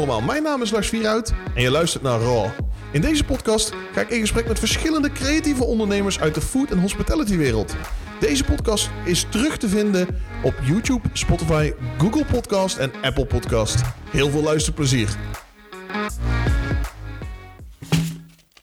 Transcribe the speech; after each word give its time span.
allemaal, 0.00 0.20
mijn 0.20 0.42
naam 0.42 0.62
is 0.62 0.70
Lars 0.70 0.88
Vierhout 0.88 1.32
en 1.54 1.62
je 1.62 1.70
luistert 1.70 2.02
naar 2.02 2.20
Raw. 2.20 2.46
In 2.92 3.00
deze 3.00 3.24
podcast 3.24 3.72
ga 3.92 4.00
ik 4.00 4.08
in 4.10 4.20
gesprek 4.20 4.48
met 4.48 4.58
verschillende 4.58 5.12
creatieve 5.12 5.64
ondernemers 5.64 6.20
uit 6.20 6.34
de 6.34 6.40
food- 6.40 6.70
en 6.70 6.78
hospitality 6.80 7.36
wereld. 7.36 7.74
Deze 8.20 8.44
podcast 8.44 8.90
is 9.04 9.26
terug 9.30 9.56
te 9.58 9.68
vinden 9.68 10.08
op 10.42 10.54
YouTube, 10.62 11.08
Spotify, 11.12 11.72
Google 11.98 12.24
Podcast 12.24 12.76
en 12.78 12.92
Apple 13.02 13.26
Podcast. 13.26 13.80
Heel 14.10 14.30
veel 14.30 14.42
luisterplezier. 14.42 15.08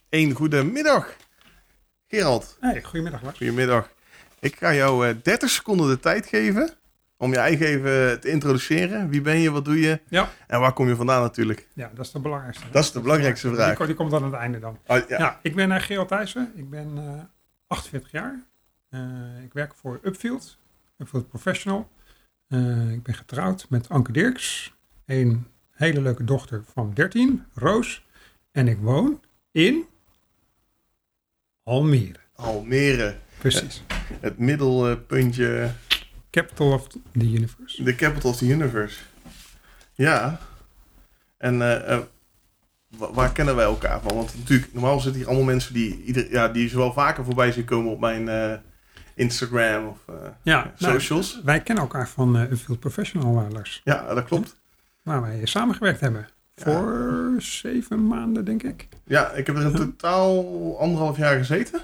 Een 0.10 0.32
goede 0.34 0.64
middag. 0.64 1.16
Gerald, 2.08 2.58
Hey, 2.60 2.82
goedemiddag 2.84 3.22
Lars. 3.24 3.38
goedemiddag. 3.38 3.90
Ik 4.40 4.56
ga 4.56 4.74
jou 4.74 5.08
eh, 5.08 5.16
30 5.24 5.50
seconden 5.50 5.88
de 5.90 6.00
tijd 6.00 6.26
geven 6.28 6.70
om 7.18 7.32
je 7.32 7.38
eigen 7.38 7.66
even 7.68 8.20
te 8.20 8.30
introduceren. 8.30 9.10
Wie 9.10 9.22
ben 9.22 9.38
je, 9.40 9.52
wat 9.52 9.66
doe 9.66 9.80
je 9.80 10.00
Ja, 10.10 10.30
en 10.48 10.60
waar 10.60 10.74
kom 10.74 10.88
je 10.88 10.96
vandaan 10.96 11.22
natuurlijk? 11.22 11.68
ja, 11.74 11.92
dat 11.94 12.06
is 12.06 12.12
de 12.12 12.20
belangrijkste. 12.20 12.66
Dat 12.72 12.84
is 12.84 12.92
de 12.92 13.00
belangrijkste 13.02 13.48
Die, 13.48 13.56
vraag. 13.56 13.76
ko- 13.76 13.86
die 13.86 13.96
komt 13.96 14.14
aan 14.14 14.24
het 14.24 14.34
einde 14.34 14.60
dan. 14.60 14.78
Oh, 14.88 14.98
Ja, 14.98 15.18
ja. 15.18 15.40
ik 15.42 15.56
ben 15.56 15.70
uh, 15.70 15.80
Gerald 15.80 16.08
Thijssen. 16.08 16.52
Ik 16.56 16.70
ben 16.70 16.98
eh 16.98 17.24
48 17.68 18.12
jaar. 18.12 18.44
Eh, 18.90 19.00
ik 19.44 19.54
werk 19.54 19.74
voor 19.76 20.00
Upfield, 20.04 20.58
Upfield 20.98 21.28
Professional. 21.28 21.90
Eh, 22.48 22.92
ik 22.92 23.04
ben 23.04 23.14
getrouwd 23.16 23.66
met 23.70 23.90
Anke 23.90 24.12
Dirks. 24.12 24.74
Een 25.06 25.48
hele 25.72 26.02
leuke 26.02 26.24
dochter 26.24 26.64
van 26.74 26.92
13, 26.94 27.44
Roos. 27.54 28.06
En 28.52 28.68
ik 28.68 28.78
woon 28.78 29.22
in 29.52 29.86
Almere. 31.64 32.20
Almere, 32.36 33.16
Precies. 33.38 33.84
het 34.20 34.38
middelpuntje, 34.38 35.72
Capital 36.32 36.72
of 36.74 36.88
the 36.88 37.00
universe. 37.32 37.84
de 37.84 37.96
capital 37.96 38.30
of 38.32 38.38
the 38.38 38.46
universe. 38.48 39.00
Ja. 39.94 40.40
En 41.38 41.62
eh, 41.62 41.94
eh, 41.94 42.00
wa- 42.98 43.12
waar 43.14 43.32
kennen 43.32 43.56
wij 43.56 43.66
elkaar 43.66 44.02
van? 44.02 44.16
Want 44.16 44.36
natuurlijk, 44.38 44.74
normaal 44.74 45.00
zitten 45.00 45.20
hier 45.20 45.28
allemaal 45.30 45.46
mensen 45.46 45.74
die, 45.74 46.04
ieder, 46.04 46.32
ja, 46.32 46.48
die 46.48 46.70
zowel 46.70 46.94
vaker 46.94 47.24
voorbij 47.26 47.52
zien 47.52 47.66
komen 47.66 47.92
op 47.92 48.00
mijn 48.00 48.30
eh, 48.30 48.54
Instagram 49.16 49.88
of 49.88 49.98
eh, 50.08 50.16
Ja, 50.42 50.74
nou, 50.78 50.94
socials. 50.94 51.42
wij 51.44 51.62
kennen 51.62 51.84
elkaar 51.84 52.10
van 52.10 52.38
eh, 52.38 52.52
Upfield 52.52 52.80
Professional, 52.80 53.48
Lars. 53.52 53.82
Ja, 53.84 54.14
dat 54.14 54.26
klopt. 54.26 54.56
Waar 55.04 55.22
wij 55.22 55.46
samengewerkt 55.46 56.00
hebben. 56.00 56.28
Ja. 56.56 56.64
Voor 56.64 57.36
zeven 57.38 58.08
maanden, 58.08 58.46
denk 58.46 58.64
ik. 58.64 58.88
Ja, 59.04 59.32
ik 59.32 59.48
heb 59.48 59.56
er 59.56 59.62
in 59.66 59.76
totaal 59.76 60.80
anderhalf 60.80 61.18
jaar 61.18 61.38
gezeten. 61.38 61.82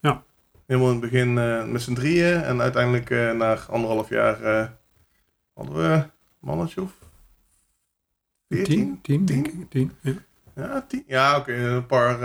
Ja. 0.00 0.22
Helemaal 0.70 0.92
in 0.92 1.00
het 1.00 1.10
begin 1.10 1.38
eh, 1.38 1.64
met 1.64 1.82
z'n 1.82 1.94
drieën. 1.94 2.42
En 2.42 2.60
uiteindelijk 2.60 3.10
eh, 3.10 3.32
na 3.32 3.54
anderhalf 3.54 4.08
jaar 4.08 4.42
eh, 4.42 4.66
hadden 5.54 5.74
we 5.74 5.82
een 5.82 6.10
mannetje 6.38 6.82
of 6.82 6.92
veertien? 8.48 8.76
Tien, 8.76 9.00
tien, 9.02 9.24
denk 9.24 9.46
ik. 9.46 9.70
Tien, 9.70 9.92
ja. 10.00 10.12
Ja, 10.54 10.84
tien. 10.88 11.04
Ja, 11.06 11.36
oké. 11.36 11.52
Een 11.52 11.86
paar 11.86 12.18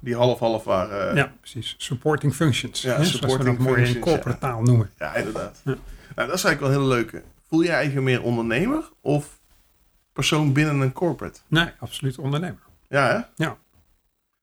die 0.00 0.16
half-half 0.16 0.64
waren. 0.64 1.16
ja, 1.16 1.32
precies. 1.40 1.74
Supporting 1.78 2.34
functions. 2.34 2.82
Ja, 2.82 2.88
hè, 2.88 2.94
zoals 2.94 3.10
supporting 3.10 3.58
we 3.58 3.64
dat 3.64 3.74
mooi 3.74 3.94
in 3.94 4.00
corporate 4.00 4.46
ja. 4.46 4.52
taal 4.52 4.62
noemen. 4.62 4.90
ja, 4.98 5.14
inderdaad. 5.14 5.60
Ja. 5.64 5.76
Nou, 6.14 6.28
dat 6.28 6.38
is 6.38 6.44
eigenlijk 6.44 6.60
wel 6.60 6.70
een 6.70 6.76
hele 6.76 6.88
leuke. 6.88 7.22
Voel 7.48 7.60
je 7.60 7.66
je 7.66 7.72
eigen 7.72 8.02
meer 8.02 8.22
ondernemer 8.22 8.90
of 9.00 9.40
persoon 10.12 10.52
binnen 10.52 10.80
een 10.80 10.92
corporate? 10.92 11.40
Nee, 11.46 11.68
absoluut 11.78 12.18
ondernemer. 12.18 12.62
Ja, 12.88 13.06
hè? 13.06 13.44
Ja. 13.44 13.56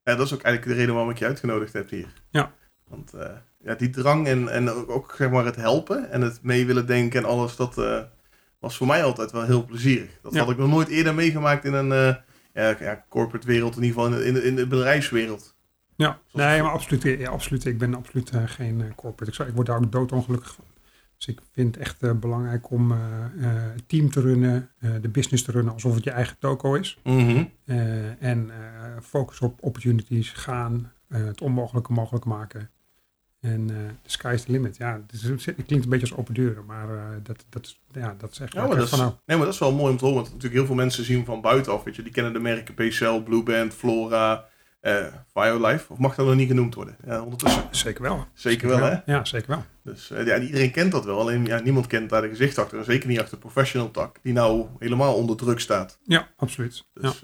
Ja, 0.04 0.16
dat 0.16 0.26
is 0.26 0.34
ook 0.34 0.42
eigenlijk 0.42 0.76
de 0.76 0.80
reden 0.80 0.94
waarom 0.94 1.11
ik 1.11 1.20
je 1.20 1.26
uitgenodigd 1.26 1.73
heb 1.73 1.89
hier. 1.89 2.14
Ja. 2.30 2.52
Want 2.88 3.14
eh, 3.14 3.30
ja, 3.58 3.76
die 3.76 3.90
drang 3.90 4.28
en, 4.28 4.48
en 4.50 4.70
ook, 4.70 4.90
ook 4.90 5.14
zeg 5.18 5.30
maar 5.30 5.46
het 5.46 5.56
helpen 5.56 6.12
en 6.12 6.22
het 6.22 6.40
mee 6.42 6.66
willen 6.66 6.86
denken 6.88 7.20
en 7.20 7.26
alles, 7.30 7.56
dat 7.56 7.78
eh, 7.78 8.00
was 8.60 8.78
voor 8.78 8.88
mij 8.88 9.04
altijd 9.04 9.32
wel 9.32 9.44
heel 9.46 9.66
plezierig. 9.66 10.10
Dat 10.22 10.34
Ja. 10.34 10.40
had 10.40 10.50
ik 10.50 10.58
nog 10.58 10.70
nooit 10.70 10.88
eerder 10.88 11.16
meegemaakt 11.16 11.66
in 11.66 11.73
een 11.73 11.92
eh, 11.92 12.16
ja, 12.54 12.76
ja, 12.80 13.06
corporate 13.10 13.48
wereld, 13.48 13.76
in 13.78 13.84
ieder 13.84 14.02
geval 14.02 14.20
in 14.22 14.34
de, 14.34 14.44
in 14.44 14.56
de 14.56 14.67
bedrijfswereld. 14.67 15.56
Ja, 15.95 16.20
Zoals- 16.28 16.48
nee, 16.48 16.61
maar 16.61 16.72
absoluut, 16.72 17.20
ja, 17.20 17.30
absoluut. 17.30 17.66
Ik 17.66 17.78
ben 17.78 17.94
absoluut 17.95 18.32
geen 18.45 18.94
corporate. 18.95 19.32
Ik, 19.32 19.34
zou, 19.38 19.50
ik 19.50 19.56
word 19.56 19.67
daar 19.67 19.78
ook 19.78 19.92
doodongelukkig 19.92 20.54
van. 20.54 20.66
Dus 21.17 21.28
ik 21.28 21.40
vind 21.52 21.76
het 21.76 21.84
echt 21.84 22.20
belangrijk 22.20 22.72
om 22.72 22.92
het 23.38 23.90
team 23.90 24.10
te 24.10 24.22
runnen, 24.22 24.70
de 25.02 25.10
business 25.10 25.44
te 25.44 25.52
runnen 25.52 25.73
alsof 25.73 25.95
het 25.95 26.04
je 26.04 26.11
eigen 26.11 26.36
toko 26.40 26.73
is. 26.73 27.00
Mhm. 27.04 27.44
En 28.20 28.52
focus 29.04 29.40
op 29.40 29.58
opportunities, 29.64 30.30
gaan, 30.30 30.92
het 31.08 31.42
onmogelijke 31.42 31.94
mogelijk 31.94 32.26
maken. 32.26 32.70
En 33.48 33.70
eh 33.70 33.76
the 34.04 34.10
sky 34.12 34.32
is 34.34 34.44
the 34.44 34.52
limit. 34.52 34.78
Ja, 34.78 35.02
het, 35.08 35.14
is- 35.14 35.46
het 35.46 35.66
klinkt 35.66 35.84
een 35.84 35.90
beetje 35.90 36.10
als 36.10 36.16
open 36.20 36.34
deuren, 36.34 36.66
maar 36.66 36.90
eh, 36.90 37.04
dat, 37.24 37.46
dat, 37.50 37.66
is, 37.66 37.82
ja, 37.92 38.16
dat 38.18 38.32
is 38.32 38.40
echt 38.40 38.54
Ja, 38.54 38.60
waar 38.60 38.68
maar 38.70 38.78
ik 38.78 38.84
dat, 38.84 38.84
echt 38.84 38.92
is, 38.92 38.98
van 38.98 39.00
hou. 39.08 39.14
nee, 39.26 39.38
maar 39.38 39.46
dat 39.46 39.54
is 39.56 39.60
wel 39.60 39.74
mooi 39.74 39.92
om 39.92 39.98
te 39.98 40.06
horen. 40.06 40.20
Want 40.22 40.28
natuurlijk 40.34 40.56
heel 40.60 40.66
veel 40.66 40.76
mensen 40.84 41.04
zien 41.04 41.26
van 41.26 41.42
buitenaf. 41.42 41.84
Weet 41.84 41.96
je, 41.96 42.04
die 42.04 42.12
kennen 42.12 42.34
de 42.34 42.40
merken 42.40 42.74
PCL, 42.74 43.20
Blueband, 43.24 43.74
Flora, 43.74 44.46
eh 44.80 45.06
BioLife. 45.34 45.92
Of 45.94 45.98
mag 45.98 46.16
dat 46.16 46.26
nog 46.26 46.36
niet 46.36 46.48
genoemd 46.48 46.76
worden? 46.76 46.96
Ja, 47.06 47.22
ondertussen. 47.22 47.64
Zeker 47.72 48.02
wel. 48.02 48.26
Zeker 48.34 48.68
wel, 48.68 48.80
hè? 48.84 48.96
Ja, 49.06 49.26
zeker 49.26 49.48
wel. 49.48 49.64
Dus 49.84 50.08
ja, 50.26 50.40
iedereen 50.40 50.72
kent 50.72 50.92
dat 50.92 51.06
wel. 51.06 51.20
Alleen 51.20 51.46
ja, 51.46 51.60
niemand 51.60 51.88
kent 51.88 52.10
daar 52.10 52.22
de 52.22 52.28
gezicht 52.30 52.58
achter. 52.58 52.78
En 52.78 52.84
zeker 52.86 53.08
niet 53.10 53.20
achter 53.20 53.34
de 53.36 53.42
professional 53.42 53.92
tak. 53.92 54.20
Die 54.24 54.34
nou 54.34 54.66
helemaal 54.80 55.16
onder 55.16 55.38
druk 55.38 55.60
staat. 55.60 56.00
Ja, 56.04 56.28
absoluut. 56.36 56.86
Dus 56.94 57.24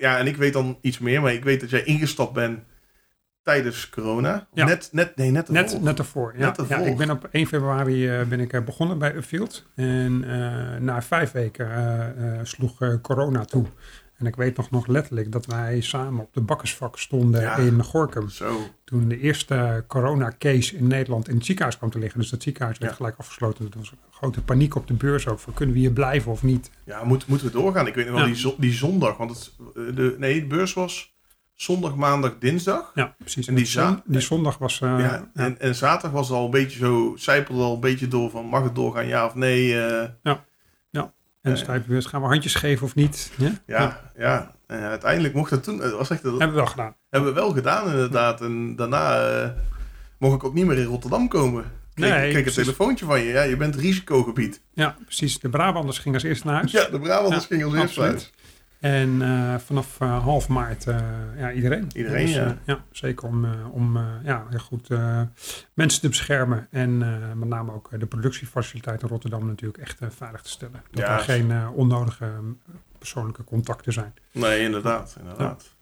ja, 0.00 0.18
en 0.18 0.26
ik 0.26 0.36
weet 0.36 0.52
dan 0.52 0.78
iets 0.80 0.98
meer. 0.98 1.20
Maar 1.20 1.32
ik 1.32 1.44
weet 1.44 1.60
dat 1.60 1.70
jij 1.70 1.84
ingestapt 1.84 2.32
bent 2.32 2.58
tijdens 3.42 3.90
corona. 3.90 4.46
Ja. 4.52 4.64
Net, 4.64 4.88
net, 4.92 5.16
nee, 5.16 5.30
net 5.30 5.48
ervoor. 5.48 5.62
Net, 5.62 5.82
net 5.82 5.98
ervoor. 5.98 6.34
Ja. 6.36 6.46
Net 6.46 6.58
ervoor. 6.58 6.78
ja, 6.78 6.84
ik 6.84 6.96
ben 6.96 7.10
op 7.10 7.28
1 7.30 7.46
februari 7.46 8.08
eh, 8.08 8.26
ben 8.26 8.40
ik, 8.40 8.52
eh, 8.52 8.62
begonnen 8.62 8.98
bij 8.98 9.14
Upfield. 9.14 9.66
En 9.74 10.24
eh, 10.24 10.80
na 10.80 11.02
vijf 11.02 11.32
weken 11.32 11.68
sloeg 12.46 12.98
corona 13.02 13.44
toe. 13.44 13.64
En 14.16 14.26
ik 14.26 14.36
weet 14.36 14.56
nog, 14.56 14.70
nog 14.70 14.86
letterlijk 14.86 15.32
dat 15.32 15.46
wij 15.46 15.80
samen 15.80 16.20
op 16.20 16.34
de 16.34 16.40
bakkersvak 16.40 16.98
stonden 16.98 17.40
Ja. 17.40 17.56
in 17.56 17.84
Gorkum. 17.84 18.28
Zo. 18.28 18.58
Toen 18.84 19.08
de 19.08 19.20
eerste 19.20 19.84
corona-case 19.86 20.76
in 20.76 20.86
Nederland 20.86 21.28
in 21.28 21.34
het 21.34 21.44
ziekenhuis 21.44 21.76
kwam 21.78 21.90
te 21.90 21.98
liggen. 21.98 22.20
Dus 22.20 22.30
dat 22.30 22.42
ziekenhuis 22.42 22.78
werd 22.78 22.90
Ja. 22.90 22.96
gelijk 22.96 23.16
afgesloten. 23.18 23.64
Er 23.64 23.78
was 23.78 23.92
grote 24.10 24.42
paniek 24.42 24.74
op 24.74 24.86
de 24.86 24.94
beurs 24.94 25.28
ook. 25.28 25.38
Van, 25.38 25.52
kunnen 25.54 25.74
we 25.74 25.80
hier 25.80 25.92
blijven 25.92 26.32
of 26.32 26.42
niet? 26.42 26.70
Ja, 26.84 27.04
moet, 27.04 27.26
moeten 27.26 27.46
we 27.46 27.52
doorgaan? 27.52 27.86
Ik 27.86 27.94
weet 27.94 28.06
nog 28.06 28.14
wel, 28.14 28.24
die, 28.32 28.54
die 28.58 28.72
zondag. 28.72 29.16
Want 29.16 29.30
het, 29.30 29.96
de, 29.96 30.14
nee, 30.18 30.40
de 30.40 30.46
beurs 30.46 30.72
was 30.72 31.09
zondag, 31.62 31.94
maandag, 31.94 32.32
dinsdag. 32.38 32.90
Ja, 32.94 33.14
precies. 33.18 33.46
En 33.46 33.54
die 33.54 33.66
zon- 33.66 34.02
die 34.04 34.20
zondag 34.20 34.58
was... 34.58 34.80
eh, 34.80 34.88
ja, 34.88 34.98
ja. 34.98 35.30
en, 35.34 35.60
en 35.60 35.74
zaterdag 35.74 36.10
was 36.10 36.28
het 36.28 36.36
al 36.36 36.44
een 36.44 36.50
beetje 36.50 36.78
zo, 36.78 37.14
zijpelde 37.16 37.62
al 37.62 37.74
een 37.74 37.80
beetje 37.80 38.08
door 38.08 38.30
van 38.30 38.44
mag 38.46 38.62
het 38.62 38.74
doorgaan, 38.74 39.06
ja 39.06 39.26
of 39.26 39.34
nee. 39.34 39.80
eh, 39.86 40.08
En 41.42 41.50
dan 41.50 41.56
sta 41.58 41.72
je 41.72 41.78
op 41.78 41.84
de 41.86 41.90
beurs, 41.92 42.06
gaan 42.06 42.20
we 42.22 42.26
handjes 42.26 42.54
geven 42.54 42.86
of 42.86 42.94
niet? 42.94 43.32
Ja? 43.36 43.52
ja, 43.66 44.00
ja. 44.16 44.54
En 44.66 44.80
uiteindelijk 44.80 45.34
mocht 45.34 45.50
dat 45.50 45.62
toen, 45.62 45.80
het 45.80 45.92
was 45.92 46.10
echt, 46.10 46.22
dat 46.22 46.30
Hebben 46.30 46.48
we 46.50 46.54
wel 46.56 46.66
gedaan. 46.66 46.94
hebben 47.10 47.34
we 47.34 47.40
wel 47.40 47.50
gedaan 47.52 47.90
inderdaad. 47.90 48.40
En 48.40 48.76
daarna 48.76 49.28
eh, 49.42 49.48
mocht 50.18 50.34
ik 50.34 50.44
ook 50.44 50.54
niet 50.54 50.66
meer 50.66 50.78
in 50.78 50.84
Rotterdam 50.84 51.28
komen. 51.28 51.64
Kreeg, 51.94 52.10
Nee, 52.10 52.30
kreeg 52.32 52.46
een 52.46 52.52
telefoontje 52.52 53.04
van 53.04 53.20
je, 53.20 53.26
ja, 53.32 53.42
je 53.42 53.56
bent 53.56 53.74
risicogebied. 53.74 54.60
Ja, 54.72 54.96
precies. 55.04 55.38
De 55.38 55.48
Brabanders 55.48 55.98
gingen 55.98 56.14
als 56.14 56.26
eerste 56.28 56.46
naar 56.46 56.54
huis. 56.56 56.72
Ja, 56.72 56.88
de 56.88 56.98
Brabanders 57.00 57.42
Ja, 57.42 57.48
gingen 57.48 57.64
als 57.66 57.74
eerste 57.74 58.00
absoluut. 58.00 58.12
uit. 58.12 58.32
En 58.80 59.22
eh, 59.22 59.58
vanaf 59.58 60.00
eh, 60.00 60.22
half 60.22 60.48
maart, 60.48 60.86
eh, 60.86 60.98
ja, 61.36 61.52
iedereen. 61.52 61.88
Iedereen, 61.94 62.26
Dus, 62.26 62.34
ja. 62.34 62.58
ja. 62.64 62.84
Zeker 62.90 63.28
om, 63.28 63.46
om 63.72 63.98
ja, 64.24 64.46
heel 64.50 64.58
goed 64.58 64.88
mensen 65.74 66.00
te 66.00 66.08
beschermen. 66.08 66.66
En 66.70 66.98
met 67.38 67.48
name 67.48 67.72
ook 67.72 68.00
de 68.00 68.06
productiefaciliteit 68.06 69.02
in 69.02 69.08
Rotterdam 69.08 69.46
natuurlijk 69.46 69.82
echt 69.82 69.98
veilig 70.08 70.42
te 70.42 70.50
stellen. 70.50 70.82
Dat 70.90 71.02
Ja, 71.06 71.16
er 71.16 71.20
geen 71.20 71.68
onnodige 71.68 72.30
persoonlijke 72.98 73.44
contacten 73.44 73.92
zijn. 73.92 74.14
Nee, 74.32 74.62
inderdaad, 74.62 75.16
inderdaad. 75.18 75.76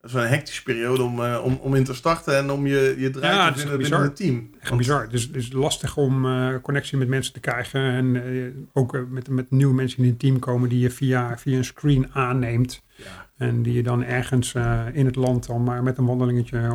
Dat 0.00 0.10
is 0.10 0.16
wel 0.16 0.24
een 0.24 0.30
hectische 0.30 0.62
periode 0.62 1.02
om, 1.02 1.24
eh, 1.24 1.40
om, 1.44 1.58
om 1.62 1.74
in 1.74 1.84
te 1.84 1.94
starten 1.94 2.36
en 2.36 2.50
om 2.50 2.66
je, 2.66 2.94
je 2.98 3.10
draai 3.10 3.34
Ja, 3.34 3.52
te 3.52 3.58
vinden 3.58 3.78
binnen 3.78 4.00
het 4.02 4.16
team. 4.16 4.50
Echt 4.60 4.68
Want- 4.68 4.80
bizar. 4.80 5.08
Dus 5.08 5.22
het 5.22 5.36
is 5.36 5.52
lastig 5.52 5.96
om 5.96 6.26
eh, 6.26 6.54
connectie 6.62 6.98
met 6.98 7.08
mensen 7.08 7.32
te 7.32 7.40
krijgen. 7.40 7.80
En 7.80 8.16
eh, 8.24 8.44
ook 8.72 9.06
met, 9.08 9.28
met 9.28 9.50
nieuwe 9.50 9.74
mensen 9.74 10.02
in 10.02 10.08
het 10.10 10.18
team 10.18 10.38
komen 10.38 10.68
die 10.68 10.78
je 10.78 10.90
via, 10.90 11.38
via 11.38 11.56
een 11.56 11.64
screen 11.64 12.08
aanneemt. 12.12 12.82
Ja. 12.96 13.04
En 13.36 13.62
die 13.62 13.72
je 13.72 13.82
dan 13.82 14.04
ergens 14.04 14.54
in 14.92 15.06
het 15.06 15.16
land 15.16 15.48
al 15.48 15.58
maar 15.58 15.82
met 15.82 15.98
een 15.98 16.06
wandelingetje 16.06 16.66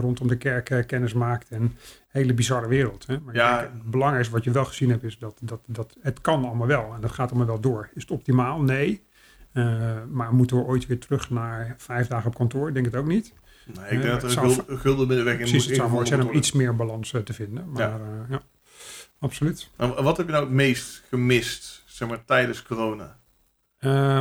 rondom 0.00 0.28
de 0.28 0.36
kerk 0.36 0.84
kennis 0.86 1.12
maakt. 1.12 1.48
En 1.50 1.76
hele 2.08 2.34
bizarre 2.34 2.68
wereld. 2.68 3.06
Hè? 3.06 3.20
Maar 3.24 3.34
Ja. 3.34 3.60
het 3.60 3.90
belangrijkste 3.90 4.34
wat 4.34 4.44
je 4.44 4.50
wel 4.50 4.64
gezien 4.64 4.90
hebt 4.90 5.02
is 5.02 5.18
dat, 5.18 5.38
dat, 5.40 5.60
dat 5.66 5.96
het 6.00 6.20
kan 6.20 6.44
allemaal 6.44 6.66
wel. 6.66 6.92
En 6.94 7.00
dat 7.00 7.10
gaat 7.12 7.28
allemaal 7.30 7.46
wel 7.46 7.60
door. 7.60 7.88
Is 7.94 8.02
het 8.02 8.10
optimaal? 8.10 8.60
Nee. 8.60 9.02
Eh, 9.52 9.92
maar 10.10 10.34
moeten 10.34 10.56
we 10.56 10.62
ooit 10.62 10.86
weer 10.86 10.98
terug 10.98 11.30
naar 11.30 11.74
vijf 11.78 12.06
dagen 12.06 12.26
op 12.26 12.34
kantoor? 12.34 12.68
Ik 12.68 12.74
denk 12.74 12.86
het 12.86 12.96
ook 12.96 13.06
niet. 13.06 13.32
Nee, 13.66 13.84
ik 13.84 13.90
Eh, 13.90 14.02
denk 14.02 14.20
dat 14.20 14.32
er 14.36 14.64
een 14.72 14.78
gulden 14.78 15.06
middenweg 15.06 15.34
in 15.34 15.40
Precies, 15.40 15.58
moet 15.60 15.66
het 15.66 15.76
zou 15.76 15.90
mooi 15.90 16.06
zijn 16.06 16.22
om 16.28 16.32
iets 16.34 16.52
meer 16.52 16.76
balans 16.76 17.12
eh, 17.12 17.20
te 17.20 17.32
vinden. 17.32 17.70
Maar 17.70 17.82
Ja. 17.82 18.00
ja, 18.28 18.42
absoluut. 19.18 19.70
En 19.76 20.02
Wat 20.02 20.16
heb 20.16 20.26
je 20.26 20.32
nou 20.32 20.44
het 20.44 20.54
meest 20.54 21.02
gemist, 21.08 21.82
zeg 21.86 22.08
maar, 22.08 22.24
tijdens 22.24 22.62
corona? 22.62 23.16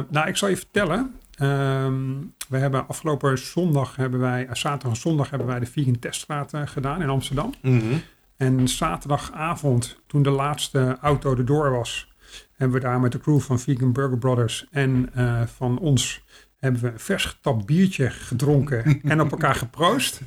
Nou, 0.09 0.27
ik 0.27 0.35
zal 0.37 0.49
je 0.49 0.57
vertellen. 0.57 1.15
Ehm, 1.35 2.03
we 2.49 2.57
hebben 2.57 2.87
afgelopen 2.87 3.37
zondag, 3.37 3.95
hebben 3.95 4.19
wij, 4.19 4.47
zaterdag 4.51 4.91
en 4.91 5.01
zondag 5.01 5.29
hebben 5.29 5.47
wij 5.47 5.59
de 5.59 5.65
Vegan 5.65 5.99
Teststraat 5.99 6.53
gedaan 6.65 7.01
in 7.01 7.09
Amsterdam. 7.09 7.53
En 8.37 8.67
zaterdagavond, 8.67 9.99
toen 10.07 10.23
de 10.23 10.29
laatste 10.29 10.97
auto 11.01 11.35
erdoor 11.35 11.71
was, 11.71 12.10
hebben 12.53 12.79
we 12.79 12.85
daar 12.85 12.99
met 12.99 13.11
de 13.11 13.19
crew 13.19 13.39
van 13.39 13.59
Vegan 13.59 13.93
Burger 13.93 14.17
Brothers 14.17 14.67
en 14.71 15.09
eh, 15.13 15.41
van 15.45 15.79
ons 15.79 16.23
hebben 16.57 16.81
we 16.81 16.87
een 16.87 16.99
vers 16.99 17.25
getapt 17.25 17.65
biertje 17.65 18.09
gedronken 18.09 18.83
en 19.11 19.21
op 19.21 19.31
elkaar 19.31 19.55
geproost. 19.55 20.21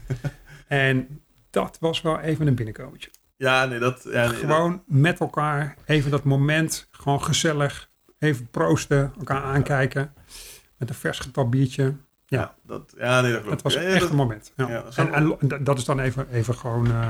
En 0.67 1.21
dat 1.51 1.77
was 1.81 2.03
wel 2.03 2.21
even 2.21 2.47
een 2.47 2.55
binnenkomertje. 2.55 3.11
Ja, 3.37 3.65
nee, 3.65 3.79
dat... 3.79 4.07
Ja, 4.13 4.27
nee, 4.27 4.37
gewoon 4.37 4.83
met 4.87 5.21
elkaar, 5.21 5.77
even 5.85 6.11
dat 6.11 6.25
moment, 6.25 6.89
gewoon 6.91 7.23
gezellig, 7.23 7.91
even 8.19 8.49
proosten, 8.51 9.13
elkaar 9.19 9.43
aankijken. 9.43 10.13
Met 10.77 10.89
een 10.89 10.95
vers 10.95 11.19
getapt 11.19 11.51
biertje. 11.51 11.95
Ja, 12.27 12.55
dat, 12.63 12.95
ja 12.97 13.21
nee, 13.21 13.33
dat 13.33 13.41
klopt. 13.41 13.63
Het 13.63 13.75
was 13.75 13.75
echt 13.75 14.11
een 14.11 14.17
moment. 14.17 14.53
Ja. 14.57 14.85
en, 14.97 15.13
en, 15.13 15.65
dat 15.65 15.79
is 15.79 15.85
dan 15.85 16.01
even, 16.01 16.27
even 16.33 16.55
gewoon 16.55 16.87
uh, 16.87 17.09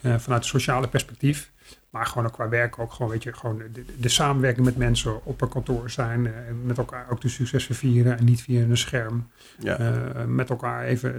uh, 0.00 0.18
vanuit 0.18 0.42
het 0.42 0.44
sociale 0.44 0.88
perspectief. 0.88 1.52
Maar 1.90 2.06
gewoon 2.06 2.26
ook 2.26 2.32
qua 2.32 2.48
werk 2.48 2.78
ook 2.78 2.92
gewoon, 2.92 3.10
weet 3.10 3.22
je, 3.22 3.32
gewoon 3.32 3.62
de, 3.72 3.84
de 3.98 4.08
samenwerking 4.08 4.66
met 4.66 4.76
mensen 4.76 5.24
op 5.24 5.40
een 5.40 5.48
kantoor 5.48 5.90
zijn. 5.90 6.24
Uh, 6.24 6.32
met 6.64 6.78
elkaar 6.78 7.06
ook 7.10 7.20
de 7.20 7.28
successen 7.28 7.74
vieren 7.74 8.18
en 8.18 8.24
niet 8.24 8.42
via 8.42 8.60
een 8.60 8.76
scherm. 8.76 9.28
Ja. 9.58 10.02
met 10.26 10.50
elkaar 10.50 10.84
even 10.84 11.14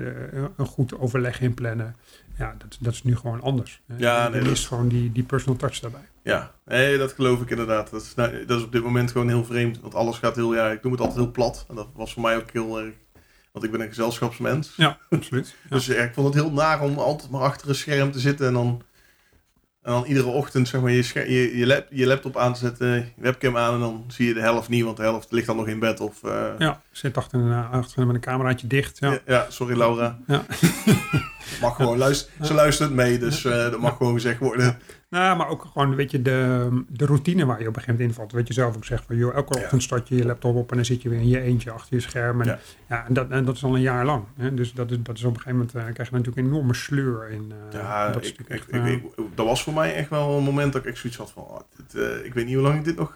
een 0.57 0.65
goed 0.65 1.00
overleg 1.00 1.41
inplannen. 1.41 1.95
Ja, 2.38 2.56
dat, 2.57 2.77
dat 2.79 2.94
is 2.94 3.03
nu 3.03 3.15
gewoon 3.15 3.41
anders. 3.41 3.81
Ja, 3.97 4.27
nee, 4.27 4.41
er 4.41 4.51
is 4.51 4.68
gewoon 4.68 4.88
die, 4.88 5.12
die 5.12 5.23
personal 5.23 5.57
touch 5.57 5.79
daarbij. 5.79 6.07
Ja, 6.23 6.51
nee, 6.65 6.97
dat 6.97 7.12
geloof 7.12 7.41
ik 7.41 7.50
inderdaad. 7.50 7.91
Dat 7.91 8.01
is, 8.01 8.15
nou, 8.15 8.45
dat 8.45 8.57
is 8.57 8.63
op 8.63 8.71
dit 8.71 8.83
moment 8.83 9.12
gewoon 9.12 9.27
heel 9.27 9.45
vreemd. 9.45 9.79
Want 9.81 9.95
alles 9.95 10.17
gaat 10.17 10.35
heel, 10.35 10.56
ja, 10.56 10.69
ik 10.69 10.83
noem 10.83 10.91
het 10.91 11.01
altijd 11.01 11.19
heel 11.19 11.31
plat. 11.31 11.65
En 11.69 11.75
dat 11.75 11.88
was 11.94 12.13
voor 12.13 12.21
mij 12.21 12.35
ook 12.35 12.51
heel 12.51 12.79
erg 12.79 12.94
want 13.51 13.65
ik 13.65 13.71
ben 13.71 13.81
een 13.81 13.88
gezelschapsmens. 13.88 14.74
Ja, 14.75 14.97
absoluut. 15.09 15.56
dus 15.69 15.85
ja, 15.85 16.03
ik 16.03 16.13
vond 16.13 16.33
het 16.33 16.44
heel 16.44 16.51
naar 16.51 16.81
om 16.81 16.97
altijd 16.97 17.31
maar 17.31 17.41
achter 17.41 17.69
een 17.69 17.75
scherm 17.75 18.12
te 18.12 18.19
zitten 18.19 18.47
en 18.47 18.53
dan, 18.53 18.81
en 19.81 19.92
dan 19.92 20.06
iedere 20.06 20.28
ochtend 20.28 20.68
zeg 20.68 20.81
maar, 20.81 20.92
je, 20.92 21.04
je, 21.13 21.57
je, 21.57 21.66
lap, 21.66 21.88
je 21.89 22.06
laptop 22.06 22.38
aan 22.38 22.54
te 22.54 22.60
zetten, 22.60 22.88
je 22.88 23.06
webcam 23.16 23.57
aan 23.57 23.74
en 23.74 23.80
dan 23.80 24.04
zie 24.07 24.28
je 24.28 24.33
de 24.33 24.42
helft 24.42 24.69
niet, 24.69 24.83
want 24.83 24.98
de 24.98 25.04
helft 25.04 25.31
ligt 25.31 25.48
dan 25.48 25.56
nog 25.56 25.68
in 25.68 25.80
bed. 25.80 26.00
Of, 26.00 26.24
uh... 26.24 26.48
Ja, 26.57 26.81
zit 26.92 27.18
achter, 27.18 27.54
achter 27.72 28.06
met 28.06 28.16
een 28.16 28.22
cameraatje 28.22 28.68
dicht. 28.68 29.00
Ja, 29.00 29.19
ja, 29.25 29.45
sorry 29.50 29.78
Laura. 29.78 30.18
Ja. 30.28 30.45
mag 31.62 31.75
gewoon 31.75 31.98
luisteren. 31.98 32.45
Ze 32.45 32.54
luistert 32.54 32.92
mee, 32.92 33.19
dus 33.19 33.44
uh, 33.44 33.51
dat 33.54 33.80
mag 33.80 33.98
gewoon 33.98 34.13
gezegd 34.13 34.39
worden. 34.39 34.78
Nou, 35.12 35.38
maar 35.38 35.48
ook 35.48 35.68
gewoon, 35.72 35.96
weet 35.96 36.12
je, 36.12 36.22
de, 36.22 36.84
de 36.88 37.06
routine 37.06 37.46
waar 37.46 37.62
je 37.62 37.68
op 37.68 37.75
een 37.75 37.81
gegeven 37.81 37.94
moment 37.94 38.10
invalt. 38.10 38.31
Weet 38.31 38.48
je 38.48 38.54
zelf 38.54 38.75
ook 38.75 38.86
zegt 38.86 39.04
van, 39.06 39.16
joh, 39.16 39.36
elke 39.36 39.58
ochtend 39.58 39.84
start 39.84 40.08
je 40.08 40.16
je 40.16 40.25
laptop 40.25 40.56
op 40.56 40.69
en 40.69 40.75
dan 40.75 40.86
zit 40.86 41.02
je 41.02 41.10
weer 41.10 41.19
in 41.19 41.28
je 41.28 41.42
eentje 41.42 41.72
achter 41.72 41.96
je 41.96 42.02
scherm. 42.02 42.42
En, 42.42 42.48
ja. 42.48 42.60
ja 42.90 43.06
en, 43.08 43.13
dat, 43.13 43.30
en 43.30 43.46
dat 43.46 43.56
is 43.56 43.63
al 43.63 43.75
een 43.75 43.81
jaar 43.81 44.06
lang. 44.06 44.24
Hè? 44.38 44.54
Dus 44.54 44.74
dat 44.74 44.92
is, 44.92 44.98
dat 45.04 45.18
is 45.18 45.24
op 45.24 45.34
een 45.36 45.42
gegeven 45.42 45.58
moment, 45.58 45.75
uh, 45.75 45.94
krijg 45.94 46.10
je 46.10 46.16
natuurlijk 46.16 46.48
een 46.48 46.54
enorme 46.54 46.74
sleur 46.74 47.30
in. 47.30 47.52
Uh, 47.52 47.81
ja, 47.81 48.10
dat, 48.10 48.25
ik, 48.25 48.40
echt, 48.48 48.74
ik, 48.74 48.86
ik, 48.86 49.04
dat 49.36 49.46
was 49.46 49.63
voor 49.63 49.74
mij 49.74 49.96
echt 49.96 50.10
wel 50.10 50.38
een 50.38 50.44
moment 50.44 50.74
dat 50.74 50.86
ik 50.86 50.98
zoiets 50.98 51.19
had 51.19 51.31
van, 51.31 51.44
oh, 51.44 51.60
dit, 51.75 51.96
uh, 51.96 52.25
ik 52.25 52.34
weet 52.34 52.46
niet 52.46 52.56
hoe 52.56 52.63
lang 52.63 52.78
ik 52.78 52.84
dit 52.84 52.98
nog... 52.98 53.16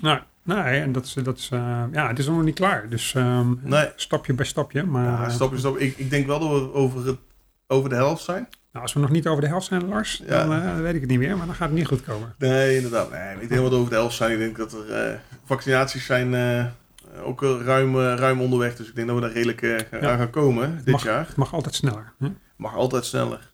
Nou, 0.00 0.18
Nee, 0.42 0.80
en 0.80 0.92
dat 0.92 1.04
is, 1.04 1.12
dat 1.12 1.38
is 1.38 1.48
ja, 1.92 2.08
het 2.08 2.18
is 2.18 2.26
nog 2.26 2.42
niet 2.42 2.54
klaar. 2.54 2.88
Dus 2.88 3.14
um, 3.14 3.60
nee. 3.62 3.88
stapje 3.96 4.34
bij 4.34 4.44
stapje. 4.44 4.82
Maar, 4.82 5.04
ja, 5.04 5.28
stapje 5.28 5.58
stapje. 5.58 5.84
Ik, 5.86 5.98
ik 5.98 6.10
denk 6.10 6.26
wel 6.26 6.38
dat 6.38 6.48
we 6.48 6.72
over, 6.72 7.06
het, 7.06 7.18
over 7.66 7.88
de 7.88 7.94
helft 7.94 8.24
zijn. 8.24 8.48
Nou, 8.74 8.86
als 8.86 8.94
we 8.94 9.00
nog 9.00 9.10
niet 9.10 9.26
over 9.26 9.42
de 9.42 9.48
helft 9.48 9.66
zijn, 9.66 9.88
Lars, 9.88 10.22
dan 10.26 10.52
uh, 10.52 10.76
weet 10.76 10.94
ik 10.94 11.00
het 11.00 11.10
niet 11.10 11.18
meer. 11.18 11.36
Maar 11.36 11.46
dan 11.46 11.54
gaat 11.54 11.68
het 11.68 11.78
niet 11.78 11.86
goed 11.86 12.02
komen. 12.02 12.34
Nee, 12.38 12.76
inderdaad. 12.76 13.10
Nee, 13.10 13.36
denk 13.36 13.50
helemaal 13.50 13.72
over 13.72 13.90
de 13.90 13.96
helft 13.96 14.16
zijn. 14.16 14.32
Ik 14.32 14.38
denk 14.38 14.56
dat 14.56 14.72
er 14.72 15.10
uh, 15.10 15.18
vaccinaties 15.44 16.04
zijn 16.04 16.32
uh, 16.32 16.66
ook 17.26 17.42
ruim, 17.42 17.98
ruim 17.98 18.40
onderweg. 18.40 18.76
Dus 18.76 18.88
ik 18.88 18.94
denk 18.94 19.06
dat 19.06 19.16
we 19.16 19.22
daar 19.22 19.32
redelijk 19.32 19.60
ja. 19.60 20.10
aan 20.10 20.18
gaan 20.18 20.30
komen 20.30 20.80
dit 20.84 20.92
mag, 20.92 21.04
jaar. 21.04 21.26
Het 21.26 21.36
mag 21.36 21.52
altijd 21.52 21.74
sneller. 21.74 22.12
Hm? 22.18 22.28
mag 22.56 22.74
altijd 22.74 23.04
sneller. 23.04 23.50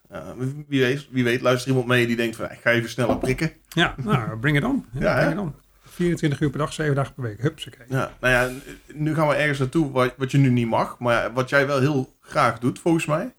wie, 0.68 0.80
weet, 0.80 1.06
wie 1.10 1.24
weet 1.24 1.40
luistert 1.40 1.68
iemand 1.68 1.86
mee 1.86 2.06
die 2.06 2.16
denkt 2.16 2.36
van, 2.36 2.44
ik 2.44 2.58
ga 2.62 2.70
even 2.70 2.90
sneller 2.90 3.18
prikken. 3.18 3.52
Ja, 3.68 3.94
nou, 3.96 4.38
bring 4.38 4.56
it 4.56 4.64
on. 4.64 4.86
Ja, 4.92 5.16
bring 5.16 5.32
it 5.32 5.38
on. 5.38 5.54
24 5.84 6.40
uur 6.40 6.50
per 6.50 6.58
dag, 6.58 6.72
7 6.72 6.94
dagen 6.94 7.14
per 7.14 7.22
week. 7.22 7.40
Hupsakee. 7.40 7.86
Ja, 7.88 8.12
nou 8.20 8.34
ja, 8.34 8.60
nu 8.94 9.14
gaan 9.14 9.28
we 9.28 9.34
ergens 9.34 9.58
naartoe 9.58 9.90
wat, 9.90 10.14
wat 10.16 10.30
je 10.30 10.38
nu 10.38 10.50
niet 10.50 10.68
mag. 10.68 10.98
Maar 10.98 11.32
wat 11.32 11.48
jij 11.48 11.66
wel 11.66 11.80
heel 11.80 12.14
graag 12.20 12.58
doet, 12.58 12.78
volgens 12.78 13.06
mij. 13.06 13.32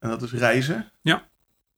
En 0.00 0.08
dat 0.08 0.22
is 0.22 0.32
reizen. 0.32 0.90
Ja. 1.02 1.28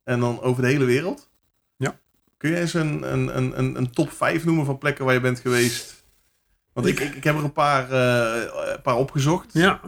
En 0.04 0.20
dan 0.20 0.40
over 0.40 0.62
de 0.62 0.68
hele 0.68 0.84
wereld. 0.84 1.30
Ja. 1.76 1.98
Kun 2.36 2.50
je 2.50 2.56
eens 2.56 2.74
een, 2.74 3.12
een, 3.12 3.36
een, 3.58 3.76
een 3.76 3.90
top 3.90 4.10
5 4.10 4.44
noemen 4.44 4.64
van 4.64 4.78
plekken 4.78 5.04
waar 5.04 5.14
je 5.14 5.20
bent 5.20 5.40
geweest? 5.40 6.04
Want 6.72 6.86
ik, 6.86 7.00
ik, 7.00 7.14
ik 7.14 7.24
heb 7.24 7.36
er 7.36 7.44
een 7.44 7.52
paar, 7.52 7.90
uh, 7.90 8.72
een 8.72 8.82
paar 8.82 8.96
opgezocht. 8.96 9.52
Ja. 9.52 9.80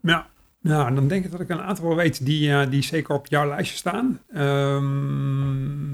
Ja. 0.00 0.30
Nou, 0.60 0.94
dan 0.94 1.08
denk 1.08 1.24
ik 1.24 1.30
dat 1.30 1.40
ik 1.40 1.48
een 1.48 1.60
aantal 1.60 1.96
weet 1.96 2.24
die, 2.24 2.48
uh, 2.48 2.70
die 2.70 2.82
zeker 2.82 3.14
op 3.14 3.26
jouw 3.26 3.48
lijstje 3.48 3.76
staan. 3.76 4.20
Um, 4.36 5.88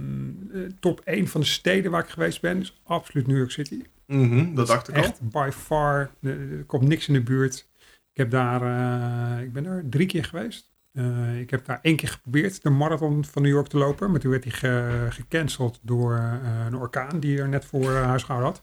top 0.80 1.00
1 1.00 1.28
van 1.28 1.40
de 1.40 1.46
steden 1.46 1.90
waar 1.90 2.02
ik 2.02 2.08
geweest 2.08 2.40
ben 2.40 2.60
is 2.60 2.80
absoluut 2.84 3.26
New 3.26 3.36
York 3.36 3.50
City. 3.50 3.82
Mm 4.06 4.30
-hmm, 4.30 4.54
dat, 4.54 4.66
dacht 4.66 4.88
ik 4.88 4.94
echt 4.94 5.20
al. 5.20 5.28
by 5.30 5.50
far. 5.52 6.10
Er 6.22 6.64
komt 6.66 6.88
niks 6.88 7.08
in 7.08 7.14
de 7.14 7.22
buurt. 7.22 7.68
Ik 8.12 8.16
heb 8.16 8.30
daar, 8.30 8.62
uh, 8.62 9.42
ik 9.42 9.52
ben 9.52 9.64
er 9.64 9.84
drie 9.88 10.06
keer 10.06 10.24
geweest. 10.24 10.73
Uh, 10.94 11.40
ik 11.40 11.50
heb 11.50 11.64
daar 11.64 11.78
één 11.82 11.96
keer 11.96 12.08
geprobeerd 12.08 12.62
de 12.62 12.70
marathon 12.70 13.24
van 13.24 13.42
New 13.42 13.50
York 13.50 13.66
te 13.66 13.78
lopen. 13.78 14.10
Maar 14.10 14.20
toen 14.20 14.30
werd 14.30 14.42
die 14.42 14.52
ge 14.52 15.06
gecanceld 15.10 15.80
door 15.82 16.12
uh, 16.12 16.64
een 16.66 16.76
orkaan 16.76 17.20
die 17.20 17.38
er 17.38 17.48
net 17.48 17.64
voor 17.64 17.90
uh, 17.90 18.04
huisgehouden 18.04 18.50
had. 18.50 18.62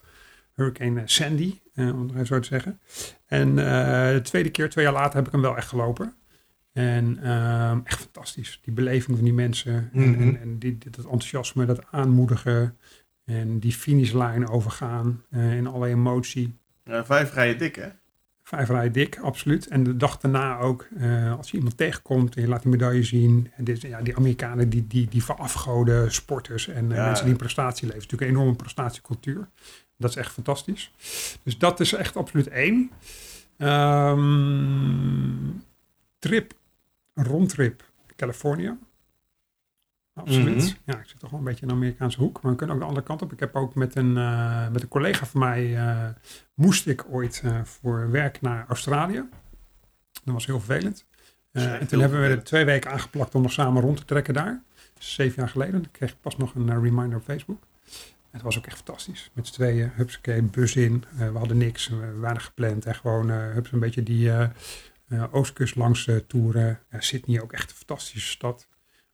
Hurricane 0.53 1.01
Sandy, 1.05 1.59
om 1.75 2.09
het 2.13 2.27
zo 2.27 2.39
te 2.39 2.47
zeggen. 2.47 2.79
En 3.25 3.55
de 3.55 4.19
tweede 4.23 4.49
keer, 4.49 4.69
twee 4.69 4.85
jaar 4.85 4.93
later, 4.93 5.15
heb 5.15 5.25
ik 5.25 5.31
hem 5.31 5.41
wel 5.41 5.57
echt 5.57 5.67
gelopen. 5.67 6.15
En 6.73 7.19
ehm, 7.23 7.79
echt 7.83 7.99
fantastisch. 7.99 8.59
Die 8.63 8.73
beleving 8.73 9.17
van 9.17 9.25
die 9.25 9.33
mensen. 9.33 9.89
Mm 9.93 10.03
-hmm. 10.03 10.13
En, 10.13 10.21
en, 10.21 10.41
en 10.41 10.59
die, 10.59 10.77
dat 10.77 10.97
enthousiasme, 10.97 11.65
dat 11.65 11.91
aanmoedigen. 11.91 12.77
En 13.25 13.59
die 13.59 13.73
finishlijn 13.73 14.47
overgaan 14.47 15.23
in 15.31 15.67
alle 15.67 15.87
emotie. 15.87 16.59
Ja, 16.83 17.05
vijf 17.05 17.33
rijden 17.33 17.57
dik, 17.57 17.75
hè? 17.75 17.89
Vijf 18.51 18.69
rijden 18.69 18.91
dik, 18.91 19.19
absoluut. 19.19 19.67
En 19.67 19.83
de 19.83 19.97
dag 19.97 20.17
daarna 20.17 20.57
ook, 20.57 20.87
uh, 20.97 21.37
als 21.37 21.51
je 21.51 21.57
iemand 21.57 21.77
tegenkomt 21.77 22.35
en 22.35 22.41
je 22.41 22.47
laat 22.47 22.61
die 22.61 22.71
medaille 22.71 23.03
zien. 23.03 23.51
En 23.55 23.63
dit, 23.63 23.81
ja, 23.81 24.01
die 24.01 24.15
Amerikanen, 24.15 24.69
die, 24.69 24.87
die, 24.87 25.07
die 25.09 25.23
verafgoden 25.23 26.13
sporters 26.13 26.67
en 26.67 26.89
ja, 26.89 27.05
mensen 27.05 27.23
die 27.23 27.33
een 27.33 27.39
prestatie 27.39 27.87
leven. 27.87 28.01
natuurlijk 28.01 28.31
een 28.31 28.37
enorme 28.37 28.55
prestatiecultuur. 28.55 29.47
Dat 29.97 30.09
is 30.09 30.15
echt 30.15 30.31
fantastisch. 30.31 30.91
Dus 31.43 31.57
dat 31.57 31.79
is 31.79 31.93
echt 31.93 32.15
absoluut 32.15 32.47
één. 32.47 32.91
Um, 33.57 35.63
trip, 36.19 36.53
rondtrip, 37.13 37.83
Californië. 38.15 38.77
Absoluut. 40.13 40.55
Mm 40.55 40.59
-hmm. 40.59 40.75
Ja, 40.85 40.99
ik 40.99 41.07
zit 41.07 41.19
toch 41.19 41.29
wel 41.29 41.39
een 41.39 41.45
beetje 41.45 41.61
in 41.61 41.67
de 41.67 41.73
Amerikaanse 41.73 42.19
hoek. 42.19 42.41
Maar 42.41 42.51
we 42.51 42.57
kunnen 42.57 42.75
ook 42.75 42.81
de 42.81 42.87
andere 42.87 43.05
kant 43.05 43.21
op. 43.21 43.31
Ik 43.31 43.39
heb 43.39 43.55
ook 43.55 43.75
met 43.75 43.95
een, 43.95 44.17
uh, 44.17 44.69
met 44.69 44.81
een 44.81 44.87
collega 44.87 45.25
van 45.25 45.39
mij... 45.39 45.67
Uh, 45.67 46.07
moest 46.53 46.87
ik 46.87 47.05
ooit 47.09 47.41
uh, 47.45 47.63
voor 47.63 48.11
werk 48.11 48.41
naar 48.41 48.65
Australië. 48.67 49.23
Dat 50.23 50.33
was 50.33 50.45
heel 50.45 50.59
vervelend. 50.59 51.05
en 51.51 51.87
toen 51.87 51.99
hebben 51.99 52.21
we 52.21 52.27
er 52.27 52.43
twee 52.43 52.65
weken 52.65 52.91
aangeplakt 52.91 53.35
om 53.35 53.41
nog 53.41 53.51
samen 53.51 53.81
rond 53.81 53.97
te 53.97 54.05
trekken 54.05 54.33
daar. 54.33 54.63
Zeven 54.97 55.35
jaar 55.39 55.49
geleden. 55.49 55.83
Ik 55.83 55.91
kreeg 55.91 56.19
pas 56.21 56.37
nog 56.37 56.55
een 56.55 56.81
reminder 56.81 57.17
op 57.17 57.23
Facebook. 57.23 57.63
Het 58.31 58.41
was 58.41 58.57
ook 58.57 58.65
echt 58.65 58.75
fantastisch. 58.75 59.31
Met 59.33 59.47
z'n 59.47 59.53
tweeën, 59.53 59.91
hupsakee, 59.95 60.41
bus 60.41 60.75
in. 60.75 61.03
we 61.17 61.37
hadden 61.37 61.57
niks, 61.57 61.87
we 61.87 62.17
waren 62.19 62.41
gepland. 62.41 62.85
En 62.85 62.95
gewoon, 62.95 63.29
hups, 63.29 63.71
een 63.71 63.79
beetje 63.79 64.03
die 64.03 64.31
oostkust 65.31 65.75
langs 65.75 66.09
toeren. 66.27 66.79
Sydney 66.97 67.41
ook 67.41 67.53
echt 67.53 67.69
een 67.69 67.75
fantastische 67.75 68.29
stad 68.29 68.67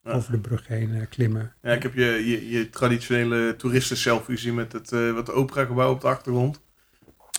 over 0.07 0.31
de 0.31 0.37
brug 0.37 0.67
heen 0.67 0.89
uh, 0.89 1.01
klimmen. 1.09 1.53
Ja, 1.61 1.71
ik 1.71 1.83
heb 1.83 1.93
je, 1.93 2.05
je, 2.05 2.49
je 2.49 2.69
traditionele 2.69 3.55
toeristen 3.55 3.97
selfie 3.97 4.37
zien 4.37 4.53
met 4.53 4.73
het 4.73 4.91
uh, 4.91 5.13
wat 5.13 5.31
opera-gebouw 5.31 5.91
op 5.91 6.01
de 6.01 6.07
achtergrond. 6.07 6.61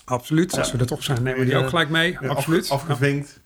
Absoluut, 0.04 0.52
ja. 0.52 0.58
als 0.58 0.72
we 0.72 0.78
er 0.78 0.86
toch 0.86 1.02
zijn, 1.02 1.22
nemen 1.22 1.40
we 1.40 1.46
die 1.46 1.56
ook 1.56 1.68
gelijk 1.68 1.88
mee. 1.88 2.16
Ja, 2.20 2.28
Absoluut. 2.28 2.70
Af, 2.70 2.70
afgevinkt. 2.70 3.40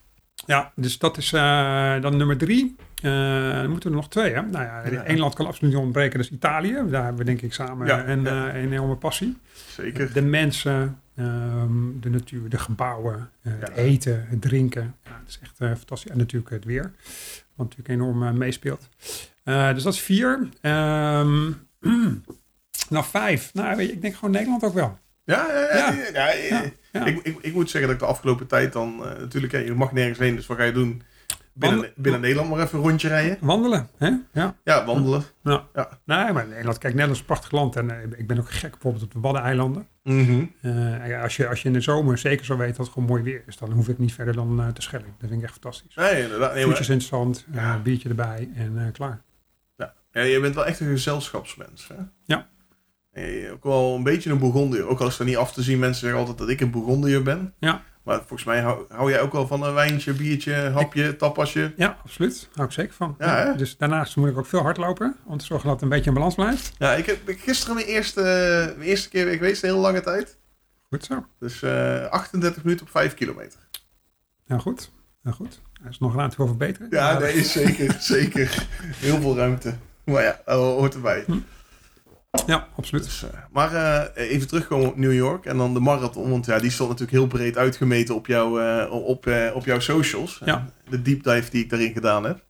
Ja. 0.45 0.71
dus 0.75 0.97
dat 0.97 1.17
is 1.17 1.33
uh, 1.33 2.01
dan 2.01 2.17
nummer 2.17 2.37
drie. 2.37 2.75
dan 3.01 3.69
moeten 3.69 3.89
er 3.89 3.95
nog 3.95 4.09
twee. 4.09 4.33
Hè? 4.33 4.41
Nou 4.41 4.63
ja, 4.63 4.83
één 4.83 5.19
land 5.19 5.33
kan 5.33 5.45
absoluut 5.45 5.73
niet 5.73 5.83
ontbreken, 5.83 6.17
dat 6.17 6.27
is 6.27 6.31
Italië. 6.31 6.73
Daar 6.73 7.03
hebben 7.03 7.17
we 7.17 7.23
denk 7.23 7.41
ik 7.41 7.53
samen 7.53 8.09
een, 8.09 8.25
een 8.25 8.71
enorme 8.71 8.95
passie. 8.95 9.37
Zeker. 9.67 10.13
De 10.13 10.21
mensen, 10.21 11.01
um, 11.19 11.97
de 12.01 12.09
natuur, 12.09 12.49
de 12.49 12.57
gebouwen, 12.57 13.29
het 13.41 13.69
eten, 13.69 14.25
het 14.27 14.41
drinken. 14.41 14.95
Ja, 15.03 15.19
het 15.19 15.29
is 15.29 15.39
echt 15.41 15.55
fantastisch. 15.55 16.11
En 16.11 16.17
natuurlijk 16.17 16.51
het 16.51 16.65
weer. 16.65 16.91
Wat 17.55 17.67
natuurlijk 17.67 17.89
enorm 17.89 18.23
uh, 18.23 18.31
meespeelt. 18.31 18.89
Dus 19.43 19.83
dat 19.83 19.93
is 19.93 19.99
vier. 19.99 20.49
Um, 20.61 21.67
nou, 22.89 23.05
vijf. 23.05 23.53
Nou, 23.53 23.75
weet 23.75 23.87
je, 23.87 23.93
ik 23.93 24.01
denk 24.01 24.15
gewoon 24.15 24.31
Nederland 24.31 24.63
ook 24.63 24.73
wel. 24.73 24.99
Ja, 25.25 25.47
ja, 25.73 25.91
ja, 26.13 27.05
ik, 27.05 27.19
ik, 27.23 27.37
ik, 27.41 27.53
moet 27.53 27.69
zeggen 27.69 27.89
dat 27.89 27.99
ik 27.99 28.05
de 28.07 28.13
afgelopen 28.13 28.47
tijd 28.47 28.73
dan... 28.73 28.97
Natuurlijk, 28.97 29.53
je 29.53 29.73
mag 29.73 29.91
nergens 29.91 30.19
heen, 30.19 30.35
dus 30.35 30.45
wat 30.45 30.57
ga 30.57 30.63
je 30.63 30.71
doen? 30.71 31.01
Binnen, 31.53 31.93
binnen 31.95 32.21
Nederland 32.21 32.49
maar 32.49 32.59
even 32.59 32.77
een 32.77 32.83
rondje 32.83 33.07
rijden. 33.07 33.37
Wandelen, 33.41 33.89
hè? 33.97 34.11
Ja, 34.33 34.55
ja 34.63 34.85
wandelen. 34.85 35.23
Ja. 35.43 35.67
ja. 35.73 35.89
Nee, 36.05 36.31
maar 36.31 36.47
Nederland, 36.47 36.77
kijk, 36.77 36.93
Nederland 36.93 37.11
is 37.11 37.19
een 37.19 37.25
prachtig 37.25 37.51
land. 37.51 37.75
En 37.75 37.89
uh, 37.89 38.19
ik 38.19 38.27
ben 38.27 38.39
ook 38.39 38.51
gek 38.51 38.71
bijvoorbeeld 38.71 39.03
op 39.03 39.11
de 39.11 39.19
Waddeneilanden. 39.19 39.87
Mm 40.03 40.25
-hmm. 40.25 40.51
uh, 40.61 41.21
als, 41.21 41.35
je, 41.35 41.47
als 41.47 41.61
je 41.61 41.67
in 41.67 41.73
de 41.73 41.81
zomer 41.81 42.17
zeker 42.17 42.45
zo 42.45 42.57
weet 42.57 42.75
dat 42.75 42.85
het 42.85 42.93
gewoon 42.93 43.09
mooi 43.09 43.23
weer 43.23 43.43
is, 43.47 43.57
dan 43.57 43.71
hoef 43.71 43.87
ik 43.87 43.97
niet 43.97 44.13
verder 44.13 44.33
dan 44.33 44.59
uh, 44.59 44.67
te 44.67 44.81
schellen. 44.81 45.07
Dat 45.19 45.29
vind 45.29 45.41
ik 45.41 45.43
echt 45.43 45.53
fantastisch. 45.53 45.95
Nee, 45.95 46.23
inderdaad. 46.23 46.53
Nee, 46.53 46.63
Voetjes 46.63 46.89
in 46.89 46.97
het 46.97 47.03
zand, 47.03 47.45
ja. 47.51 47.79
biertje 47.79 48.09
erbij 48.09 48.49
en 48.55 48.91
klaar. 48.91 49.21
Ja. 49.77 49.93
ja, 50.11 50.21
je 50.21 50.39
bent 50.39 50.55
wel 50.55 50.65
echt 50.65 50.79
een 50.79 50.87
gezelschapsmens, 50.87 51.87
hè? 51.87 51.95
Ja. 52.25 52.47
Eh, 53.13 53.51
ook 53.51 53.63
wel 53.63 53.95
een 53.95 54.03
beetje 54.03 54.29
een 54.29 54.39
Bourgondier. 54.39 54.87
Ook 54.87 54.99
al 54.99 55.07
is 55.07 55.17
dat 55.17 55.27
niet 55.27 55.37
af 55.37 55.53
te 55.53 55.61
zien, 55.61 55.79
mensen 55.79 55.99
zeggen 55.99 56.19
altijd 56.19 56.37
dat 56.37 56.49
ik 56.49 56.61
een 56.61 56.71
Bourgondier 56.71 57.23
ben. 57.23 57.53
Ja. 57.59 57.83
Maar 58.03 58.17
volgens 58.17 58.43
mij 58.43 58.61
hou, 58.61 58.85
hou 58.89 59.09
jij 59.11 59.21
ook 59.21 59.31
wel 59.31 59.47
van 59.47 59.63
een 59.63 59.73
wijntje, 59.73 60.13
biertje, 60.13 60.53
hapje, 60.53 61.15
tapasje. 61.15 61.73
Ja, 61.77 61.97
absoluut. 62.03 62.49
Hou 62.53 62.67
ik 62.67 62.73
zeker 62.73 62.93
van. 62.93 63.15
Ja, 63.19 63.53
dus 63.53 63.77
daarnaast 63.77 64.15
moet 64.15 64.29
ik 64.29 64.37
ook 64.37 64.45
veel 64.45 64.61
hardlopen. 64.61 65.15
Om 65.25 65.37
te 65.37 65.45
zorgen 65.45 65.65
dat 65.67 65.75
het 65.75 65.83
een 65.83 65.89
beetje 65.89 66.09
in 66.09 66.13
balans 66.13 66.35
blijft. 66.35 66.71
Ja, 66.77 66.93
ik 66.93 67.05
heb 67.05 67.29
ik 67.29 67.39
gisteren 67.39 67.75
mijn 67.75 67.87
eerste, 67.87 68.21
mijn 68.77 68.89
eerste 68.89 69.09
keer 69.09 69.25
weer 69.25 69.33
geweest, 69.33 69.63
een 69.63 69.69
hele 69.69 69.81
lange 69.81 70.01
tijd. 70.01 70.37
Goed 70.89 71.03
zo. 71.05 71.25
Dus 71.39 71.61
eh 71.61 72.05
38 72.05 72.63
minuten 72.63 72.85
op 72.85 72.91
5 72.91 73.13
kilometer. 73.13 73.59
Ja, 74.45 74.57
goed. 74.57 74.91
Ja, 75.23 75.31
goed. 75.31 75.61
Er 75.83 75.89
is 75.89 75.99
nog 75.99 76.15
ruimte 76.15 76.35
voor 76.35 76.47
verbeteren. 76.47 76.87
Ja, 76.89 77.19
nee, 77.19 77.43
zeker, 77.43 77.95
zeker. 78.13 78.67
Heel 78.81 79.21
veel 79.21 79.35
ruimte. 79.35 79.73
Maar 80.03 80.23
ja, 80.23 80.41
dat 80.45 80.57
hoort 80.59 80.93
erbij. 80.93 81.25
Ja, 82.45 82.67
absoluut. 82.75 83.03
Dus, 83.03 83.23
eh, 83.23 83.29
maar 83.51 83.73
eh, 83.73 84.31
even 84.31 84.47
terugkomen 84.47 84.87
op 84.87 84.97
New 84.97 85.13
York 85.13 85.45
en 85.45 85.57
dan 85.57 85.73
de 85.73 85.79
marathon. 85.79 86.29
Want 86.29 86.45
ja, 86.45 86.59
die 86.59 86.71
stond 86.71 86.89
natuurlijk 86.89 87.17
heel 87.17 87.27
breed 87.27 87.57
uitgemeten 87.57 88.15
op, 88.15 88.27
jouw 88.27 88.59
eh, 88.59 88.91
op, 88.91 89.27
op 89.53 89.65
jouw 89.65 89.79
socials. 89.79 90.41
Ja. 90.45 90.69
De 90.89 91.01
deep 91.01 91.23
dive 91.23 91.49
die 91.49 91.63
ik 91.63 91.69
daarin 91.69 91.93
gedaan 91.93 92.23
heb. 92.23 92.45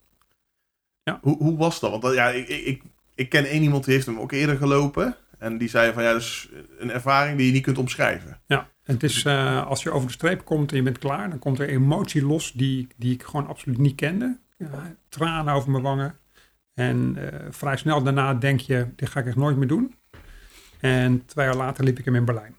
Ja. 1.03 1.19
Hoe, 1.21 1.37
hoe 1.37 1.57
was 1.57 1.79
dat? 1.79 2.01
Want 2.01 2.15
ja, 2.15 2.29
ik, 2.29 2.47
ik, 2.47 2.81
ik, 3.15 3.29
ken 3.29 3.45
één 3.45 3.63
iemand 3.63 3.85
die 3.85 3.93
heeft 3.93 4.05
hem 4.05 4.19
ook 4.19 4.31
eerder 4.31 4.57
gelopen. 4.57 5.15
En 5.37 5.57
die 5.57 5.69
zei 5.69 5.93
van 5.93 6.03
ja, 6.03 6.11
dat 6.11 6.21
is 6.21 6.49
een 6.77 6.91
ervaring 6.91 7.37
die 7.37 7.45
je 7.45 7.51
niet 7.51 7.63
kunt 7.63 7.77
omschrijven. 7.77 8.39
Ja, 8.45 8.69
en 8.83 8.93
het 8.93 9.03
is 9.03 9.23
eh, 9.23 9.67
als 9.67 9.83
je 9.83 9.91
over 9.91 10.07
de 10.07 10.13
streep 10.13 10.45
komt 10.45 10.71
en 10.71 10.77
je 10.77 10.83
bent 10.83 10.97
klaar, 10.97 11.29
dan 11.29 11.39
komt 11.39 11.59
er 11.59 11.69
emotie 11.69 12.25
los 12.25 12.51
die, 12.51 12.87
die 12.97 13.13
ik 13.13 13.23
gewoon 13.23 13.47
absoluut 13.47 13.77
niet 13.77 13.95
kende. 13.95 14.37
Tranen 15.09 15.53
over 15.53 15.71
mijn 15.71 15.83
wangen. 15.83 16.17
En 16.73 17.15
eh, 17.31 17.39
vrij 17.49 17.77
snel 17.77 18.03
daarna 18.03 18.33
denk 18.33 18.59
je, 18.59 18.87
dit 18.95 19.09
ga 19.09 19.19
ik 19.19 19.25
echt 19.25 19.35
nooit 19.35 19.57
meer 19.57 19.67
doen. 19.67 19.95
En 20.79 21.25
twee 21.25 21.45
jaar 21.45 21.55
later 21.55 21.83
liep 21.83 21.99
ik 21.99 22.05
hem 22.05 22.15
in 22.15 22.25
Berlijn. 22.25 22.55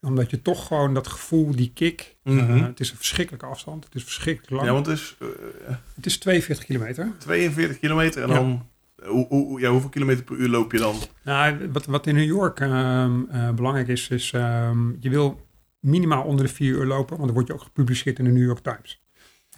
Omdat 0.00 0.30
je 0.30 0.42
toch 0.42 0.66
gewoon 0.66 0.94
dat 0.94 1.06
gevoel, 1.08 1.56
die 1.56 1.70
kick. 1.74 2.16
eh, 2.22 2.32
Mhm. 2.34 2.62
het 2.64 2.80
is 2.80 2.90
een 2.90 2.96
verschrikkelijke 2.96 3.46
afstand. 3.46 3.84
Het 3.84 3.94
is 3.94 4.02
verschrikkelijk 4.04 4.50
lang. 4.52 4.66
Ja, 4.66 4.72
want 4.72 4.86
het 4.86 4.96
is 4.98 5.16
eh, 5.20 5.74
Het 5.94 6.06
is 6.06 6.18
42 6.18 6.64
kilometer. 6.64 7.12
42 7.18 7.78
kilometer 7.78 8.22
en 8.22 8.28
Ja. 8.28 8.34
dan... 8.34 8.66
Hoe, 9.04 9.26
hoe, 9.28 9.60
ja, 9.60 9.70
hoeveel 9.70 9.88
kilometer 9.88 10.24
per 10.24 10.36
uur 10.36 10.48
loop 10.48 10.72
je 10.72 10.78
dan? 10.78 10.96
Nou, 11.24 11.68
wat, 11.72 11.86
wat 11.86 12.06
in 12.06 12.14
New 12.14 12.24
York 12.26 12.60
ehm, 12.60 13.20
eh, 13.30 13.50
belangrijk 13.50 13.88
is, 13.88 14.08
is 14.08 14.32
ehm, 14.32 14.90
je 15.00 15.10
wil 15.10 15.46
minimaal 15.80 16.22
onder 16.24 16.46
de 16.46 16.52
vier 16.52 16.74
uur 16.74 16.84
lopen, 16.86 17.14
want 17.16 17.24
dan 17.26 17.34
word 17.34 17.46
je 17.46 17.52
ook 17.52 17.62
gepubliceerd 17.62 18.18
in 18.18 18.24
de 18.24 18.30
New 18.30 18.44
York 18.44 18.58
Times. 18.58 19.02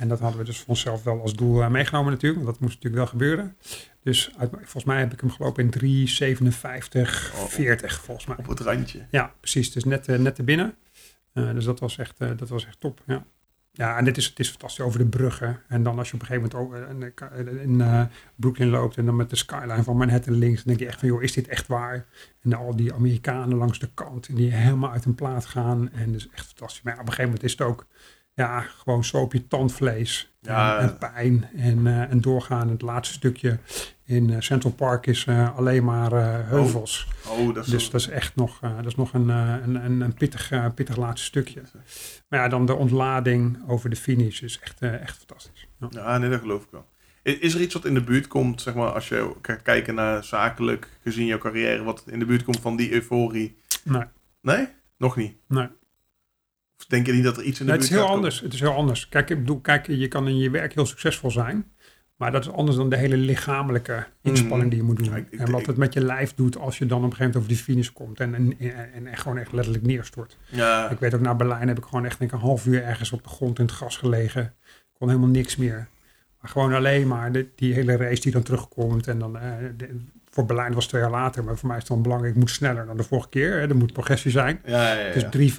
En 0.01 0.09
dat 0.09 0.21
hadden 0.21 0.39
we 0.39 0.45
dus 0.45 0.59
voor 0.59 0.69
onszelf 0.69 1.03
wel 1.03 1.21
als 1.21 1.35
doel 1.35 1.63
eh, 1.63 1.69
meegenomen 1.69 2.13
natuurlijk, 2.13 2.43
want 2.43 2.53
dat 2.53 2.61
moest 2.61 2.75
natuurlijk 2.75 3.03
wel 3.03 3.11
gebeuren. 3.11 3.57
Dus 4.03 4.31
uit, 4.39 4.51
volgens 4.51 4.85
mij 4.85 4.99
heb 4.99 5.13
ik 5.13 5.21
hem 5.21 5.31
gelopen 5.31 5.65
in 5.65 6.07
3,57, 6.07 7.35
Oh. 7.35 7.45
40 7.45 8.01
volgens 8.03 8.27
mij. 8.27 8.37
Op 8.37 8.47
het 8.47 8.61
randje. 8.61 9.07
Ja, 9.11 9.35
precies. 9.41 9.73
Dus 9.73 9.85
net, 9.85 10.09
eh, 10.09 10.19
net 10.19 10.35
te 10.35 10.43
binnen. 10.43 10.75
Eh, 11.33 11.53
dus 11.53 11.65
dat 11.65 11.81
was 11.81 11.99
echt, 11.99 12.19
dat 12.19 12.49
was 12.49 12.67
echt 12.67 12.81
top. 12.81 13.03
Ja. 13.07 13.25
Ja, 13.73 13.97
en 13.97 14.05
dit 14.05 14.17
is, 14.17 14.27
het 14.27 14.39
is 14.39 14.49
fantastisch 14.49 14.85
over 14.85 14.99
de 14.99 15.07
bruggen. 15.07 15.63
En 15.69 15.83
dan 15.83 15.99
als 15.99 16.09
je 16.09 16.15
op 16.15 16.21
een 16.21 16.27
gegeven 16.27 16.51
moment 16.53 16.89
ook 16.89 16.99
in, 17.61 17.83
Brooklyn 18.37 18.69
loopt 18.69 18.97
en 18.97 19.05
dan 19.05 19.17
met 19.17 19.31
de 19.31 19.37
skyline 19.37 19.83
van 19.83 19.97
Manhattan 19.97 20.35
links, 20.35 20.57
dan 20.57 20.67
denk 20.67 20.79
je 20.79 20.87
echt 20.87 20.99
van, 20.99 21.09
joh, 21.09 21.23
is 21.23 21.33
dit 21.33 21.49
echt 21.49 21.67
waar? 21.67 22.07
En 22.43 22.53
al 22.53 22.77
die 22.77 22.95
Amerikanen 22.95 23.57
langs 23.57 23.79
de 23.79 23.89
kant 23.95 24.37
die 24.37 24.53
helemaal 24.53 24.91
uit 24.91 25.05
hun 25.05 25.15
plaat 25.15 25.47
gaan. 25.47 25.93
En 25.93 26.13
dus 26.13 26.29
echt 26.35 26.47
fantastisch. 26.47 26.83
Maar 26.83 26.95
ja, 26.95 27.01
op 27.01 27.07
een 27.07 27.13
gegeven 27.13 27.33
moment 27.33 27.51
is 27.51 27.59
het 27.59 27.61
ook, 27.61 27.87
ja, 28.35 28.61
gewoon 28.61 29.05
zo 29.05 29.17
op 29.17 29.33
je 29.33 29.47
tandvlees. 29.47 30.35
Ja. 30.41 30.79
En, 30.79 30.89
en 30.89 30.99
pijn 30.99 31.49
en, 31.57 31.87
eh, 31.87 32.11
en 32.11 32.21
doorgaan. 32.21 32.69
Het 32.69 32.83
laatste 32.83 33.15
stukje 33.15 33.59
in 34.05 34.31
eh, 34.31 34.41
Central 34.41 34.73
Park 34.73 35.07
is 35.07 35.25
eh, 35.25 35.57
alleen 35.57 35.85
maar 35.85 36.11
heuvels. 36.47 37.09
Oh, 37.29 37.55
dat 37.55 37.65
is... 37.65 37.71
Dus 37.71 37.91
dat 37.91 38.01
is 38.01 38.09
echt 38.09 38.37
nog, 38.37 38.59
dat 38.61 38.87
is 38.87 38.95
nog 38.95 39.13
een, 39.15 39.29
een, 39.29 40.01
een, 40.01 40.15
pittig, 40.15 40.53
pittig 40.75 40.97
laatste 40.97 41.27
stukje. 41.27 41.63
Maar 42.29 42.41
ja, 42.41 42.49
dan 42.49 42.67
de 42.67 42.75
ontlading 42.75 43.59
over 43.67 43.91
de 43.91 43.97
finish 43.97 44.41
is 44.41 44.59
echt, 44.63 44.81
echt 44.81 45.17
fantastisch. 45.17 45.69
Ja. 45.81 45.87
Ja, 45.91 46.19
nee, 46.19 46.31
dat 46.31 46.41
geloof 46.41 46.63
ik 46.63 46.69
wel. 46.71 46.87
I- 47.25 47.39
Is 47.41 47.55
er 47.55 47.61
iets 47.61 47.75
wat 47.75 47.85
in 47.85 47.95
de 47.95 48.03
buurt 48.05 48.27
komt, 48.27 48.63
zeg 48.63 48.75
maar, 48.75 48.93
als 48.93 49.09
je 49.09 49.33
gaat 49.43 49.63
kijken 49.63 49.95
naar 49.95 50.25
zakelijk, 50.25 50.89
gezien 51.03 51.27
jouw 51.27 51.39
carrière, 51.39 51.83
wat 51.83 52.05
in 52.07 52.19
de 52.19 52.25
buurt 52.25 52.43
komt 52.45 52.61
van 52.61 52.77
die 52.77 52.93
euforie? 52.93 53.57
Nee. 53.85 54.05
Nee? 54.41 54.69
Nog 54.97 55.17
niet? 55.17 55.37
Nee. 55.49 55.69
Of 56.81 56.87
denk 56.87 57.07
je 57.07 57.13
niet 57.13 57.25
dat 57.25 57.37
er 57.37 57.43
iets 57.43 57.61
in 57.61 57.67
de 57.67 57.73
Nee, 57.73 57.81
het 57.81 57.91
is 57.91 57.97
heel 57.97 58.07
anders. 58.09 58.41
Het 58.41 58.53
is 58.53 58.61
heel 58.61 58.75
anders. 58.75 59.09
Kijk, 59.09 59.31
ik 59.31 59.39
bedoel, 59.39 59.61
kijk, 59.61 59.87
je 59.87 60.09
kan 60.09 60.29
in 60.29 60.39
je 60.39 60.51
werk 60.51 60.75
heel 60.75 60.87
succesvol 60.87 61.31
zijn. 61.31 61.65
Maar 62.17 62.33
dat 62.33 62.45
is 62.45 62.51
anders 62.53 62.77
dan 62.77 62.89
de 62.91 62.97
hele 62.97 63.17
lichamelijke 63.17 64.07
inspanning 64.23 64.61
Mhm. 64.61 64.69
die 64.69 64.79
je 64.79 64.85
moet 64.85 64.97
doen. 64.97 65.07
Ja, 65.07 65.17
ik- 65.17 65.31
ik- 65.31 65.39
en 65.41 65.51
wat 65.51 65.67
het 65.67 65.77
met 65.77 65.93
je 65.95 66.01
lijf 66.05 66.35
doet 66.35 66.57
als 66.59 66.79
je 66.79 66.87
dan 66.87 66.99
op 66.99 67.05
een 67.05 67.17
gegeven 67.17 67.33
moment 67.41 67.53
over 67.53 67.65
die 67.67 67.75
finish 67.75 67.89
komt. 67.93 68.21
En, 68.21 68.35
en, 68.35 69.07
en, 69.07 69.17
gewoon 69.17 69.39
echt 69.39 69.53
letterlijk 69.53 69.87
neerstort. 69.87 70.37
Ja, 70.49 70.91
Ik 70.91 70.99
weet 70.99 71.15
ook, 71.15 71.21
naar 71.21 71.37
Berlijn 71.37 71.69
heb 71.69 71.79
ik 71.79 71.85
gewoon 71.85 72.05
echt 72.05 72.19
denk 72.19 72.33
een 72.33 72.39
half 72.39 72.67
uur 72.67 72.83
ergens 72.85 73.13
op 73.13 73.23
de 73.23 73.29
grond 73.29 73.59
in 73.59 73.65
het 73.65 73.75
gras 73.75 73.97
gelegen. 73.97 74.55
Kon 74.93 75.09
helemaal 75.09 75.29
niks 75.31 75.57
meer. 75.57 75.89
Maar 76.41 76.51
gewoon 76.51 76.73
alleen 76.73 77.07
maar 77.09 77.33
de, 77.33 77.49
die 77.57 77.75
hele 77.75 77.97
race 77.97 78.21
die 78.21 78.33
dan 78.33 78.43
terugkomt. 78.43 79.07
En 79.09 79.19
dan, 79.19 79.39
eh, 79.39 79.53
de- 79.77 80.05
voor 80.31 80.47
Berlijn 80.47 80.73
was 80.73 80.83
het 80.83 80.89
twee 80.89 81.03
jaar 81.03 81.11
later, 81.11 81.45
maar 81.45 81.57
voor 81.57 81.69
mij 81.69 81.77
is 81.77 81.83
het 81.83 81.93
dan 81.93 82.03
belangrijk, 82.03 82.35
ik 82.35 82.41
moet 82.41 82.51
sneller 82.51 82.87
dan 82.87 82.97
de 82.97 83.03
vorige 83.03 83.29
keer. 83.29 83.61
Hè. 83.61 83.69
Er 83.69 83.77
moet 83.77 83.93
progressie 83.93 84.31
zijn. 84.31 84.61
ja, 84.65 84.93
ja. 84.93 85.07
ja. 85.07 85.29
Dus 85.29 85.51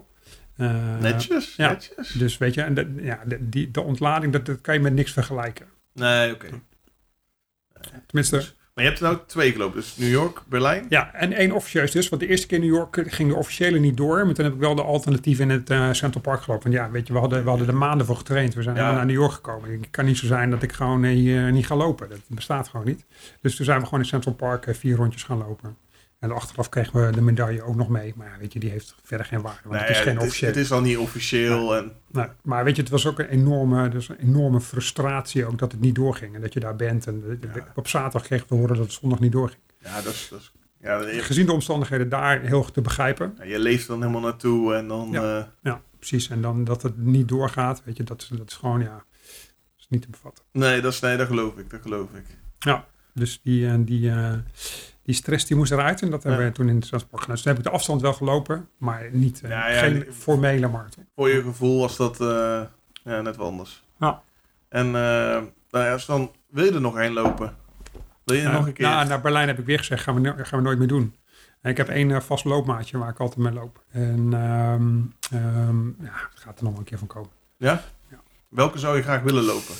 3.55.00. 0.00 0.14
Eh, 0.56 0.98
netjes, 0.98 1.56
ja. 1.56 1.70
netjes. 1.70 2.12
Dus 2.12 2.38
weet 2.38 2.54
je, 2.54 2.62
en 2.62 2.74
de, 2.74 2.94
ja, 3.00 3.22
de, 3.26 3.48
die, 3.48 3.70
de 3.70 3.80
ontlading, 3.80 4.32
dat, 4.32 4.46
dat 4.46 4.60
kan 4.60 4.74
je 4.74 4.80
met 4.80 4.92
niks 4.92 5.12
vergelijken. 5.12 5.66
Nee, 5.92 6.34
oké. 6.34 6.46
Tenminste, 8.06 8.44
Maar 8.76 8.84
je 8.84 8.90
hebt 8.90 9.02
er 9.02 9.08
nou 9.10 9.20
twee 9.26 9.52
gelopen, 9.52 9.76
dus 9.80 9.96
New 9.96 10.10
York, 10.10 10.42
Berlijn. 10.48 10.86
ja, 10.88 11.14
en 11.14 11.32
één 11.32 11.52
officieus 11.52 11.90
dus. 11.90 12.08
Want 12.08 12.22
de 12.22 12.28
eerste 12.28 12.46
keer 12.46 12.58
in 12.58 12.64
New 12.64 12.74
York 12.74 13.02
ging 13.06 13.28
de 13.30 13.34
officiële 13.36 13.78
niet 13.78 13.96
door. 13.96 14.24
Maar 14.24 14.34
toen 14.34 14.44
heb 14.44 14.54
ik 14.54 14.60
wel 14.60 14.74
de 14.74 14.82
alternatief 14.82 15.38
in 15.38 15.50
het 15.50 15.70
eh, 15.70 15.92
Central 15.92 16.22
Park 16.22 16.42
gelopen. 16.42 16.70
Want 16.70 16.82
ja, 16.84 16.90
weet 16.90 17.06
je, 17.06 17.12
we 17.12 17.18
hadden, 17.18 17.42
we 17.42 17.48
hadden 17.48 17.68
er 17.68 17.76
maanden 17.76 18.06
voor 18.06 18.16
getraind. 18.16 18.54
We 18.54 18.62
zijn 18.62 18.76
Ja. 18.76 18.92
naar 18.92 19.06
New 19.06 19.14
York 19.14 19.32
gekomen. 19.32 19.70
Het 19.70 19.90
kan 19.90 20.04
niet 20.04 20.16
zo 20.18 20.26
zijn 20.26 20.50
dat 20.50 20.62
ik 20.62 20.72
gewoon 20.72 21.04
eh, 21.04 21.50
niet 21.52 21.66
ga 21.66 21.76
lopen. 21.76 22.08
Dat 22.08 22.18
bestaat 22.28 22.68
gewoon 22.68 22.86
niet. 22.86 23.04
Dus 23.40 23.56
toen 23.56 23.64
zijn 23.64 23.78
we 23.78 23.84
gewoon 23.84 24.00
in 24.00 24.06
Central 24.06 24.34
Park 24.34 24.66
eh, 24.66 24.74
vier 24.74 24.96
rondjes 24.96 25.22
gaan 25.22 25.38
lopen. 25.38 25.76
En 26.18 26.32
achteraf 26.32 26.68
kregen 26.68 27.06
we 27.06 27.12
de 27.12 27.20
medaille 27.20 27.62
ook 27.62 27.74
nog 27.74 27.88
mee. 27.88 28.12
Maar 28.16 28.26
ja, 28.30 28.38
weet 28.38 28.52
je, 28.52 28.58
die 28.58 28.70
heeft 28.70 28.94
verder 29.02 29.26
geen 29.26 29.40
waarde. 29.40 29.60
Want 29.62 29.74
Nee, 29.74 29.82
het 29.82 29.90
is 29.90 30.02
geen 30.02 30.12
het, 30.12 30.22
is, 30.22 30.26
officieel. 30.28 30.50
het 30.50 30.58
is 30.58 30.72
al 30.72 30.80
niet 30.80 30.96
officieel. 30.96 31.76
En, 31.76 31.92
maar 32.42 32.64
weet 32.64 32.76
je, 32.76 32.82
het 32.82 32.90
was 32.90 33.06
ook 33.06 33.18
een 33.18 33.28
enorme, 33.28 33.88
dus 33.88 34.08
een 34.08 34.16
enorme 34.18 34.60
frustratie 34.60 35.46
ook 35.46 35.58
dat 35.58 35.72
het 35.72 35.80
niet 35.80 35.94
doorging. 35.94 36.34
En 36.34 36.40
dat 36.40 36.52
je 36.52 36.60
daar 36.60 36.76
bent. 36.76 37.06
En 37.06 37.38
Ja. 37.54 37.72
op 37.74 37.88
zaterdag 37.88 38.22
kregen 38.22 38.46
we 38.48 38.54
horen 38.54 38.76
dat 38.76 38.84
het 38.84 38.92
zondag 38.92 39.20
niet 39.20 39.32
doorging. 39.32 39.60
ja, 39.78 39.94
dat 40.02 40.12
is... 40.12 40.28
Dat 40.30 40.40
is 40.40 40.52
ja, 40.80 41.02
Gezien 41.22 41.46
de 41.46 41.52
omstandigheden 41.52 42.08
daar 42.08 42.40
heel 42.40 42.62
goed 42.62 42.74
te 42.74 42.80
begrijpen. 42.80 43.34
ja, 43.38 43.44
je 43.44 43.58
leeft 43.58 43.86
dan 43.86 44.00
helemaal 44.00 44.20
naartoe 44.20 44.74
en 44.74 44.88
dan... 44.88 45.08
Ja. 45.10 45.38
eh, 45.38 45.44
Ja, 45.62 45.82
precies. 45.98 46.28
En 46.28 46.40
dan 46.42 46.64
dat 46.64 46.82
het 46.82 46.96
niet 46.98 47.28
doorgaat, 47.28 47.82
weet 47.84 47.96
je, 47.96 48.02
dat, 48.02 48.22
is- 48.22 48.28
dat 48.28 48.50
is 48.50 48.54
gewoon, 48.56 48.80
ja, 48.80 48.94
dat 48.94 49.04
is 49.78 49.86
niet 49.88 50.02
te 50.02 50.08
bevatten. 50.10 50.44
nee, 50.52 50.80
dat, 50.80 50.92
is, 50.92 51.00
nee, 51.00 51.16
dat 51.16 51.26
geloof 51.26 51.56
ik, 51.56 51.70
dat 51.70 51.80
geloof 51.82 52.08
ik. 52.14 52.24
Dus 53.14 53.40
die, 53.42 53.66
eh, 53.68 53.74
die, 53.78 54.10
eh, 54.10 54.32
die 55.06 55.14
stress 55.14 55.46
die 55.46 55.56
moest 55.56 55.72
eruit. 55.72 56.02
En 56.02 56.10
dat 56.10 56.22
hebben 56.22 56.40
Ja. 56.42 56.46
we 56.48 56.52
toen 56.54 56.68
in 56.68 56.76
het 56.76 56.86
transport 56.88 57.20
gedaan. 57.20 57.34
Dus 57.34 57.44
toen 57.44 57.52
heb 57.54 57.62
ik 57.62 57.68
de 57.68 57.74
afstand 57.76 58.00
wel 58.00 58.12
gelopen, 58.12 58.68
maar 58.78 59.08
niet, 59.12 59.40
eh, 59.42 59.50
Ja, 59.50 59.68
ja, 59.68 59.78
geen 59.78 60.06
formele 60.12 60.68
marathon. 60.68 61.06
Voor 61.14 61.28
je 61.28 61.42
gevoel 61.42 61.80
was 61.80 61.96
dat 61.96 62.20
eh, 62.20 62.60
ja, 63.04 63.20
net 63.20 63.36
wel 63.36 63.46
anders. 63.46 63.84
Ja. 63.98 64.22
En 64.68 64.86
eh, 64.86 64.92
nou 65.70 65.84
ja, 65.84 65.92
als 65.92 66.06
dan 66.06 66.30
wil 66.50 66.64
je 66.64 66.72
er 66.72 66.80
nog 66.80 66.96
heen 66.96 67.12
lopen. 67.12 67.54
Wil 68.24 68.36
je 68.36 68.42
er 68.42 68.48
Ja, 68.48 68.54
nog 68.56 68.66
een 68.66 68.72
keer? 68.72 68.86
nou, 68.88 69.06
naar 69.08 69.20
Berlijn 69.20 69.48
heb 69.48 69.58
ik 69.58 69.64
weer 69.66 69.78
gezegd, 69.78 70.02
gaan 70.02 70.22
we, 70.22 70.44
gaan 70.44 70.58
we 70.58 70.64
nooit 70.64 70.78
meer 70.78 70.88
doen. 70.88 71.16
En 71.60 71.70
ik 71.70 71.76
heb 71.76 71.88
één 71.88 72.22
vast 72.22 72.44
loopmaatje 72.44 72.98
waar 72.98 73.08
ik 73.08 73.20
altijd 73.20 73.38
mee 73.38 73.52
loop. 73.52 73.84
En 73.90 74.28
ehm, 74.32 74.98
ehm, 75.42 75.86
ja, 75.86 76.12
het 76.30 76.40
gaat 76.40 76.58
er 76.58 76.62
nog 76.64 76.72
wel 76.72 76.78
een 76.80 76.84
keer 76.84 76.98
van 76.98 77.06
komen. 77.08 77.30
Welke 78.48 78.78
zou 78.78 78.96
je 78.96 79.02
graag 79.02 79.22
willen 79.22 79.44
lopen? 79.44 79.74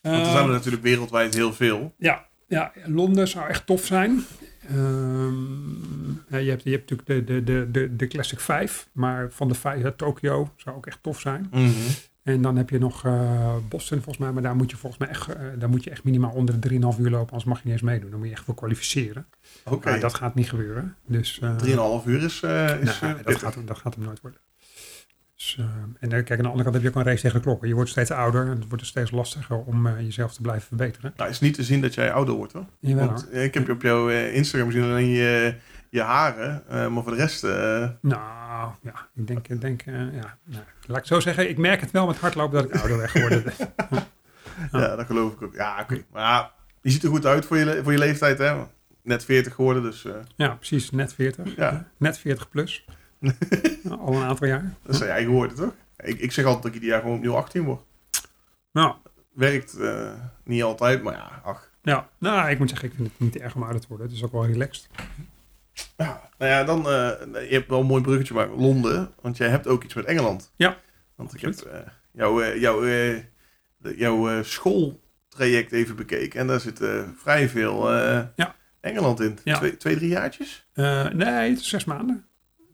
Want 0.00 0.26
er 0.26 0.32
zijn 0.32 0.44
er 0.46 0.52
natuurlijk 0.52 0.82
wereldwijd 0.82 1.34
heel 1.34 1.52
veel. 1.52 1.94
Ja, 1.98 2.26
ja, 2.48 2.72
Londen 2.84 3.28
zou 3.28 3.48
echt 3.48 3.66
tof 3.66 3.84
zijn. 3.84 4.24
Ehm, 4.68 6.10
ja, 6.28 6.36
je, 6.38 6.50
hebt, 6.50 6.62
je 6.62 6.70
hebt 6.70 6.90
natuurlijk 6.90 7.08
de, 7.08 7.24
de, 7.24 7.44
de, 7.44 7.70
de, 7.70 7.96
de 7.96 8.06
Classic 8.06 8.40
5, 8.40 8.88
maar 8.92 9.30
van 9.30 9.48
de 9.48 9.54
vijf, 9.54 9.82
ja, 9.82 9.92
Tokio 9.92 10.52
zou 10.56 10.76
ook 10.76 10.86
echt 10.86 10.98
tof 11.02 11.20
zijn. 11.20 11.48
Mhm. 11.50 11.70
En 12.22 12.42
dan 12.42 12.56
heb 12.56 12.70
je 12.70 12.78
nog 12.78 13.04
eh, 13.04 13.56
Boston 13.68 13.96
volgens 13.96 14.18
mij, 14.18 14.32
maar 14.32 14.42
daar 14.42 14.56
moet 14.56 14.70
je 14.70 14.76
volgens 14.76 15.00
mij 15.00 15.10
echt, 15.10 15.28
eh, 15.28 15.46
daar 15.58 15.68
moet 15.68 15.84
je 15.84 15.90
echt 15.90 16.04
minimaal 16.04 16.30
onder 16.30 16.60
de 16.60 16.68
3,5 16.68 16.98
uur 16.98 17.10
lopen, 17.10 17.30
anders 17.30 17.44
mag 17.44 17.56
je 17.58 17.64
niet 17.64 17.72
eens 17.72 17.82
meedoen. 17.82 18.10
Dan 18.10 18.18
moet 18.18 18.28
je 18.28 18.34
echt 18.34 18.44
voor 18.44 18.54
kwalificeren. 18.54 19.26
Oké, 19.64 19.98
dat 19.98 20.14
gaat 20.14 20.34
niet 20.34 20.48
gebeuren. 20.48 20.96
Dus, 21.06 21.38
eh, 21.38 21.56
3,5 21.56 22.06
uur 22.06 22.22
is, 22.22 22.24
is 22.24 22.42
eh, 22.42 22.80
dat, 23.24 23.36
gaat, 23.36 23.56
dat 23.66 23.78
gaat 23.78 23.94
hem 23.94 24.04
nooit 24.04 24.20
worden. 24.20 24.40
Dus, 25.38 25.56
eh, 25.58 25.64
en 26.00 26.08
kijk, 26.08 26.30
aan 26.30 26.36
de 26.36 26.44
andere 26.44 26.62
kant 26.62 26.74
heb 26.74 26.82
je 26.82 26.88
ook 26.88 26.94
een 26.94 27.02
race 27.04 27.22
tegen 27.22 27.36
de 27.36 27.42
klokken. 27.42 27.68
Je 27.68 27.74
wordt 27.74 27.90
steeds 27.90 28.10
ouder 28.10 28.42
en 28.44 28.50
het 28.50 28.64
wordt 28.64 28.78
dus 28.78 28.88
steeds 28.88 29.10
lastiger 29.10 29.56
om 29.56 29.86
eh, 29.86 30.00
jezelf 30.00 30.34
te 30.34 30.42
blijven 30.42 30.66
verbeteren. 30.66 31.12
Nou, 31.16 31.30
is 31.30 31.40
niet 31.40 31.54
te 31.54 31.62
zien 31.62 31.80
dat 31.80 31.94
jij 31.94 32.12
ouder 32.12 32.34
wordt 32.34 32.52
hoor. 32.52 32.64
Jawel, 32.78 33.06
Want 33.06 33.22
hoor. 33.24 33.32
eh, 33.32 33.44
ik 33.44 33.54
heb 33.54 33.66
je 33.66 33.72
op 33.72 33.82
jouw 33.82 34.08
Instagram 34.08 34.70
gezien 34.70 34.84
alleen 34.84 35.08
je, 35.08 35.54
je 35.90 36.00
haren. 36.00 36.62
maar 36.68 37.02
voor 37.02 37.12
de 37.12 37.18
rest... 37.18 37.42
Nou, 38.00 38.70
ja, 38.82 39.08
ik 39.14 39.26
denk, 39.26 39.48
ik 39.48 39.60
denk 39.60 39.82
ja, 39.84 40.36
nou, 40.44 40.64
laat 40.86 40.98
ik 40.98 41.04
zo 41.06 41.20
zeggen, 41.20 41.48
ik 41.48 41.58
merk 41.58 41.80
het 41.80 41.90
wel 41.90 42.06
met 42.06 42.16
hardlopen 42.16 42.62
dat 42.62 42.64
ik 42.74 42.80
ouder 42.80 42.96
ben 42.96 43.08
geworden. 43.08 43.44
ja. 44.72 44.96
dat 44.96 45.06
geloof 45.06 45.32
ik 45.32 45.42
ook. 45.42 45.54
Ja, 45.54 45.80
oké. 45.82 46.04
Maar 46.12 46.50
je 46.82 46.90
ziet 46.90 47.02
er 47.02 47.08
goed 47.08 47.26
uit 47.26 47.46
voor 47.46 47.56
je, 47.56 47.80
voor 47.82 47.92
je 47.92 47.98
leeftijd 47.98 48.38
hè. 48.38 48.54
net 49.02 49.24
40 49.24 49.54
geworden, 49.54 49.82
dus... 49.82 50.06
Ja, 50.36 50.48
precies. 50.54 50.90
Net 50.90 51.14
40. 51.14 51.56
Ja. 51.56 51.88
Net 51.96 52.18
40 52.18 52.48
plus. 52.48 52.84
Al 53.98 54.14
een 54.14 54.22
aantal 54.22 54.46
jaar. 54.46 54.74
dat 54.82 54.96
zijn 54.96 55.08
je 55.08 55.14
eigen 55.14 55.32
woorden, 55.32 55.56
toch? 55.56 55.74
Ik, 55.96 56.18
ik 56.20 56.32
zeg 56.32 56.44
altijd 56.44 56.62
dat 56.62 56.74
ik 56.74 56.80
ieder 56.80 56.88
jaar 56.94 57.00
gewoon 57.00 57.16
opnieuw 57.16 57.34
18 57.36 57.64
word. 57.64 57.82
Nou, 58.72 58.94
Werkt 59.34 59.78
eh, 59.78 60.12
niet 60.44 60.62
altijd, 60.62 61.02
maar 61.02 61.14
ja, 61.14 61.40
ach. 61.44 61.70
ja. 61.82 62.08
nou, 62.18 62.50
ik 62.50 62.58
moet 62.58 62.68
zeggen, 62.68 62.88
ik 62.88 62.94
vind 62.94 63.08
het 63.08 63.20
niet 63.20 63.36
erg 63.36 63.54
om 63.54 63.62
ouder 63.62 63.80
te 63.80 63.86
worden. 63.88 64.06
Het 64.06 64.16
is 64.16 64.24
ook 64.24 64.32
wel 64.32 64.46
relaxed. 64.46 64.88
Ja, 65.96 66.30
nou 66.38 66.50
ja, 66.50 66.64
dan... 66.64 66.78
eh, 66.78 67.48
je 67.48 67.54
hebt 67.54 67.68
wel 67.68 67.80
een 67.80 67.86
mooi 67.86 68.02
bruggetje, 68.02 68.34
maar 68.34 68.48
Londen, 68.48 69.12
want 69.20 69.36
jij 69.36 69.48
hebt 69.48 69.66
ook 69.66 69.84
iets 69.84 69.94
met 69.94 70.04
Engeland. 70.04 70.52
Ja. 70.56 70.76
Want 71.14 71.34
ik 71.34 71.40
heb 71.40 71.54
eh, 71.54 71.78
jouw, 72.12 72.54
jouw, 72.54 72.84
jouw 73.96 74.42
schooltraject 74.42 75.72
even 75.72 75.96
bekeken 75.96 76.40
en 76.40 76.46
daar 76.46 76.60
zit 76.60 76.80
vrij 77.16 77.48
veel 77.48 77.90
Ja. 78.36 78.54
Engeland 78.80 79.20
in. 79.20 79.38
Ja. 79.44 79.56
Twee, 79.56 79.76
twee, 79.76 79.96
drie 79.96 80.08
jaartjes? 80.08 80.66
Nee, 80.74 81.48
het 81.50 81.58
is 81.60 81.68
zes 81.68 81.84
maanden. 81.84 82.26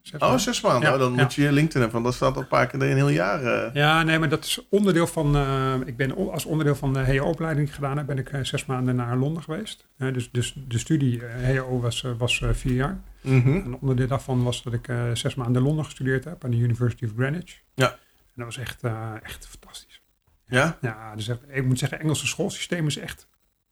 Zes 0.05 0.21
Oh, 0.21 0.37
zes 0.39 0.61
maanden. 0.61 0.83
Ja, 0.83 0.89
Nou, 0.89 0.99
dan 0.99 1.15
ja. 1.15 1.23
moet 1.23 1.35
je 1.35 1.43
je 1.43 1.53
LinkedIn 1.53 1.81
hebben, 1.83 1.93
want 1.93 2.05
dat 2.05 2.15
staat 2.15 2.35
al 2.37 2.43
een 2.43 2.49
paar 2.49 2.67
keer 2.67 2.83
een 2.83 2.97
heel 2.97 3.09
jaar. 3.09 3.43
eh. 3.43 3.75
Ja, 3.75 4.03
nee, 4.03 4.19
maar 4.19 4.29
dat 4.29 4.45
is 4.45 4.67
onderdeel 4.71 5.07
van. 5.07 5.37
eh, 5.37 5.75
ik 5.85 5.97
ben 5.97 6.17
als 6.33 6.45
onderdeel 6.45 6.75
van 6.75 6.93
de 6.93 6.99
HEO-opleiding 6.99 7.75
gedaan 7.75 7.97
heb, 7.97 8.07
ben 8.07 8.19
ik 8.19 8.29
eh, 8.29 8.45
zes 8.45 8.67
maanden 8.67 8.97
naar 8.97 9.17
Londen 9.17 9.43
geweest. 9.43 9.87
Dus, 9.97 10.31
dus 10.31 10.55
de 10.69 10.79
studie 10.79 11.23
HEO 11.25 11.81
was, 11.81 12.05
was 12.19 12.43
vier 12.53 12.75
jaar. 12.75 13.01
Mhm. 13.21 13.49
Een 13.49 13.77
onderdeel 13.81 14.07
daarvan 14.07 14.43
was 14.43 14.63
dat 14.63 14.73
ik 14.73 14.89
zes 15.13 15.35
maanden 15.35 15.57
in 15.63 15.67
Londen 15.69 15.85
gestudeerd 15.85 16.25
heb 16.25 16.45
aan 16.45 16.51
de 16.51 16.57
University 16.57 17.05
of 17.05 17.11
Greenwich. 17.17 17.61
Ja. 17.75 17.91
En 17.91 17.97
dat 18.35 18.45
was 18.45 18.59
echt, 18.59 18.83
echt 19.23 19.47
fantastisch. 19.49 20.03
Ja? 20.47 20.79
Ja, 20.81 21.15
dus 21.17 21.29
echt, 21.29 21.41
ik 21.49 21.65
moet 21.65 21.79
zeggen, 21.79 22.01
Engelse 22.01 22.27
schoolsysteem 22.27 22.87
is 22.87 22.99
echt, 22.99 23.27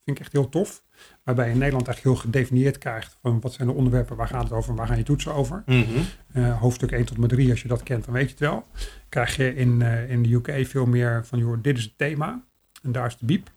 vind 0.05 0.17
ik 0.17 0.23
echt 0.23 0.33
heel 0.33 0.49
tof. 0.49 0.83
Waarbij 1.25 1.47
je 1.47 1.53
in 1.53 1.59
Nederland 1.59 1.87
eigenlijk 1.87 2.17
heel 2.17 2.31
gedefinieerd 2.31 2.79
krijgt 2.79 3.19
van 3.23 3.41
wat 3.41 3.53
zijn 3.53 3.69
de 3.69 3.75
onderwerpen, 3.75 4.17
waar 4.17 4.29
gaat 4.29 4.43
het 4.43 4.53
over, 4.53 4.75
waar 4.75 4.87
gaan 4.87 4.97
je 4.97 5.03
toetsen 5.03 5.35
over. 5.35 5.63
Mhm. 5.67 5.83
Eh, 6.33 6.61
hoofdstuk 6.61 6.93
1 6.93 7.05
tot 7.05 7.15
en 7.15 7.21
met 7.21 7.31
3, 7.31 7.51
als 7.51 7.63
je 7.63 7.69
dat 7.69 7.83
kent, 7.83 8.05
dan 8.05 8.15
weet 8.15 8.25
je 8.25 8.31
het 8.31 8.39
wel. 8.39 8.67
Krijg 9.09 9.37
je 9.37 9.55
in, 9.55 9.83
eh, 9.83 10.11
in 10.11 10.23
de 10.23 10.35
UK 10.35 10.67
veel 10.67 10.87
meer 10.87 11.27
van, 11.27 11.39
joh, 11.39 11.63
dit 11.63 11.79
is 11.79 11.85
het 11.85 11.99
thema 11.99 12.45
en 12.83 12.93
daar 12.93 13.07
is 13.07 13.17
de 13.17 13.27
biep. 13.27 13.51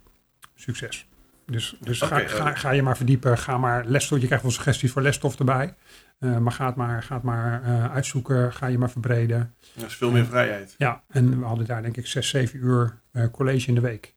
Succes. 0.56 1.08
Dus, 1.46 1.78
dus 1.80 2.02
ga, 2.02 2.20
ga, 2.20 2.52
eh. 2.52 2.60
ga 2.60 2.72
je 2.72 2.82
maar 2.82 2.98
verdiepen, 2.98 3.38
ga 3.38 3.58
maar 3.58 3.86
lesstof. 3.86 4.20
Je 4.20 4.26
krijgt 4.26 4.44
wel 4.44 4.54
suggesties 4.54 4.92
voor 4.92 5.02
lesstof 5.02 5.40
erbij. 5.40 5.76
Maar 6.20 6.52
ga 6.52 6.66
het 6.66 6.76
maar, 6.76 7.04
ga 7.04 7.16
het 7.16 7.24
maar 7.24 7.62
uitzoeken, 7.92 8.54
ga 8.54 8.68
je 8.68 8.78
maar 8.78 8.90
verbreden. 8.90 9.56
Dat 9.74 9.86
is 9.86 9.96
veel 9.96 10.12
meer 10.12 10.26
vrijheid. 10.26 10.76
Ja, 10.78 11.04
en 11.08 11.40
we 11.40 11.46
hadden 11.46 11.66
daar 11.66 11.82
denk 11.82 11.98
ik 11.98 12.08
6, 12.08 12.30
7 12.30 12.60
uur 12.60 13.02
college 13.32 13.68
in 13.68 13.76
de 13.76 13.82
week. 13.82 14.15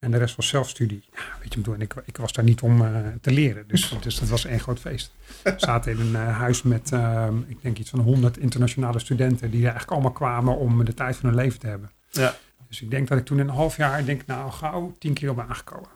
En 0.00 0.10
de 0.10 0.16
rest 0.18 0.36
was 0.36 0.48
zelfstudie. 0.48 1.04
Ja, 1.12 1.20
weet 1.20 1.36
je, 1.38 1.44
ik 1.48 1.54
bedoel, 1.56 1.74
en 1.74 1.80
ik, 1.80 1.94
ik 2.04 2.16
was 2.16 2.32
daar 2.32 2.44
niet 2.44 2.60
om 2.60 2.84
eh, 2.84 2.90
te 3.20 3.30
leren. 3.30 3.64
Dus, 3.68 3.94
dus 4.00 4.18
dat 4.18 4.28
was 4.28 4.44
één 4.44 4.60
groot 4.60 4.78
feest. 4.80 5.12
We 5.42 5.54
zaten 5.70 5.92
in 5.92 6.00
een 6.00 6.16
eh, 6.16 6.38
huis 6.38 6.62
met, 6.62 6.92
ehm, 6.92 7.38
ik 7.46 7.62
denk 7.62 7.78
iets 7.78 7.90
van 7.90 8.00
100 8.00 8.38
internationale 8.38 8.98
studenten. 8.98 9.50
Die 9.50 9.58
er 9.60 9.64
eigenlijk 9.70 9.92
allemaal 9.92 10.12
kwamen 10.12 10.56
om 10.56 10.84
de 10.84 10.94
tijd 10.94 11.16
van 11.16 11.28
hun 11.28 11.38
leven 11.38 11.58
te 11.60 11.66
hebben. 11.66 11.90
Ja. 12.10 12.34
Dus 12.68 12.80
ik 12.82 12.90
denk 12.90 13.08
dat 13.08 13.18
ik 13.18 13.24
toen 13.24 13.38
in 13.38 13.48
een 13.48 13.54
half 13.54 13.76
jaar, 13.76 14.04
denk 14.04 14.26
nou 14.26 14.50
gauw 14.50 14.94
10 14.98 15.12
kilo 15.14 15.34
ben 15.34 15.48
aangekomen. 15.48 15.88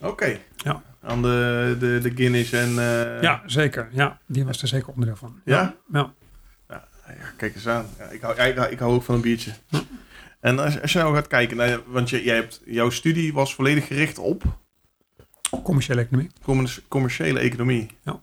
Oké. 0.00 0.38
Ja. 0.56 0.82
Aan 1.02 1.22
de, 1.22 1.76
de, 1.78 1.98
de 2.02 2.10
Guinness 2.14 2.52
en... 2.52 2.68
eh, 2.78 3.22
ja, 3.22 3.42
zeker. 3.46 3.88
Ja, 3.92 4.18
die 4.26 4.44
was 4.44 4.62
er 4.62 4.68
zeker 4.68 4.88
onderdeel 4.88 5.16
van. 5.16 5.40
Ja? 5.44 5.74
Ja. 5.92 6.12
Ja, 6.68 7.32
kijk 7.36 7.54
eens 7.54 7.68
aan. 7.68 7.86
Ja, 7.98 8.04
ik, 8.04 8.20
hou, 8.20 8.36
ja, 8.36 8.42
ik, 8.44 8.56
hou- 8.56 8.70
ik 8.70 8.78
hou 8.78 8.92
ook 8.94 9.02
van 9.02 9.14
een 9.14 9.20
biertje. 9.20 9.52
En 10.40 10.58
als, 10.58 10.80
als 10.80 10.92
je 10.92 10.98
nou 10.98 11.14
gaat 11.14 11.26
kijken, 11.26 11.56
naar, 11.56 11.80
want 11.86 12.10
je, 12.10 12.22
jij 12.24 12.34
hebt, 12.34 12.60
jouw 12.64 12.90
studie 12.90 13.32
was 13.32 13.54
volledig 13.54 13.86
gericht 13.86 14.18
op 14.18 14.42
Commerciële 15.62 16.00
economie. 16.00 16.30
commer- 16.42 16.78
commerciële 16.88 17.38
economie. 17.40 17.90
Ja. 18.04 18.22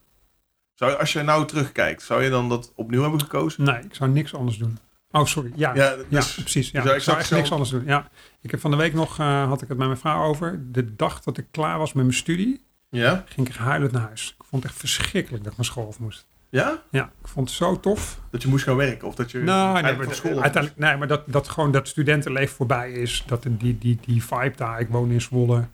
Zou, 0.74 0.98
als 0.98 1.12
je 1.12 1.22
nou 1.22 1.46
terugkijkt, 1.46 2.02
zou 2.02 2.22
je 2.22 2.30
dan 2.30 2.48
dat 2.48 2.72
opnieuw 2.74 3.02
hebben 3.02 3.20
gekozen? 3.20 3.64
Nee, 3.64 3.82
ik 3.82 3.94
zou 3.94 4.10
niks 4.10 4.34
anders 4.34 4.56
doen. 4.58 4.78
Oh, 5.10 5.24
sorry. 5.24 5.52
Ja, 5.54 5.74
Ja, 5.74 5.84
Ja, 6.08 6.18
dus, 6.20 6.34
precies. 6.34 6.70
Ja. 6.70 6.82
dus 6.82 6.92
ik 6.92 7.00
zou 7.00 7.18
echt 7.18 7.30
niks 7.30 7.50
anders 7.52 7.70
doen. 7.70 7.84
Ja. 7.84 8.10
Ik 8.40 8.50
heb 8.50 8.60
van 8.60 8.70
de 8.70 8.76
week 8.76 8.94
nog, 8.94 9.18
eh, 9.18 9.46
had 9.48 9.62
ik 9.62 9.68
het 9.68 9.78
met 9.78 9.86
mijn 9.86 9.98
vrouw 9.98 10.22
over. 10.24 10.72
De 10.72 10.94
dag 10.94 11.22
dat 11.22 11.38
ik 11.38 11.46
klaar 11.50 11.78
was 11.78 11.92
met 11.92 12.04
mijn 12.04 12.16
studie, 12.16 12.64
ja? 12.90 13.24
ging 13.28 13.48
ik 13.48 13.54
huilend 13.54 13.92
naar 13.92 14.02
huis. 14.02 14.34
Ik 14.38 14.44
vond 14.44 14.62
het 14.62 14.70
echt 14.72 14.80
verschrikkelijk 14.80 15.42
dat 15.42 15.52
ik 15.52 15.58
naar 15.58 15.66
school 15.66 15.86
af 15.86 15.98
moest. 15.98 16.26
Ja? 16.50 16.82
Ja, 16.90 17.04
ik 17.20 17.28
vond 17.28 17.48
het 17.48 17.56
zo 17.56 17.80
tof. 17.80 18.20
Dat 18.30 18.42
je 18.42 18.48
moest 18.48 18.64
gaan 18.64 18.76
werken 18.76 19.08
of 19.08 19.14
dat 19.14 19.30
je 19.30 19.38
Nou, 19.38 19.82
nee, 19.82 19.94
van 19.94 20.14
school 20.14 20.42
uiteindelijk, 20.42 20.80
nee, 20.82 20.96
maar 20.96 21.08
dat, 21.08 21.22
dat 21.26 21.48
gewoon 21.48 21.72
dat 21.72 21.88
studentenleven 21.88 22.56
voorbij 22.56 22.92
is. 22.92 23.24
Dat 23.26 23.46
die, 23.48 23.78
die, 23.78 23.98
die 24.00 24.24
vibe 24.24 24.52
daar. 24.56 24.80
Ik 24.80 24.88
woon 24.88 25.10
in 25.10 25.20
Zwolle. 25.20 25.64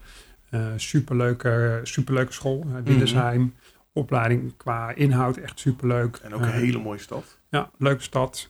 Eh 0.50 0.66
superleuke, 0.76 1.80
superleuke 1.82 2.32
school. 2.32 2.64
Uh, 2.68 2.74
Windesheim. 2.84 3.54
Opleiding 3.92 4.56
qua 4.56 4.90
inhoud 4.94 5.36
echt 5.36 5.58
superleuk. 5.60 6.16
En 6.22 6.34
ook 6.34 6.40
een 6.40 6.46
Eh, 6.46 6.54
hele 6.54 6.78
mooie 6.78 6.98
stad. 6.98 7.38
Ja, 7.50 7.70
leuke 7.78 8.02
stad. 8.02 8.48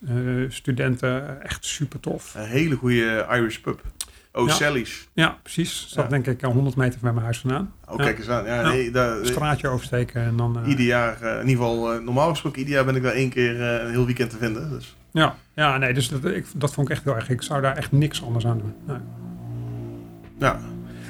Studenten 0.49 1.43
echt 1.43 1.65
super 1.65 2.01
tof. 2.01 2.35
Een 2.35 2.45
hele 2.47 2.77
goede 2.77 3.27
Irish 3.31 3.57
pub. 3.59 3.81
Oh, 4.37 4.49
Ja. 4.59 4.73
Ja, 5.13 5.39
precies. 5.43 5.93
Ja. 5.95 6.03
denk 6.03 6.27
ik 6.27 6.43
eh, 6.43 6.51
100 6.51 6.77
meter 6.77 6.99
van 7.01 7.09
mijn 7.13 7.25
huis 7.25 7.39
vandaan. 7.39 7.73
Oh, 7.89 7.97
kijk 7.97 8.19
eens 8.19 8.29
aan. 8.29 8.45
Ja, 8.45 8.63
nee, 8.69 8.91
daar, 8.91 9.19
Een 9.19 9.27
straatje 9.27 9.69
oversteken 9.69 10.23
en 10.23 10.37
dan... 10.37 10.59
eh, 10.63 10.69
ieder 10.69 10.85
jaar, 10.85 11.23
eh, 11.23 11.41
in 11.41 11.49
ieder 11.49 11.65
geval, 11.65 12.01
normaal 12.03 12.29
gesproken, 12.29 12.59
ieder 12.59 12.75
jaar 12.75 12.85
ben 12.85 12.97
ik 12.97 13.03
daar 13.03 13.13
één 13.13 13.29
keer 13.31 13.61
een 13.61 13.91
heel 13.91 14.07
weekend 14.07 14.31
te 14.31 14.37
vinden. 14.37 14.71
Dus. 14.71 14.97
ja, 15.13 15.37
ja, 15.55 15.77
nee, 15.79 15.95
dus 15.95 16.09
dat, 16.09 16.25
ik, 16.25 16.47
dat 16.57 16.73
vond 16.75 16.89
ik 16.89 16.95
echt 16.95 17.05
heel 17.05 17.15
erg. 17.15 17.29
Ik 17.31 17.43
zou 17.43 17.61
daar 17.63 17.77
echt 17.77 17.93
niks 17.93 18.23
anders 18.23 18.47
aan 18.47 18.59
doen. 18.59 18.75
Nee. 18.87 18.97
Ja. 20.39 20.61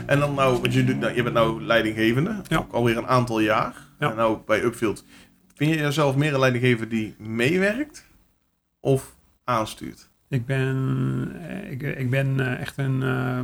En 0.07 0.19
dan 0.19 0.35
nou, 0.35 0.61
want 0.61 0.73
je, 0.75 0.85
doet, 0.85 0.99
nou, 1.01 1.15
je 1.15 1.23
bent 1.23 1.35
nou 1.35 1.63
leidinggevende, 1.63 2.41
Ja. 2.49 2.57
ook 2.59 2.73
alweer 2.73 2.97
een 2.97 3.07
aantal 3.07 3.41
jaar. 3.41 3.75
Ja. 3.99 4.11
En 4.11 4.17
nou 4.17 4.39
bij 4.47 4.63
Upfield. 4.63 5.05
Vind 5.55 5.71
je 5.71 5.77
jezelf 5.77 6.17
meer 6.17 6.35
een 6.35 6.41
leidinggever 6.41 6.89
die 6.89 7.15
meewerkt 7.19 8.07
of 8.81 9.15
aanstuurt? 9.45 10.09
Ik 10.29 10.47
ben, 10.47 11.33
eh, 11.49 11.71
ik, 11.71 11.83
ik 11.83 12.11
ben 12.11 12.41
eh, 12.41 12.61
echt 12.61 12.79
een... 12.79 13.03
eh, 13.03 13.39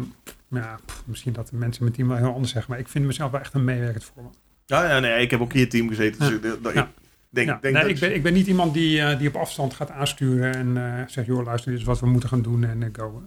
ja, 0.49 0.79
pff, 0.87 1.03
misschien 1.07 1.33
dat 1.33 1.49
de 1.49 1.57
mensen 1.57 1.85
met 1.85 1.95
team 1.95 2.09
wel 2.09 2.17
heel 2.17 2.33
anders 2.35 2.53
zeggen, 2.53 2.71
maar 2.71 2.81
ik 2.81 2.89
vind 2.89 3.07
mezelf 3.07 3.31
wel 3.31 3.41
echt 3.41 3.55
een 3.55 3.65
meewerkend 3.65 4.05
voorman. 4.05 4.35
Ja, 4.67 4.91
ja, 4.91 4.99
nee, 4.99 5.23
ik 5.23 5.31
heb 5.31 5.41
ook 5.41 5.53
in 5.53 5.61
je 5.61 5.67
team 5.67 5.89
gezeten. 5.89 6.41
Dus 6.41 6.75
Ja. 6.75 6.83
ik, 6.83 6.89
denk, 7.31 7.49
Ja, 7.49 7.59
denk 7.61 7.75
nee, 7.75 7.83
dat 7.83 7.93
ik, 7.93 8.01
ben, 8.01 8.15
ik 8.15 8.23
ben 8.23 8.33
niet 8.33 8.47
iemand 8.47 8.75
die, 8.75 9.17
die 9.17 9.29
op 9.29 9.37
afstand 9.37 9.75
gaat 9.75 9.91
aansturen 9.91 10.55
en 10.55 11.05
zegt, 11.11 11.27
joh, 11.27 11.45
luister, 11.45 11.71
dit 11.71 11.81
is 11.81 11.87
wat 11.87 12.01
we 12.01 12.07
moeten 12.07 12.29
gaan 12.29 12.43
doen 12.43 12.65
en 12.65 12.83
ik 12.83 12.97
go. 12.97 13.23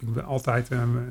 Ik 0.00 0.08
wil 0.08 0.22
altijd 0.22 0.68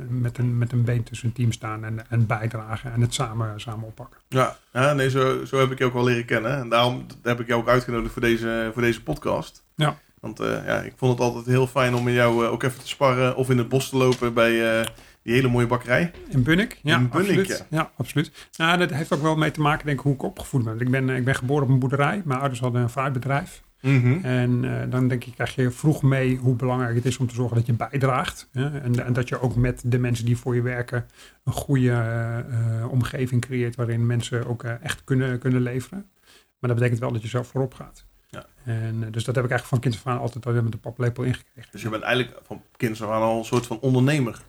met, 0.09 0.37
een, 0.37 0.57
met 0.57 0.71
een 0.71 0.83
been 0.83 1.03
tussen 1.03 1.27
een 1.27 1.33
team 1.33 1.51
staan 1.51 1.83
en, 1.85 2.09
en 2.09 2.25
bijdragen 2.25 2.93
en 2.93 3.01
het 3.01 3.13
samen, 3.13 3.59
samen 3.61 3.87
oppakken. 3.87 4.19
Ja, 4.27 4.57
ja 4.73 4.93
nee, 4.93 5.09
zo, 5.09 5.45
zo 5.45 5.59
heb 5.59 5.71
ik 5.71 5.77
je 5.77 5.85
ook 5.85 5.93
wel 5.93 6.03
leren 6.03 6.25
kennen. 6.25 6.57
En 6.57 6.69
daarom 6.69 7.05
heb 7.23 7.39
ik 7.39 7.47
jou 7.47 7.61
ook 7.61 7.67
uitgenodigd 7.67 8.13
voor 8.13 8.21
deze, 8.21 8.69
voor 8.73 8.81
deze 8.81 9.03
podcast. 9.03 9.63
Ja. 9.75 9.97
Want 10.19 10.39
eh, 10.39 10.65
ja, 10.65 10.81
ik 10.81 10.93
vond 10.95 11.11
het 11.11 11.21
altijd 11.21 11.45
heel 11.45 11.67
fijn 11.67 11.95
om 11.95 12.03
met 12.03 12.13
jou 12.13 12.45
eh, 12.45 12.51
ook 12.51 12.63
even 12.63 12.79
te 12.79 12.87
sparren 12.87 13.35
of 13.35 13.49
in 13.49 13.57
het 13.57 13.69
bos 13.69 13.89
te 13.89 13.97
lopen 13.97 14.33
bij 14.33 14.79
eh, 14.79 14.85
die 15.23 15.33
hele 15.33 15.47
mooie 15.47 15.67
bakkerij. 15.67 16.11
In 16.29 16.43
Bunnik? 16.43 16.79
Ja, 16.83 16.97
In 16.97 17.09
Bunnik, 17.09 17.39
absoluut. 17.39 17.65
Ja. 17.69 17.91
absoluut. 17.97 18.31
Nou, 18.57 18.77
dat 18.77 18.89
heeft 18.89 19.13
ook 19.13 19.21
wel 19.21 19.35
mee 19.35 19.51
te 19.51 19.61
maken, 19.61 19.85
denk 19.85 19.97
ik, 19.97 20.03
hoe 20.03 20.13
ik 20.13 20.23
opgevoed 20.23 20.63
ben. 20.63 20.79
Ik 20.79 20.91
ben, 20.91 21.09
ik 21.09 21.25
ben 21.25 21.35
geboren 21.35 21.63
op 21.63 21.69
een 21.69 21.79
boerderij. 21.79 22.21
Mijn 22.25 22.39
ouders 22.39 22.59
hadden 22.59 22.81
een 22.81 22.89
fruitbedrijf. 22.89 23.61
En 23.81 24.81
eh, 24.81 24.91
dan 24.91 25.07
denk 25.07 25.25
ik, 25.25 25.33
krijg 25.33 25.55
je 25.55 25.71
vroeg 25.71 26.03
mee 26.03 26.37
hoe 26.37 26.55
belangrijk 26.55 26.95
het 26.95 27.05
is 27.05 27.17
om 27.17 27.27
te 27.27 27.35
zorgen 27.35 27.57
dat 27.57 27.65
je 27.65 27.73
bijdraagt. 27.73 28.49
Hè? 28.51 28.79
En, 28.79 29.05
en 29.05 29.13
dat 29.13 29.29
je 29.29 29.41
ook 29.41 29.55
met 29.55 29.81
de 29.85 29.99
mensen 29.99 30.25
die 30.25 30.37
voor 30.37 30.55
je 30.55 30.61
werken 30.61 31.05
een 31.43 31.53
goede 31.53 32.45
omgeving 32.89 33.41
creëert 33.41 33.75
waarin 33.75 34.05
mensen 34.05 34.47
ook 34.47 34.63
echt 34.63 35.03
kunnen, 35.03 35.39
kunnen 35.39 35.61
leveren. 35.61 36.05
Maar 36.59 36.69
dat 36.69 36.75
betekent 36.75 36.99
wel 36.99 37.11
dat 37.11 37.21
je 37.21 37.27
zelf 37.27 37.47
voorop 37.47 37.73
gaat. 37.73 38.05
En, 38.69 39.03
eh, 39.03 39.11
dus 39.11 39.23
dat 39.23 39.35
heb 39.35 39.43
ik 39.43 39.51
eigenlijk 39.51 39.65
van 39.65 39.79
kind 39.79 39.95
af 39.95 40.07
aan 40.07 40.19
altijd 40.19 40.45
al 40.45 40.53
met 40.53 40.71
de 40.71 40.77
paplepel 40.77 41.23
ingekregen. 41.23 41.71
Dus 41.71 41.81
je 41.81 41.89
bent 41.89 42.03
eigenlijk 42.03 42.39
van 42.45 42.61
kinds 42.77 43.01
af 43.01 43.09
aan 43.09 43.21
al 43.21 43.37
een 43.37 43.45
soort 43.45 43.67
van 43.67 43.79
ondernemer. 43.79 44.41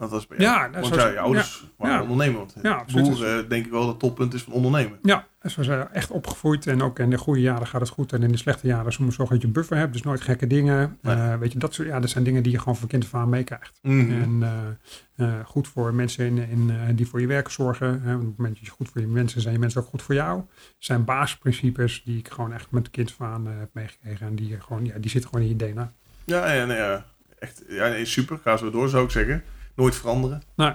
Dat 0.00 0.10
was 0.10 0.26
bij 0.26 0.38
jou. 0.38 0.50
Ja, 0.60 0.66
nou, 0.66 0.82
want 0.82 0.94
ja, 0.94 1.08
je 1.08 1.18
ouders 1.18 1.66
waren 1.76 1.94
Ja. 1.94 2.02
ondernemer. 2.02 2.38
Want 2.38 2.54
Ja, 2.62 2.84
boeren 2.92 3.48
denk 3.48 3.64
ik 3.64 3.70
wel 3.70 3.80
dat 3.80 3.90
het 3.90 3.98
toppunt 3.98 4.34
is 4.34 4.42
van 4.42 4.52
ondernemen. 4.52 4.98
Ja, 5.02 5.26
zo 5.48 5.62
zijn 5.62 5.88
echt 5.88 6.10
opgevoed. 6.10 6.66
En 6.66 6.82
ook 6.82 6.98
in 6.98 7.10
de 7.10 7.18
goede 7.18 7.40
jaren 7.40 7.66
gaat 7.66 7.80
het 7.80 7.90
goed. 7.90 8.12
En 8.12 8.22
in 8.22 8.30
de 8.32 8.36
slechte 8.38 8.66
jaren 8.66 8.84
je 8.98 9.10
zorgen 9.10 9.28
dat 9.28 9.40
je 9.40 9.46
een 9.46 9.52
buffer 9.52 9.76
hebt. 9.76 9.92
Dus 9.92 10.02
nooit 10.02 10.20
gekke 10.20 10.46
dingen. 10.46 10.98
Nee. 11.02 11.14
Eh, 11.16 11.36
weet 11.36 11.52
je, 11.52 11.58
dat, 11.58 11.74
soort, 11.74 11.88
ja, 11.88 12.00
dat 12.00 12.10
zijn 12.10 12.24
dingen 12.24 12.42
die 12.42 12.52
je 12.52 12.58
gewoon 12.58 12.76
van 12.76 12.88
kind 12.88 13.04
af 13.04 13.14
aan 13.14 13.28
meekrijgt. 13.28 13.78
Mhm. 13.82 14.10
En 14.22 14.38
eh, 14.42 15.26
eh, 15.26 15.34
goed 15.46 15.68
voor 15.68 15.94
mensen 15.94 16.26
in, 16.26 16.38
in, 16.48 16.70
eh, 16.70 16.76
die 16.96 17.06
voor 17.06 17.20
je 17.20 17.26
werk 17.26 17.48
zorgen. 17.48 18.02
Hè. 18.02 18.14
Op 18.14 18.20
het 18.20 18.36
moment 18.36 18.56
dat 18.56 18.64
je 18.66 18.70
goed 18.70 18.88
voor 18.88 19.00
je 19.00 19.06
mensen 19.06 19.40
zijn 19.40 19.54
je 19.54 19.60
mensen 19.60 19.80
ook 19.80 19.86
goed 19.88 20.02
voor 20.02 20.14
jou. 20.14 20.42
zijn 20.78 21.04
basisprincipes 21.04 22.02
die 22.04 22.18
ik 22.18 22.28
gewoon 22.28 22.52
echt 22.52 22.70
met 22.70 22.90
kind 22.90 23.14
af 23.18 23.26
aan 23.26 23.46
eh, 23.46 23.52
heb 23.58 23.68
meegekregen. 23.72 24.26
En 24.26 24.34
die, 24.34 24.56
gewoon, 24.60 24.84
ja, 24.84 24.98
die 24.98 25.10
zitten 25.10 25.30
gewoon 25.30 25.46
in 25.46 25.56
je 25.58 25.72
DNA. 25.72 25.92
Ja, 26.24 26.52
ja, 26.52 26.64
nee, 26.64 26.76
ja. 26.76 27.04
Echt, 27.38 27.62
ja, 27.68 27.88
nee, 27.88 28.04
super. 28.04 28.38
Ga 28.42 28.56
zo 28.56 28.70
door, 28.70 28.88
zou 28.88 29.04
ik 29.04 29.10
zeggen. 29.10 29.42
Nooit 29.74 29.94
veranderen. 29.96 30.42
Nee. 30.56 30.72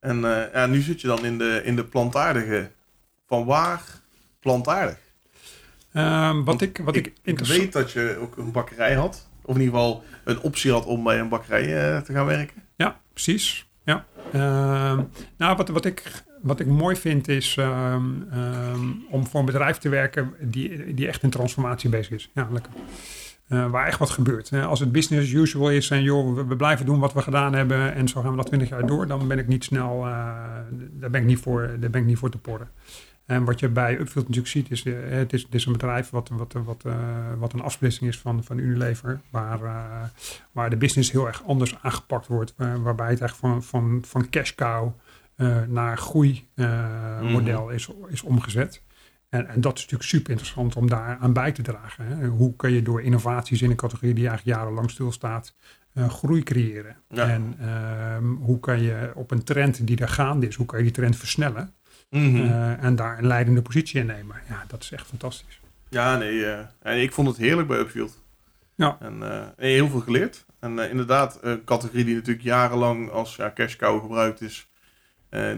En 0.00 0.24
eh, 0.24 0.52
ja, 0.52 0.66
nu 0.66 0.80
zit 0.80 1.00
je 1.00 1.06
dan 1.06 1.24
in 1.24 1.38
de, 1.38 1.60
in 1.64 1.76
de 1.76 1.84
plantaardige. 1.84 2.70
Van 3.26 3.44
waar 3.44 3.82
plantaardig? 4.40 4.98
Ehm, 5.92 6.42
wat 6.44 6.60
ik, 6.60 6.80
wat 6.84 6.96
ik, 6.96 7.06
ik 7.06 7.16
interessant- 7.22 7.60
weet 7.60 7.72
dat 7.72 7.92
je 7.92 8.16
ook 8.20 8.36
een 8.36 8.52
bakkerij 8.52 8.94
had. 8.94 9.28
Of 9.42 9.54
in 9.54 9.60
ieder 9.60 9.74
geval 9.78 10.04
een 10.24 10.40
optie 10.40 10.72
had 10.72 10.84
om 10.84 11.04
bij 11.04 11.18
een 11.20 11.28
bakkerij 11.28 11.94
eh, 11.94 12.00
te 12.00 12.12
gaan 12.12 12.26
werken. 12.26 12.62
Ja, 12.76 13.00
precies. 13.12 13.66
Ja. 13.84 14.04
Ehm, 14.32 15.02
nou, 15.36 15.56
wat, 15.56 15.68
wat, 15.68 15.84
ik, 15.84 16.02
wat 16.42 16.60
ik 16.60 16.66
mooi 16.66 16.96
vind 16.96 17.28
is 17.28 17.56
ehm, 17.56 18.10
om 19.10 19.26
voor 19.26 19.40
een 19.40 19.46
bedrijf 19.46 19.78
te 19.78 19.88
werken 19.88 20.34
die, 20.40 20.94
die 20.94 21.08
echt 21.08 21.22
in 21.22 21.30
transformatie 21.30 21.90
bezig 21.90 22.12
is. 22.12 22.30
Ja, 22.34 22.48
lekker. 22.50 22.72
Eh, 23.48 23.70
waar 23.70 23.86
echt 23.86 23.98
wat 23.98 24.10
gebeurt. 24.10 24.52
als 24.52 24.80
het 24.80 24.92
business 24.92 25.26
as 25.26 25.40
usual 25.40 25.70
is 25.70 25.90
en 25.90 26.02
joh, 26.02 26.46
we, 26.48 26.56
blijven 26.56 26.86
doen 26.86 26.98
wat 26.98 27.12
we 27.12 27.22
gedaan 27.22 27.52
hebben 27.52 27.94
en 27.94 28.08
zo 28.08 28.20
gaan 28.20 28.30
we 28.30 28.36
dat 28.36 28.46
20 28.46 28.68
jaar 28.68 28.86
door, 28.86 29.06
dan 29.06 29.28
ben 29.28 29.38
ik 29.38 29.48
niet 29.48 29.64
snel, 29.64 30.06
uh, 30.06 30.34
daar, 30.92 31.10
ben 31.10 31.20
ik 31.20 31.26
niet 31.26 31.38
voor, 31.38 31.76
daar 31.80 31.90
ben 31.90 32.00
ik 32.00 32.06
niet 32.06 32.18
voor 32.18 32.30
te 32.30 32.38
porren. 32.38 32.68
En 33.26 33.44
wat 33.44 33.60
je 33.60 33.68
bij 33.68 33.92
Upfield 33.92 34.28
natuurlijk 34.28 34.48
ziet, 34.48 34.70
is, 34.70 34.84
uh, 34.84 34.94
het, 35.08 35.32
is 35.32 35.42
het 35.42 35.54
is 35.54 35.66
een 35.66 35.72
bedrijf 35.72 36.10
wat, 36.10 36.28
wat, 36.28 36.52
wat, 36.52 36.84
wat 37.38 37.52
een 37.52 37.62
afsplitsing 37.62 38.10
is 38.10 38.18
van, 38.18 38.44
van 38.44 38.58
Unilever, 38.58 39.20
waar, 39.30 39.60
waar 40.52 40.70
de 40.70 40.76
business 40.76 41.12
heel 41.12 41.26
erg 41.26 41.42
anders 41.46 41.76
aangepakt 41.82 42.26
wordt, 42.26 42.54
waarbij 42.82 43.10
het 43.10 43.20
echt 43.20 43.36
van, 43.36 43.62
van, 43.62 44.02
van 44.06 44.30
cash 44.30 44.54
cow 44.54 44.92
naar 45.68 45.98
groeimodel 45.98 47.64
mm 47.64 47.70
is, 47.70 47.88
is 48.08 48.22
omgezet. 48.22 48.82
En, 49.28 49.48
en, 49.48 49.60
dat 49.60 49.76
is 49.76 49.80
natuurlijk 49.80 50.10
super 50.10 50.30
interessant 50.30 50.76
om 50.76 50.88
daar 50.88 51.18
aan 51.20 51.32
bij 51.32 51.52
te 51.52 51.62
dragen. 51.62 52.06
Hè. 52.06 52.26
Hoe 52.26 52.56
kun 52.56 52.72
je 52.72 52.82
door 52.82 53.02
innovaties 53.02 53.62
in 53.62 53.70
een 53.70 53.76
categorie 53.76 54.14
die 54.14 54.28
eigenlijk 54.28 54.58
jarenlang 54.58 54.90
stilstaat, 54.90 55.54
uh, 55.94 56.08
groei 56.08 56.42
creëren? 56.42 56.96
En 57.08 57.56
uh, 57.60 58.16
hoe 58.46 58.60
kan 58.60 58.82
je 58.82 59.12
op 59.14 59.30
een 59.30 59.44
trend 59.44 59.86
die 59.86 59.98
er 59.98 60.08
gaande 60.08 60.46
is, 60.46 60.54
hoe 60.54 60.66
kan 60.66 60.78
je 60.78 60.84
die 60.84 60.94
trend 60.94 61.16
versnellen? 61.16 61.74
Mm 62.10 62.50
en 62.80 62.96
daar 62.96 63.18
een 63.18 63.26
leidende 63.26 63.62
positie 63.62 64.00
in 64.00 64.06
nemen? 64.06 64.36
Ja, 64.48 64.64
dat 64.68 64.82
is 64.82 64.92
echt 64.92 65.06
fantastisch. 65.06 65.60
Ja, 65.88 66.16
nee, 66.16 66.44
en 66.82 67.02
ik 67.02 67.12
vond 67.12 67.28
het 67.28 67.36
heerlijk 67.36 67.68
bij 67.68 67.78
Upfield. 67.78 68.22
Ja. 68.74 68.96
En, 69.00 69.22
heel 69.56 69.88
veel 69.88 70.00
geleerd. 70.00 70.44
En 70.60 70.78
inderdaad, 70.78 71.38
een 71.42 71.64
categorie 71.64 72.04
die 72.04 72.14
natuurlijk 72.14 72.44
jarenlang 72.44 73.10
als 73.10 73.36
ja, 73.36 73.52
cash 73.54 73.76
cow 73.76 74.00
gebruikt 74.00 74.40
is, 74.40 74.68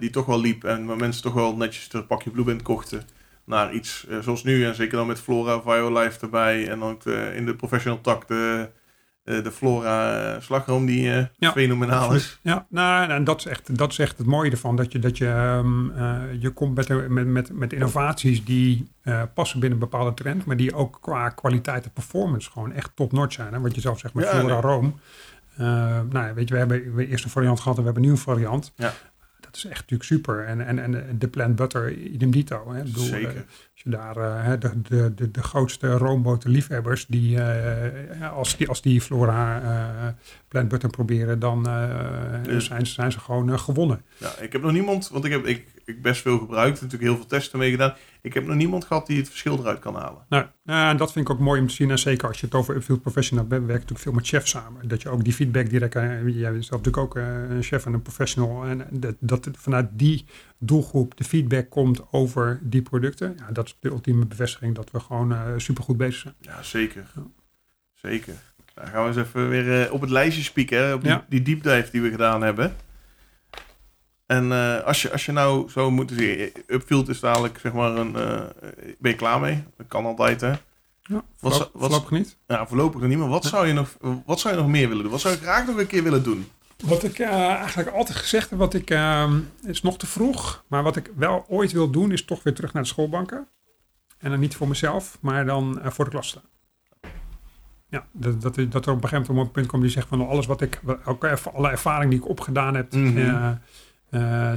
die 0.00 0.10
toch 0.10 0.26
wel 0.26 0.40
liep 0.40 0.64
en 0.64 0.86
waar 0.86 0.96
mensen 0.96 1.22
toch 1.22 1.34
wel 1.34 1.56
netjes 1.56 1.92
een 1.92 2.06
pakje 2.06 2.30
Blueband 2.30 2.62
kochten 2.62 3.02
naar 3.48 3.72
iets 3.72 4.06
uh, 4.08 4.18
zoals 4.18 4.44
nu. 4.44 4.64
En 4.64 4.74
zeker 4.74 4.96
dan 4.96 5.06
met 5.06 5.20
Flora 5.20 5.60
Violife 5.60 6.20
erbij. 6.20 6.68
En 6.68 6.78
dan 6.78 7.00
uh, 7.04 7.36
in 7.36 7.46
de 7.46 7.54
professional 7.54 8.00
tak 8.00 8.28
de, 8.28 8.68
uh, 9.24 9.42
de 9.42 9.50
Flora 9.50 10.40
slagroom 10.40 10.86
die 10.86 11.02
ja, 11.36 11.52
fenomenaal 11.52 12.14
is. 12.14 12.38
Ja, 12.42 12.66
nou, 12.70 13.10
en 13.10 13.24
dat 13.24 13.38
is, 13.38 13.46
echt, 13.46 13.76
dat 13.76 13.90
is 13.90 13.98
echt 13.98 14.18
het 14.18 14.26
mooie 14.26 14.50
ervan. 14.50 14.76
Dat 14.76 14.92
je, 14.92 14.98
dat 14.98 15.18
je, 15.18 15.28
um, 15.28 15.92
je 16.38 16.50
komt 16.50 16.74
met, 16.74 17.08
met, 17.08 17.26
met, 17.26 17.52
met 17.52 17.72
innovaties 17.72 18.44
die 18.44 18.88
passen 19.34 19.60
binnen 19.60 19.78
een 19.78 19.88
bepaalde 19.88 20.14
trend. 20.14 20.44
Maar 20.44 20.56
die 20.56 20.74
ook 20.74 20.98
qua 21.00 21.28
kwaliteit 21.28 21.84
en 21.84 21.92
performance 21.92 22.50
gewoon 22.50 22.72
echt 22.72 22.90
top-notch 22.94 23.34
zijn. 23.34 23.52
Hè? 23.52 23.60
Wat 23.60 23.74
je 23.74 23.80
zelf 23.80 23.98
zegt 23.98 24.14
met 24.14 24.28
Flora 24.28 24.52
nee. 24.52 24.60
Rome. 24.60 24.92
nou, 26.10 26.34
weet 26.34 26.48
je, 26.48 26.54
we 26.54 26.60
hebben 26.60 26.94
we 26.94 27.06
eerst 27.06 27.24
een 27.24 27.30
variant 27.30 27.60
gehad 27.60 27.76
en 27.76 27.82
we 27.82 27.90
hebben 27.90 28.02
een 28.02 28.08
nieuwe 28.08 28.24
variant. 28.24 28.72
Ja 28.76 28.94
dat 29.50 29.56
is 29.56 29.64
echt 29.64 29.80
natuurlijk 29.80 30.08
super. 30.08 30.44
En, 30.44 30.66
en, 30.66 30.78
en 30.78 31.18
de 31.18 31.28
plant 31.28 31.56
butter, 31.56 31.92
idem 31.92 32.30
dito. 32.30 32.72
Hè. 32.72 32.82
bedoel, 32.82 33.04
Zeker. 33.04 33.44
Als 33.78 33.86
je 33.86 34.02
daar 34.02 34.16
uh, 34.16 34.60
de, 34.60 34.80
de, 34.82 35.14
de, 35.14 35.30
de 35.30 35.42
grootste 35.42 35.90
roomboterliefhebbers, 35.90 37.06
die, 37.06 37.36
uh, 37.36 38.32
als 38.32 38.56
die 38.56 38.68
als 38.68 38.82
die 38.82 39.00
Flora 39.00 40.14
plant 40.48 40.68
butter 40.68 40.90
proberen, 40.90 41.38
dan 41.38 41.64
zijn, 42.58 42.86
zijn 42.86 43.12
ze 43.12 43.20
gewoon 43.20 43.58
gewonnen. 43.58 44.02
Ja, 44.16 44.38
ik 44.40 44.52
heb 44.52 44.62
nog 44.62 44.72
niemand, 44.72 45.08
want 45.08 45.24
ik 45.24 45.30
heb 45.30 45.46
ik, 45.46 45.66
ik 45.84 46.02
best 46.02 46.22
veel 46.22 46.38
gebruikt, 46.38 46.74
natuurlijk 46.74 47.02
heel 47.02 47.16
veel 47.16 47.26
testen 47.26 47.58
mee 47.58 47.70
gedaan. 47.70 47.94
Ik 48.22 48.34
heb 48.34 48.46
nog 48.46 48.56
niemand 48.56 48.84
gehad 48.84 49.06
die 49.06 49.18
het 49.18 49.28
verschil 49.28 49.58
eruit 49.58 49.78
kan 49.78 49.94
halen. 49.94 50.24
Nou, 50.28 50.46
en 50.64 50.96
dat 50.96 51.12
vind 51.12 51.28
ik 51.28 51.34
ook 51.34 51.40
mooi 51.40 51.60
om 51.60 51.66
te 51.66 51.74
zien. 51.74 51.90
En 51.90 51.98
zeker 51.98 52.28
als 52.28 52.40
je 52.40 52.46
het 52.46 52.54
over 52.54 52.76
Upfield 52.76 53.02
Professional 53.02 53.46
bent, 53.46 53.66
werkt 53.66 53.80
natuurlijk 53.80 54.00
veel 54.00 54.12
met 54.12 54.26
chefs 54.26 54.50
samen. 54.50 54.88
Dat 54.88 55.02
je 55.02 55.08
ook 55.08 55.24
die 55.24 55.32
feedback 55.32 55.70
direct, 55.70 55.92
jij 55.92 56.52
bent 56.52 56.64
zelf 56.64 56.84
natuurlijk 56.84 56.96
ook 56.96 57.14
een 57.50 57.62
chef 57.62 57.86
en 57.86 57.92
een 57.92 58.02
professional. 58.02 58.64
En 58.64 58.86
dat, 58.90 59.14
dat 59.18 59.48
vanuit 59.52 59.88
die 59.92 60.24
doelgroep 60.58 61.16
de 61.16 61.24
feedback 61.24 61.70
komt 61.70 62.12
over 62.12 62.60
die 62.62 62.82
producten. 62.82 63.34
Ja, 63.38 63.50
dat 63.52 63.66
is 63.66 63.76
de 63.80 63.88
ultieme 63.88 64.26
bevestiging 64.26 64.74
dat 64.74 64.90
we 64.90 65.00
gewoon 65.00 65.32
uh, 65.32 65.40
supergoed 65.56 65.96
bezig 65.96 66.20
zijn. 66.20 66.34
Ja, 66.40 66.62
zeker. 66.62 67.06
Zeker. 67.94 68.34
Dan 68.74 68.86
gaan 68.86 69.02
we 69.02 69.08
eens 69.08 69.28
even 69.28 69.48
weer 69.48 69.86
uh, 69.86 69.92
op 69.92 70.00
het 70.00 70.10
lijstje 70.10 70.42
spieken, 70.42 70.94
op 70.94 71.00
die, 71.02 71.10
ja. 71.10 71.24
die 71.28 71.42
deep 71.42 71.62
dive 71.62 71.88
die 71.90 72.02
we 72.02 72.10
gedaan 72.10 72.42
hebben. 72.42 72.76
En 74.26 74.44
uh, 74.44 74.80
als, 74.80 75.02
je, 75.02 75.12
als 75.12 75.26
je 75.26 75.32
nou 75.32 75.70
zo 75.70 75.90
moet 75.90 76.12
zien, 76.16 76.52
Upfield 76.66 77.08
is 77.08 77.20
dadelijk 77.20 77.58
zeg 77.58 77.72
maar 77.72 77.96
een, 77.96 78.12
ben 78.98 79.10
je 79.10 79.14
klaar 79.14 79.40
mee? 79.40 79.64
Dat 79.76 79.86
kan 79.86 80.04
altijd 80.04 80.40
hè? 80.40 80.52
Ja, 81.02 81.24
voorlopig, 81.36 81.70
wat, 81.72 81.82
voorlopig 81.82 82.10
niet. 82.10 82.36
Ja, 82.46 82.66
voorlopig 82.66 83.00
niet. 83.00 83.18
Maar 83.18 83.28
wat, 83.28 83.44
zou 83.44 83.66
je 83.66 83.72
nog, 83.72 83.96
wat 84.26 84.40
zou 84.40 84.54
je 84.54 84.60
nog 84.60 84.70
meer 84.70 84.88
willen 84.88 85.02
doen? 85.02 85.12
Wat 85.12 85.20
zou 85.20 85.34
je 85.34 85.40
graag 85.40 85.66
nog 85.66 85.76
een 85.78 85.86
keer 85.86 86.02
willen 86.02 86.22
doen? 86.22 86.48
Wat 86.86 87.02
ik 87.02 87.18
uh, 87.18 87.28
eigenlijk 87.28 87.88
altijd 87.88 88.18
gezegd 88.18 88.50
heb, 88.50 88.58
wat 88.58 88.74
ik, 88.74 88.90
uh, 88.90 89.32
is 89.62 89.82
nog 89.82 89.98
te 89.98 90.06
vroeg, 90.06 90.64
maar 90.68 90.82
wat 90.82 90.96
ik 90.96 91.10
wel 91.16 91.44
ooit 91.48 91.72
wil 91.72 91.90
doen, 91.90 92.12
is 92.12 92.24
toch 92.24 92.42
weer 92.42 92.54
terug 92.54 92.72
naar 92.72 92.82
de 92.82 92.88
schoolbanken. 92.88 93.48
En 94.18 94.30
dan 94.30 94.40
niet 94.40 94.56
voor 94.56 94.68
mezelf, 94.68 95.18
maar 95.20 95.46
dan 95.46 95.78
uh, 95.78 95.90
voor 95.90 96.04
de 96.04 96.10
klas 96.10 96.28
staan. 96.28 96.42
Ja, 97.88 98.06
dat, 98.12 98.42
dat, 98.42 98.54
dat 98.54 98.86
er 98.86 98.92
op 98.92 99.02
een 99.02 99.08
gegeven 99.08 99.34
moment 99.34 99.38
op 99.38 99.46
een 99.46 99.50
punt 99.50 99.66
komt 99.66 99.82
die 99.82 99.90
zegt 99.90 100.08
van 100.08 100.28
alles 100.28 100.46
wat 100.46 100.60
ik, 100.60 100.80
ook 101.04 101.24
alle 101.52 101.70
ervaring 101.70 102.10
die 102.10 102.20
ik 102.20 102.28
opgedaan 102.28 102.74
heb 102.74 102.92
mm 102.92 103.16
-hmm. 103.16 103.60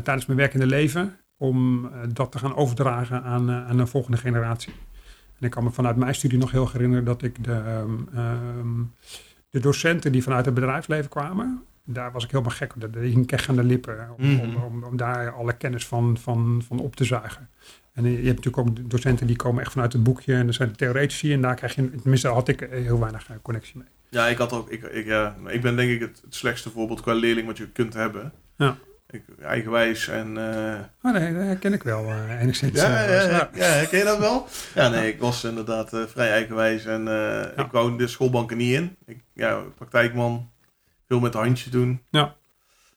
tijdens 0.04 0.26
mijn 0.26 0.38
werkende 0.38 0.66
leven, 0.66 1.18
om 1.38 1.90
dat 2.14 2.32
te 2.32 2.40
gaan 2.40 2.56
overdragen 2.56 3.24
aan, 3.24 3.52
aan 3.52 3.80
een 3.80 3.88
volgende 3.88 4.18
generatie. 4.18 4.74
En 5.40 5.46
ik 5.46 5.52
kan 5.52 5.64
me 5.64 5.72
vanuit 5.72 5.96
mijn 5.96 6.16
studie 6.16 6.40
nog 6.40 6.52
heel 6.52 6.70
herinneren 6.72 7.06
dat 7.06 7.22
ik 7.22 7.44
de, 7.44 7.84
um, 8.16 8.94
de 9.50 9.60
docenten 9.60 10.12
die 10.12 10.24
vanuit 10.24 10.46
het 10.46 10.54
bedrijfsleven 10.54 11.10
kwamen, 11.10 11.64
daar 11.94 12.12
was 12.12 12.24
ik 12.24 12.32
helemaal 12.32 12.56
gek 12.56 12.76
op. 12.76 12.82
Dat 12.82 12.94
hing 12.94 13.32
echt 13.32 13.50
aan 13.50 13.56
de 13.56 13.64
lippen. 13.64 14.10
Om, 14.18 14.26
mm 14.26 14.56
om, 14.56 14.84
om, 14.84 14.98
daar 14.98 15.32
alle 15.32 15.54
kennis 15.54 15.88
van, 15.88 16.18
van, 16.18 16.64
van 16.68 16.80
op 16.80 16.96
te 16.96 17.04
zuigen. 17.04 17.50
En 17.94 18.04
je 18.04 18.28
hebt 18.28 18.46
natuurlijk 18.46 18.58
ook 18.58 18.90
docenten 18.90 19.28
die 19.28 19.36
komen 19.36 19.62
echt 19.62 19.72
vanuit 19.72 19.94
het 19.94 20.04
boekje. 20.04 20.34
En 20.34 20.48
er 20.48 20.54
zijn 20.54 20.70
de 20.70 20.76
theoretici. 20.76 21.34
En 21.34 21.42
daar 21.42 21.56
krijg 21.56 21.76
je, 21.76 21.90
tenminste 22.02 22.28
had 22.28 22.48
ik 22.48 22.68
heel 22.70 23.00
weinig 23.00 23.30
eh, 23.30 23.36
connectie 23.42 23.78
mee. 23.78 23.88
Ja, 24.10 24.28
ik 24.28 24.38
had 24.38 24.54
ook, 24.54 24.70
ik, 24.70 24.84
ik, 24.84 25.06
ja, 25.06 25.36
ik 25.48 25.62
ben 25.62 25.76
denk 25.76 25.92
ik 25.92 26.00
het, 26.00 26.22
het 26.24 26.36
slechtste 26.36 26.70
voorbeeld 26.70 27.02
qua 27.02 27.14
leerling 27.14 27.48
wat 27.48 27.58
je 27.58 27.68
kunt 27.68 27.94
hebben. 27.94 28.32
Ja. 28.58 28.78
Ik, 29.10 29.24
eigenwijs 29.42 30.08
en... 30.08 30.36
Uh... 30.38 30.74
Oh 31.02 31.14
nee, 31.14 31.34
dat 31.34 31.44
herken 31.44 31.74
ik 31.74 31.84
wel 31.84 32.06
uh, 32.06 32.42
enigszins. 32.42 32.82
Ja, 32.82 33.04
ja, 33.04 33.22
ja, 33.22 33.50
ja, 33.54 33.66
herken 33.66 33.98
je 33.98 34.04
dat 34.04 34.18
wel? 34.18 34.48
Ja, 34.76 34.90
nee, 34.90 35.14
ik 35.14 35.20
was 35.20 35.44
inderdaad 35.44 35.90
vrij 35.90 36.32
eigenwijs 36.32 36.86
en 36.86 37.02
ik 37.56 37.72
wou 37.72 37.98
de 37.98 38.08
schoolbanken 38.08 38.58
niet 38.58 38.74
in. 38.74 38.96
Ik, 39.06 39.20
ja, 39.34 39.62
praktijkman, 39.78 40.50
veel 41.12 41.20
met 41.20 41.34
handjes 41.34 41.72
doen. 41.72 42.02
Ja. 42.10 42.36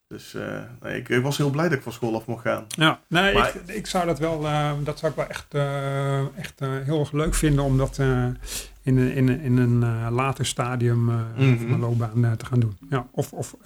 Dus 0.09 0.35
uh, 0.35 0.63
nee, 0.81 0.99
ik, 0.99 1.09
ik, 1.09 1.23
was 1.23 1.37
heel 1.37 1.51
blij 1.51 1.69
dat 1.69 1.77
ik 1.77 1.83
van 1.83 1.93
school 1.93 2.15
af 2.15 2.27
mocht 2.27 2.43
gaan. 2.43 2.67
Ja, 2.69 3.01
nee, 3.09 3.35
ik, 3.35 3.55
ik, 3.67 3.87
zou 3.87 4.07
dat 4.07 4.19
wel, 4.19 4.43
uh, 4.43 4.73
dat 4.83 4.99
zou 4.99 5.13
ik 5.13 5.19
wel 5.19 5.29
echt, 5.29 5.55
uh, 5.55 6.39
echt 6.39 6.61
heel 6.61 7.01
erg 7.01 7.13
leuk 7.13 7.35
vinden 7.35 7.65
om 7.65 7.77
dat 7.77 7.99
in, 7.99 8.99
in, 8.99 9.29
in 9.29 9.57
een 9.57 10.11
later 10.11 10.47
stadium 10.47 10.99
mm 10.99 11.33
-hmm. 11.37 11.57
van 11.57 11.69
mijn 11.69 11.81
loopbaan 11.81 12.37
te 12.37 12.47
gaan 12.47 12.61
doen. 12.61 12.77
Ja, 12.91 13.09
of 13.13 13.31
50-50 13.31 13.61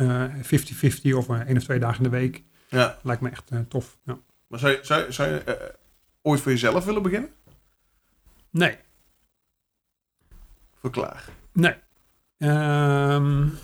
of, 1.14 1.28
of 1.28 1.28
één 1.28 1.56
of 1.56 1.62
twee 1.62 1.78
dagen 1.78 2.04
in 2.04 2.11
de 2.11 2.16
week. 2.16 2.42
Ja. 2.68 2.98
Lijkt 3.02 3.22
me 3.22 3.30
echt 3.30 3.50
tof. 3.68 3.98
Ja. 4.04 4.18
Maar 4.46 4.58
zou 4.58 4.72
je, 4.72 4.78
zou, 4.82 5.12
zou 5.12 5.28
je 5.28 5.74
ooit 6.22 6.40
voor 6.40 6.52
jezelf 6.52 6.84
willen 6.84 7.02
beginnen? 7.02 7.30
Nee. 8.50 8.76
Verklaar. 10.80 11.24
Nee. 11.52 11.74
Um, 12.38 13.58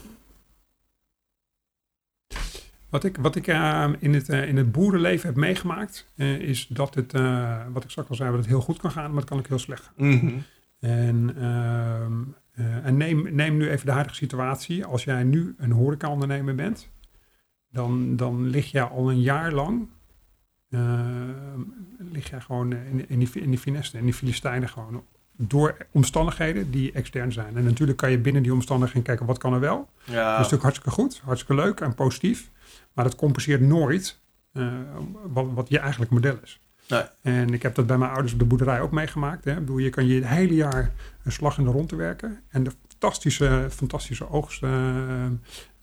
wat 2.95 3.05
ik, 3.05 3.17
wat 3.17 3.37
ik 3.37 3.47
uh, 3.47 3.89
in, 3.99 4.15
het, 4.15 4.29
uh, 4.29 4.49
in 4.49 4.57
het 4.57 4.73
boerenleven 4.73 5.27
heb 5.27 5.37
meegemaakt, 5.37 6.09
uh, 6.17 6.39
is 6.39 6.67
dat 6.67 6.95
het, 6.95 7.13
wat 7.73 7.85
ik 7.85 7.91
straks 7.91 8.09
al 8.09 8.15
zei, 8.15 8.31
dat 8.31 8.39
het 8.39 8.49
heel 8.49 8.61
goed 8.61 8.79
kan 8.79 8.91
gaan, 8.91 9.11
maar 9.11 9.21
het 9.21 9.29
kan 9.29 9.39
ook 9.39 9.49
heel 9.49 9.59
slecht 9.59 9.83
gaan. 9.83 10.07
Mm 10.09 10.19
-hmm. 10.19 10.43
En, 10.81 11.35
ehm, 11.41 12.23
en 12.85 12.97
neem, 12.97 13.35
neem 13.35 13.57
nu 13.57 13.71
even 13.71 13.87
de 13.87 13.93
huidige 13.93 14.17
situatie. 14.17 14.85
Als 14.85 15.05
jij 15.05 15.23
nu 15.23 15.55
een 15.59 15.73
horecaondernemer 15.73 16.55
bent, 16.55 16.89
dan, 17.71 18.17
dan 18.17 18.47
lig 18.47 18.71
jij 18.71 18.83
al 18.83 19.11
een 19.11 19.21
jaar 19.21 19.53
lang, 19.53 19.89
lig 21.99 22.31
jij 22.31 22.41
gewoon 22.41 22.73
in, 22.73 23.09
in, 23.09 23.19
die, 23.19 23.31
in 23.33 23.51
die 23.51 23.59
finesse, 23.59 23.99
in 23.99 24.05
die 24.05 24.15
Filistijnen 24.15 24.69
gewoon 24.69 25.03
door 25.37 25.77
omstandigheden 25.91 26.71
die 26.71 26.93
extern 26.93 27.33
zijn. 27.33 27.57
En 27.57 27.65
natuurlijk 27.65 27.99
kan 27.99 28.11
je 28.11 28.19
binnen 28.19 28.43
die 28.43 28.53
omstandigheden 28.53 29.03
kijken 29.03 29.27
wat 29.27 29.39
kan 29.39 29.53
er 29.53 29.61
wel. 29.61 29.89
Ja. 30.05 30.15
Dat 30.15 30.31
is 30.31 30.37
natuurlijk 30.37 30.63
hartstikke 30.63 30.91
goed, 30.91 31.21
hartstikke 31.25 31.63
leuk 31.63 31.81
en 31.81 31.95
positief. 31.95 32.53
Maar 32.93 33.05
dat 33.05 33.17
compenseert 33.17 33.61
nooit 33.61 34.21
uh, 34.53 34.73
wat, 35.27 35.47
wat 35.53 35.69
je 35.69 35.79
eigenlijk 35.79 36.11
model 36.11 36.39
is. 36.43 36.61
Nee. 36.89 37.03
En 37.23 37.55
ik 37.55 37.63
heb 37.63 37.75
dat 37.75 37.87
bij 37.87 37.99
mijn 37.99 38.11
ouders 38.11 38.33
op 38.33 38.39
de 38.39 38.45
boerderij 38.45 38.81
ook 38.81 38.91
meegemaakt. 38.91 39.45
Hè. 39.45 39.53
Ik 39.53 39.59
bedoel, 39.59 39.79
je 39.79 39.91
kan 39.91 40.07
je 40.07 40.15
het 40.15 40.27
hele 40.27 40.55
jaar 40.55 40.93
een 41.23 41.33
slag 41.33 41.59
in 41.59 41.65
de 41.65 41.71
rond 41.71 41.89
te 41.89 41.97
werken. 41.97 42.41
En 42.49 42.63
de 42.63 42.73
fantastische, 42.89 43.67
fantastische 43.71 44.31
oogst 44.31 44.63
uh, 44.63 45.27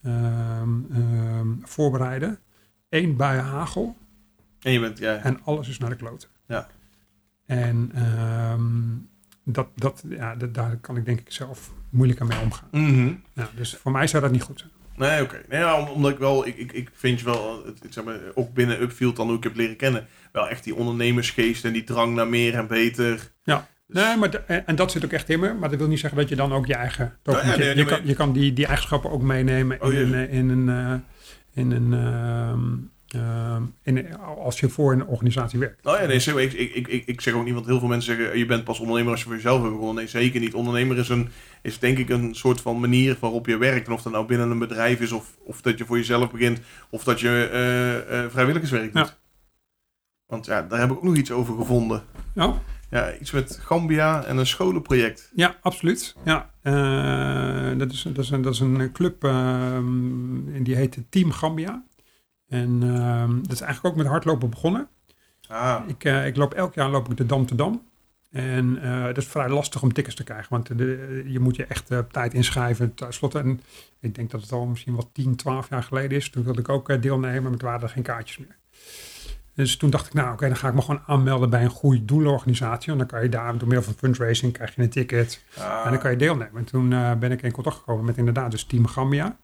uh, 0.02 0.62
voorbereiden. 1.62 2.40
Eén 2.90 3.16
bui 3.16 3.40
hagel. 3.40 3.96
En, 4.60 4.72
je 4.72 4.80
bent, 4.80 4.98
ja, 4.98 5.18
en 5.18 5.44
alles 5.44 5.70
is 5.70 5.78
naar 5.78 5.90
de 5.90 5.96
kloten. 5.96 6.30
Ja. 6.48 6.68
En 7.46 7.92
ehm, 7.94 8.64
dat, 9.44 9.68
dat, 9.76 10.04
ja, 10.10 10.36
dat, 10.36 10.54
daar 10.54 10.78
kan 10.78 10.98
ik 10.98 11.06
denk 11.06 11.20
ik 11.20 11.32
zelf 11.32 11.74
moeilijker 11.90 12.26
mee 12.26 12.40
omgaan. 12.40 12.68
Mm 12.72 12.94
-hmm. 12.94 13.22
ja, 13.34 13.50
dus 13.56 13.76
voor 13.76 13.92
mij 13.92 14.08
zou 14.08 14.24
dat 14.24 14.32
niet 14.32 14.44
goed 14.44 14.60
zijn. 14.60 14.72
Nee, 15.02 15.22
oké. 15.22 15.42
Nee, 15.50 15.60
ja, 15.60 15.90
omdat 15.90 16.12
ik 16.12 16.18
wel, 16.18 16.48
ik, 16.48 16.58
ik, 16.58 16.72
ik 16.72 16.90
vind 16.94 17.20
je 17.20 17.26
wel, 17.26 17.64
het, 17.66 17.94
zeg 17.94 18.04
maar, 18.04 18.20
ook 18.34 18.54
binnen 18.54 18.82
Upfield 18.82 19.16
dan 19.16 19.28
hoe 19.28 19.38
ik 19.38 19.44
heb 19.44 19.56
leren 19.56 19.76
kennen, 19.76 20.08
wel 20.32 20.48
echt 20.48 20.64
die 20.64 20.76
ondernemersgeest 20.76 21.66
en 21.66 21.74
die 21.74 21.84
drang 21.84 22.16
naar 22.16 22.28
meer 22.28 22.54
en 22.54 22.68
beter. 22.68 23.32
Ja. 23.44 23.68
Dus- 23.88 24.04
nee, 24.04 24.18
maar 24.18 24.46
en 24.66 24.76
dat 24.76 24.92
zit 24.92 25.06
ook 25.06 25.12
echt 25.12 25.30
in 25.30 25.40
me. 25.40 25.54
Maar 25.54 25.70
dat 25.70 25.80
wil 25.80 25.88
niet 25.88 26.00
zeggen 26.00 26.20
dat 26.20 26.30
je 26.30 26.36
dan 26.36 26.54
ook 26.54 26.66
je 26.66 26.76
eigen... 26.76 27.18
Ja, 27.24 27.56
je, 27.56 27.76
je, 27.76 27.86
kan, 27.86 28.00
je 28.04 28.14
kan 28.14 28.34
die, 28.34 28.54
die 28.54 28.66
eigenschappen 28.66 29.12
ook 29.12 29.22
meenemen 29.22 29.82
oh, 29.82 29.94
in, 29.94 30.14
een, 30.14 30.30
in 30.30 30.50
een... 30.50 30.68
Uh, 30.68 30.94
in 31.54 31.72
een 31.72 31.92
uh, 31.94 32.54
in, 33.84 34.17
als 34.19 34.60
je 34.60 34.69
voor 34.69 34.91
een 34.91 35.06
organisatie 35.06 35.60
werkt. 35.60 35.84
Nou 35.84 36.02
ja, 36.02 36.08
nee, 36.08 36.43
ik, 36.45 36.54
ik, 36.54 36.88
ik, 36.88 37.06
ik 37.06 37.21
zeg 37.21 37.34
ook 37.34 37.43
niet, 37.43 37.54
want 37.54 37.65
heel 37.65 37.80
veel 37.80 37.88
mensen 37.88 38.15
zeggen... 38.15 38.38
je 38.38 38.45
bent 38.45 38.63
pas 38.63 38.80
ondernemer 38.80 39.12
als 39.12 39.19
je 39.19 39.26
voor 39.26 39.36
jezelf 39.36 39.62
hebt 39.62 39.74
begonnen. 39.74 39.95
Nee, 39.95 40.08
zeker 40.08 40.39
niet. 40.39 40.54
Ondernemer 40.54 40.97
is, 40.97 41.10
een, 41.10 41.30
is 41.62 41.80
denk 41.80 41.97
ik 41.97 42.10
een 42.10 42.36
soort 42.36 42.62
van 42.62 42.80
manier 42.80 43.17
waarop 43.19 43.47
je 43.47 43.58
werkt. 43.58 43.88
En 43.88 43.93
of 43.93 44.02
dat 44.02 44.13
nou 44.13 44.26
binnen 44.26 44.52
een 44.52 44.60
bedrijf 44.60 45.00
is... 45.00 45.12
of, 45.12 45.38
of 45.43 45.62
dat 45.62 45.78
je 45.78 45.86
voor 45.86 45.97
jezelf 45.97 46.32
begint... 46.32 46.60
of 46.89 47.04
dat 47.04 47.19
je 47.19 47.50
uh, 47.54 48.19
uh, 48.19 48.30
vrijwilligerswerk 48.30 48.93
doet. 48.93 49.08
Ja. 49.08 49.17
Want 50.26 50.45
ja, 50.45 50.62
daar 50.62 50.80
heb 50.80 50.89
ik 50.89 50.95
ook 50.95 51.04
nog 51.04 51.15
iets 51.15 51.32
over 51.32 51.56
gevonden. 51.56 52.04
Ja. 52.36 52.62
Ja, 52.89 53.17
iets 53.19 53.32
met 53.32 53.60
Gambia 53.62 54.24
en 54.24 54.38
een 54.38 54.47
scholenproject. 54.47 55.32
Ja, 55.36 55.56
absoluut. 55.62 56.15
Ja, 56.24 56.52
uh, 56.63 57.78
dat, 57.80 57.91
is, 57.91 58.02
dat, 58.02 58.24
is 58.24 58.30
een, 58.30 58.41
dat 58.41 58.54
is 58.54 58.60
een 58.60 58.91
club 58.91 59.24
uh, 59.24 59.78
die 60.62 60.76
heet 60.76 60.97
Team 61.10 61.32
Gambia. 61.32 61.84
En 62.52 62.82
uh, 62.84 63.28
dat 63.42 63.52
is 63.52 63.62
eigenlijk 63.62 63.96
ook 63.96 64.02
met 64.02 64.12
hardlopen 64.12 64.50
begonnen. 64.50 64.88
Ah. 65.48 65.84
Ik, 65.88 66.04
uh, 66.04 66.26
ik 66.26 66.36
loop 66.36 66.54
elk 66.54 66.74
jaar 66.74 66.90
loop 66.90 67.10
ik 67.10 67.18
de 67.18 67.26
Dam 67.26 67.46
te 67.46 67.56
Dam. 67.56 67.90
En 68.32 68.80
dat 69.06 69.18
is 69.18 69.28
vrij 69.28 69.50
lastig 69.50 69.82
om 69.82 69.94
tickets 69.94 70.16
te 70.16 70.24
krijgen, 70.24 70.48
want 70.50 70.78
de, 70.78 71.24
je 71.28 71.40
moet 71.40 71.56
je 71.56 71.66
echt 71.66 71.92
op 71.92 72.14
tijd 72.14 72.34
inschrijven. 72.34 72.94
Tenslotte, 72.94 73.40
en 73.40 73.62
ik 74.00 74.16
denk 74.16 74.32
dat 74.32 74.42
het 74.42 74.52
al 74.52 74.66
misschien 74.66 74.94
wel 74.94 75.10
10, 75.14 75.36
12 75.36 75.70
jaar 75.70 75.84
geleden 75.84 76.18
is. 76.18 76.30
Toen 76.30 76.44
wilde 76.44 76.60
ik 76.60 76.70
ook 76.70 77.02
deelnemen, 77.02 77.44
maar 77.44 77.60
toen 77.60 77.70
waren 77.70 77.82
er 77.82 77.90
geen 77.90 78.04
kaartjes 78.04 78.38
meer. 78.38 78.58
Dus 79.54 79.78
toen 79.78 79.90
dacht 79.90 80.08
ik, 80.08 80.14
nou 80.14 80.34
oké, 80.34 80.48
dan 80.48 80.56
ga 80.56 80.68
ik 80.68 80.74
me 80.74 80.82
gewoon 80.82 81.02
aanmelden 81.06 81.50
bij 81.50 81.64
een 81.64 81.70
goede 81.70 82.06
doelenorganisatie. 82.06 82.92
En 82.92 82.98
dan 82.98 83.08
kan 83.08 83.24
je 83.24 83.30
daar 83.30 83.58
door 83.58 83.68
middel 83.68 83.84
van 83.84 83.94
fundraising 83.94 84.54
krijg 84.54 84.76
je 84.76 84.82
een 84.82 84.90
ticket. 84.90 85.44
Ah. 85.58 85.82
En 85.86 85.92
dan 85.92 86.00
kan 86.00 86.12
je 86.12 86.18
deelnemen. 86.18 86.58
En 86.58 86.66
toen 86.66 86.90
ben 87.20 87.32
ik 87.32 87.42
in 87.42 87.52
contact 87.52 87.76
gekomen 87.76 88.06
met 88.06 88.18
inderdaad 88.18 88.52
dus 88.52 88.64
Team 88.64 88.88
Gambia. 88.88 89.38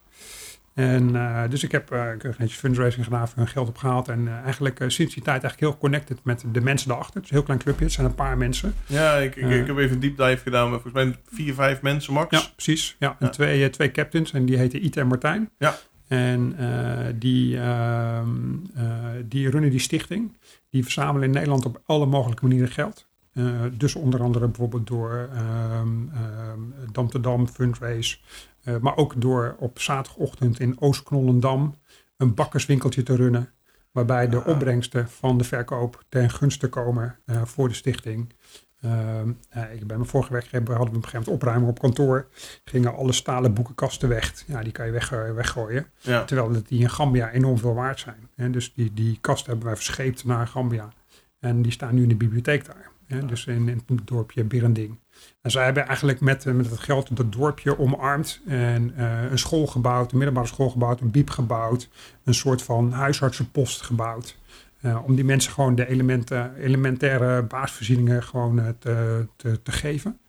En 0.78 1.10
uh, 1.10 1.42
dus 1.50 1.64
ik 1.64 1.72
heb 1.72 1.94
uh, 1.94 2.48
fundraising 2.48 3.06
gedaan, 3.06 3.28
voor 3.28 3.38
hun 3.38 3.48
geld 3.48 3.68
opgehaald. 3.68 4.08
En 4.08 4.44
eigenlijk 4.44 4.78
sinds 4.88 5.14
die 5.14 5.24
tijd 5.24 5.44
eigenlijk 5.44 5.60
heel 5.60 5.78
connected 5.78 6.20
met 6.24 6.44
de 6.52 6.62
mensen 6.62 6.88
daarachter. 6.88 7.16
Het 7.16 7.24
is 7.24 7.30
een 7.30 7.36
heel 7.36 7.46
klein 7.46 7.60
clubje, 7.60 7.84
het 7.84 7.94
zijn 7.94 8.08
een 8.08 8.16
paar 8.16 8.38
mensen. 8.38 8.74
Ja, 8.86 9.16
ik, 9.16 9.36
ik, 9.36 9.50
ik 9.50 9.68
heb 9.68 9.78
even 9.78 9.94
een 9.94 10.00
deep 10.00 10.18
dive 10.18 10.38
gedaan 10.44 10.72
met 10.72 10.82
volgens 10.82 11.04
mij 11.04 11.16
vier, 11.32 11.54
vijf 11.54 11.82
mensen 11.82 12.14
max. 12.14 12.40
Ja, 12.40 12.46
precies. 12.56 12.96
Ja, 13.00 13.16
en 13.20 13.32
Twee, 13.32 13.70
twee 13.70 13.92
captains 13.92 14.34
en 14.34 14.46
die 14.46 14.58
heten 14.58 14.86
Ite 14.86 15.00
en 15.00 15.08
Martijn. 15.08 15.50
Ja. 15.58 15.78
En 16.08 16.56
die, 17.20 17.56
uh, 17.56 18.20
die 19.26 19.50
runnen 19.50 19.70
die 19.70 19.80
stichting. 19.80 20.38
Die 20.70 20.84
verzamelen 20.84 21.28
in 21.28 21.34
Nederland 21.34 21.66
op 21.66 21.82
alle 21.86 22.06
mogelijke 22.06 22.44
manieren 22.44 22.70
geld. 22.72 23.08
Uh, 23.34 23.62
dus 23.72 23.96
onder 23.96 24.22
andere 24.22 24.46
bijvoorbeeld 24.46 24.88
door 24.88 25.30
um, 25.80 26.12
Dam 26.92 27.10
te 27.10 27.20
Dam, 27.20 27.48
Fundraise. 27.48 28.18
Maar 28.82 28.98
ook 28.98 29.22
door 29.22 29.56
op 29.60 29.80
zaterdagochtend 29.80 30.60
in 30.60 30.82
Oostknollendam 30.82 31.76
een 32.18 32.34
bakkerswinkeltje 32.34 33.04
te 33.04 33.16
runnen. 33.16 33.52
Waarbij 33.92 34.30
de 34.30 34.44
opbrengsten 34.44 35.10
van 35.10 35.38
de 35.38 35.44
verkoop 35.44 36.04
ten 36.10 36.30
gunste 36.30 36.70
komen 36.70 37.20
voor 37.46 37.68
de 37.68 37.74
stichting. 37.74 38.34
Uh, 38.86 39.74
ik 39.74 39.88
ben 39.88 39.98
mijn 39.98 40.10
vorige 40.10 40.32
werkgever 40.32 40.76
hadden 40.76 40.92
we 40.92 40.98
op 40.98 41.04
een 41.04 41.10
gegeven 41.10 41.20
moment 41.20 41.36
opruimen 41.36 41.70
op 41.70 41.80
kantoor. 41.80 42.28
Gingen 42.64 42.96
alle 42.96 43.12
stalen 43.12 43.54
boekenkasten 43.54 44.10
weg. 44.10 44.44
Ja, 44.48 44.64
die 44.64 44.72
kan 44.72 44.86
je 44.86 44.92
weg, 44.92 45.12
eh, 45.12 45.34
weggooien. 45.34 45.86
Terwijl 46.02 46.64
die 46.68 46.80
in 46.80 46.90
Gambia 46.90 47.32
enorm 47.32 47.58
veel 47.58 47.74
waard 47.74 48.00
zijn. 48.00 48.52
Dus 48.52 48.74
die, 48.74 48.94
die 48.94 49.18
kasten 49.22 49.50
hebben 49.50 49.66
wij 49.66 49.76
verscheept 49.76 50.26
naar 50.26 50.48
Gambia. 50.48 50.94
En 51.40 51.62
die 51.62 51.72
staan 51.72 51.96
nu 51.96 52.04
in 52.04 52.10
de 52.10 52.16
bibliotheek 52.16 52.66
daar. 52.66 52.90
Hè? 53.06 53.26
Dus 53.26 53.46
in, 53.46 53.70
in, 53.70 53.84
het 53.86 54.08
dorpje 54.08 54.44
Birending. 54.44 55.00
En 55.42 55.52
zij 55.52 55.64
hebben 55.64 55.86
eigenlijk 55.86 56.22
met, 56.22 56.46
eh, 56.46 56.54
met 56.54 56.70
het 56.70 56.80
geld 56.80 57.16
dat 57.16 57.32
dorpje 57.32 57.80
omarmd. 57.80 58.42
En 58.48 58.94
uh, 58.98 59.32
een 59.32 59.40
school 59.40 59.68
gebouwd, 59.68 60.12
een 60.12 60.18
middelbare 60.18 60.48
school 60.48 60.70
gebouwd, 60.70 61.02
een 61.02 61.12
biep 61.12 61.30
gebouwd. 61.30 61.90
Een 62.24 62.34
soort 62.34 62.62
van 62.62 62.92
huisartsenpost 62.92 63.82
gebouwd. 63.82 64.38
Uh, 64.82 65.00
om 65.06 65.16
die 65.16 65.26
mensen 65.26 65.52
gewoon 65.52 65.76
de 65.76 65.88
elementen, 65.88 66.56
elementaire 66.56 67.44
basisvoorzieningen 67.44 68.24
gewoon 68.24 68.60
uh, 68.60 68.68
te, 68.80 69.28
te, 69.36 69.62
te, 69.62 69.72
geven. 69.72 70.20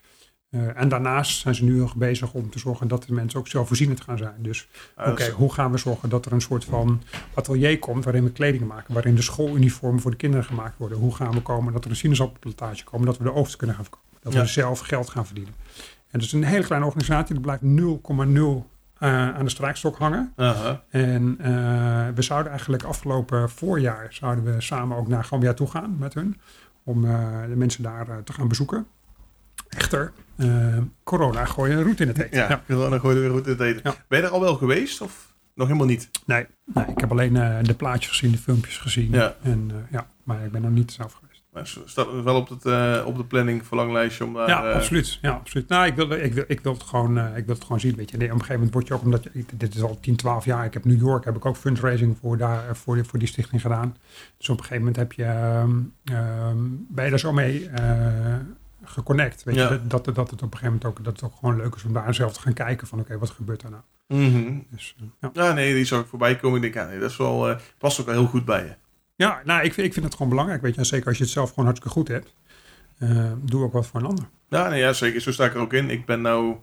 En 0.50 0.88
daarnaast 0.88 1.40
zijn 1.40 1.54
ze 1.54 1.64
nu 1.64 1.78
nog 1.78 1.96
bezig 1.96 2.32
om 2.32 2.50
te 2.50 2.58
zorgen 2.58 2.88
dat 2.88 3.04
de 3.04 3.12
mensen 3.12 3.38
ook 3.38 3.48
zelfvoorzienend 3.48 4.00
gaan 4.00 4.18
zijn. 4.18 4.34
Dus 4.38 4.68
ah, 4.94 5.10
oké, 5.10 5.30
hoe 5.30 5.52
gaan 5.52 5.70
we 5.70 5.78
zorgen 5.78 6.08
dat 6.08 6.26
er 6.26 6.32
een 6.32 6.40
soort 6.40 6.64
van 6.64 7.02
atelier 7.34 7.78
komt 7.78 8.04
waarin 8.04 8.24
we 8.24 8.32
kleding 8.32 8.66
maken, 8.66 8.94
waarin 8.94 9.14
de 9.14 9.22
schooluniformen 9.22 10.00
voor 10.00 10.10
de 10.10 10.16
kinderen 10.16 10.44
gemaakt 10.44 10.78
worden. 10.78 10.98
Hoe 10.98 11.14
gaan 11.14 11.32
we 11.32 11.40
komen 11.40 11.72
dat 11.72 11.84
er 11.84 11.90
een 11.90 11.96
sinaasappelplantage 11.96 12.84
komt, 12.84 13.04
dat 13.04 13.18
we 13.18 13.24
de 13.24 13.34
oogst 13.34 13.56
kunnen 13.56 13.76
gaan 13.76 13.84
verkopen, 13.84 14.07
dat 14.20 14.34
we 14.34 14.46
zelf 14.46 14.80
geld 14.80 15.10
gaan 15.10 15.26
verdienen. 15.26 15.54
En 16.10 16.18
dat 16.18 16.22
is 16.22 16.32
een 16.32 16.44
hele 16.44 16.64
kleine 16.64 16.86
organisatie, 16.86 17.34
dat 17.34 17.42
blijft 17.42 17.62
0,0 17.62 18.68
uh, 19.00 19.36
aan 19.36 19.44
de 19.44 19.50
strijkstok 19.50 19.98
hangen. 19.98 20.32
En 20.90 21.38
uh, 21.40 21.46
we 22.14 22.22
zouden 22.22 22.50
eigenlijk 22.50 22.82
afgelopen 22.82 23.50
voorjaar 23.50 24.06
zouden 24.10 24.44
we 24.44 24.60
samen 24.60 24.96
ook 24.96 25.08
naar 25.08 25.24
Gambia 25.24 25.54
toe 25.54 25.70
gaan 25.70 25.96
met 25.98 26.14
hun. 26.14 26.40
Om 26.84 27.04
uh, 27.04 27.40
de 27.48 27.56
mensen 27.56 27.82
daar 27.82 28.22
te 28.24 28.32
gaan 28.32 28.48
bezoeken. 28.48 28.86
Echter, 29.68 30.12
corona 31.04 31.44
gooien 31.44 31.76
een 31.76 31.82
route 31.82 32.02
in 32.02 32.08
het 32.08 32.18
eten. 32.18 32.38
Ja, 32.38 32.48
ja. 32.48 32.62
corona 32.66 32.98
gooien 32.98 33.22
een 33.22 33.28
route 33.28 33.50
in 33.50 33.56
het 33.56 33.66
eten. 33.66 33.80
Ja. 33.84 33.96
Ben 34.08 34.18
je 34.18 34.24
er 34.24 34.32
al 34.32 34.40
wel 34.40 34.54
geweest 34.54 35.00
of 35.00 35.34
nog 35.54 35.66
helemaal 35.66 35.88
niet? 35.88 36.10
Nee, 36.26 36.46
nee 36.64 36.84
ik 36.86 37.00
heb 37.00 37.10
alleen 37.10 37.32
de 37.62 37.74
plaatjes 37.76 38.08
gezien, 38.08 38.30
de 38.30 38.38
filmpjes 38.38 38.78
gezien. 38.78 39.10
Ja. 39.10 39.36
En, 39.42 39.70
ja, 39.90 40.06
maar 40.22 40.44
ik 40.44 40.52
ben 40.52 40.62
nog 40.62 40.70
niet 40.70 40.92
zelf 40.92 41.12
geweest. 41.12 41.27
Staat 41.64 42.22
wel 42.22 42.36
op, 42.36 42.48
het, 42.48 42.64
uh, 42.64 43.02
op 43.06 43.16
de 43.16 43.24
planning 43.24 43.66
verlanglijstje 43.66 44.24
om 44.24 44.34
daar... 44.34 44.48
Ja, 44.48 44.68
uh, 44.68 44.74
absoluut. 44.74 45.18
Ja, 45.22 45.30
absoluut. 45.30 45.68
Nou, 45.68 45.86
ik 45.86 45.94
wil, 45.94 46.10
ik 46.10 46.34
wil, 46.34 46.44
ik 46.46 46.60
wil, 46.60 46.72
het, 46.72 46.82
gewoon, 46.82 47.18
uh, 47.18 47.36
ik 47.36 47.46
wil 47.46 47.54
het 47.54 47.64
gewoon 47.64 47.80
zien. 47.80 47.96
Weet 47.96 48.10
je. 48.10 48.16
Op 48.16 48.22
een 48.22 48.30
gegeven 48.30 48.54
moment 48.54 48.72
word 48.72 48.88
je 48.88 48.94
ook, 48.94 49.02
omdat 49.02 49.22
je, 49.22 49.44
dit 49.54 49.74
is 49.74 49.82
al 49.82 49.98
10, 50.00 50.16
12 50.16 50.44
jaar. 50.44 50.64
Ik 50.64 50.74
heb 50.74 50.84
New 50.84 51.00
York, 51.00 51.24
heb 51.24 51.36
ik 51.36 51.46
ook 51.46 51.56
fundraising 51.56 52.16
voor, 52.20 52.36
daar, 52.36 52.76
voor, 52.76 52.94
die, 52.94 53.04
voor 53.04 53.18
die 53.18 53.28
stichting 53.28 53.60
gedaan. 53.60 53.96
Dus 54.36 54.48
op 54.48 54.58
een 54.58 54.64
gegeven 54.64 54.84
moment 54.84 54.96
heb 54.96 55.12
je, 55.12 55.24
um, 55.64 55.94
ben 56.88 57.04
je 57.04 57.10
er 57.10 57.18
zo 57.18 57.32
mee 57.32 57.70
geconnect. 58.84 59.44
Weet 59.44 59.54
ja. 59.54 59.72
je, 59.72 59.86
dat, 59.86 60.04
dat, 60.04 60.14
dat 60.14 60.30
het 60.30 60.42
op 60.42 60.52
een 60.52 60.58
gegeven 60.58 60.66
moment 60.66 60.84
ook, 60.84 61.04
dat 61.04 61.12
het 61.12 61.30
ook 61.30 61.36
gewoon 61.38 61.56
leuk 61.56 61.74
is 61.74 61.84
om 61.84 61.92
daar 61.92 62.14
zelf 62.14 62.32
te 62.32 62.40
gaan 62.40 62.52
kijken 62.52 62.86
van 62.86 62.98
oké, 62.98 63.06
okay, 63.06 63.20
wat 63.20 63.30
gebeurt 63.30 63.60
daar 63.60 63.70
nou? 63.70 63.82
Mm 64.06 64.32
-hmm. 64.32 64.66
dus, 64.70 64.96
ja. 65.20 65.30
ja. 65.32 65.52
nee, 65.52 65.74
die 65.74 65.84
zou 65.84 66.00
ik 66.00 66.06
voorbij 66.06 66.36
komen. 66.36 66.56
Ik 66.56 66.62
denk, 66.62 66.74
ja, 66.74 66.90
nee, 66.90 67.00
dat 67.00 67.10
is 67.10 67.16
wel, 67.16 67.56
past 67.78 68.00
ook 68.00 68.06
wel 68.06 68.14
heel 68.14 68.26
goed 68.26 68.44
bij 68.44 68.64
je. 68.64 68.74
Ja, 69.18 69.40
nou, 69.44 69.64
ik, 69.64 69.76
ik 69.76 69.92
vind 69.92 70.04
het 70.04 70.14
gewoon 70.14 70.28
belangrijk, 70.28 70.62
weet 70.62 70.74
je. 70.74 70.84
zeker 70.84 71.06
als 71.06 71.16
je 71.16 71.22
het 71.22 71.32
zelf 71.32 71.48
gewoon 71.48 71.64
hartstikke 71.64 71.94
goed 71.94 72.08
hebt. 72.08 72.34
Uh, 72.98 73.32
doe 73.42 73.64
ook 73.64 73.72
wat 73.72 73.86
voor 73.86 74.00
een 74.00 74.06
ander. 74.06 74.24
Ja, 74.48 74.68
nee, 74.68 74.80
ja, 74.80 74.92
zeker. 74.92 75.20
Zo 75.20 75.32
sta 75.32 75.44
ik 75.44 75.54
er 75.54 75.60
ook 75.60 75.72
in. 75.72 75.90
Ik 75.90 76.06
ben 76.06 76.20
nou... 76.20 76.56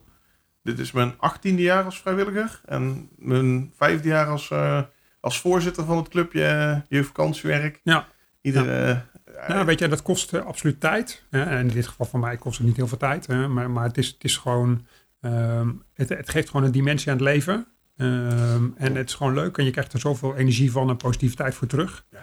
Dit 0.63 0.79
is 0.79 0.91
mijn 0.91 1.13
achttiende 1.17 1.61
jaar 1.61 1.83
als 1.83 2.01
vrijwilliger. 2.01 2.61
En 2.65 3.09
mijn 3.17 3.71
vijfde 3.75 4.07
jaar 4.07 4.27
als, 4.27 4.49
uh, 4.49 4.81
als 5.19 5.41
voorzitter 5.41 5.85
van 5.85 5.97
het 5.97 6.07
clubje 6.07 6.41
uh, 6.41 6.77
jeugdvakantiewerk. 6.89 7.79
Ja. 7.83 8.07
Iedere... 8.41 9.03
Ja. 9.25 9.47
Nou, 9.47 9.65
weet 9.65 9.79
je, 9.79 9.87
dat 9.87 10.01
kost 10.01 10.33
absoluut 10.33 10.79
tijd. 10.79 11.23
En 11.29 11.57
in 11.57 11.67
dit 11.67 11.87
geval 11.87 12.05
van 12.05 12.19
mij 12.19 12.37
kost 12.37 12.57
het 12.57 12.67
niet 12.67 12.75
heel 12.75 12.87
veel 12.87 12.97
tijd. 12.97 13.27
Hè? 13.27 13.47
Maar, 13.47 13.69
maar 13.69 13.83
het, 13.83 13.97
is, 13.97 14.07
het 14.07 14.23
is 14.23 14.37
gewoon... 14.37 14.85
Um, 15.21 15.83
het, 15.93 16.09
het 16.09 16.29
geeft 16.29 16.49
gewoon 16.49 16.65
een 16.65 16.71
dimensie 16.71 17.11
aan 17.11 17.17
het 17.17 17.25
leven. 17.25 17.67
Um, 17.97 18.73
en 18.77 18.95
het 18.95 19.09
is 19.09 19.15
gewoon 19.15 19.33
leuk 19.33 19.57
en 19.57 19.65
je 19.65 19.71
krijgt 19.71 19.93
er 19.93 19.99
zoveel 19.99 20.35
energie 20.35 20.71
van 20.71 20.89
en 20.89 20.97
positiviteit 20.97 21.55
voor 21.55 21.67
terug. 21.67 22.05
Ja, 22.11 22.19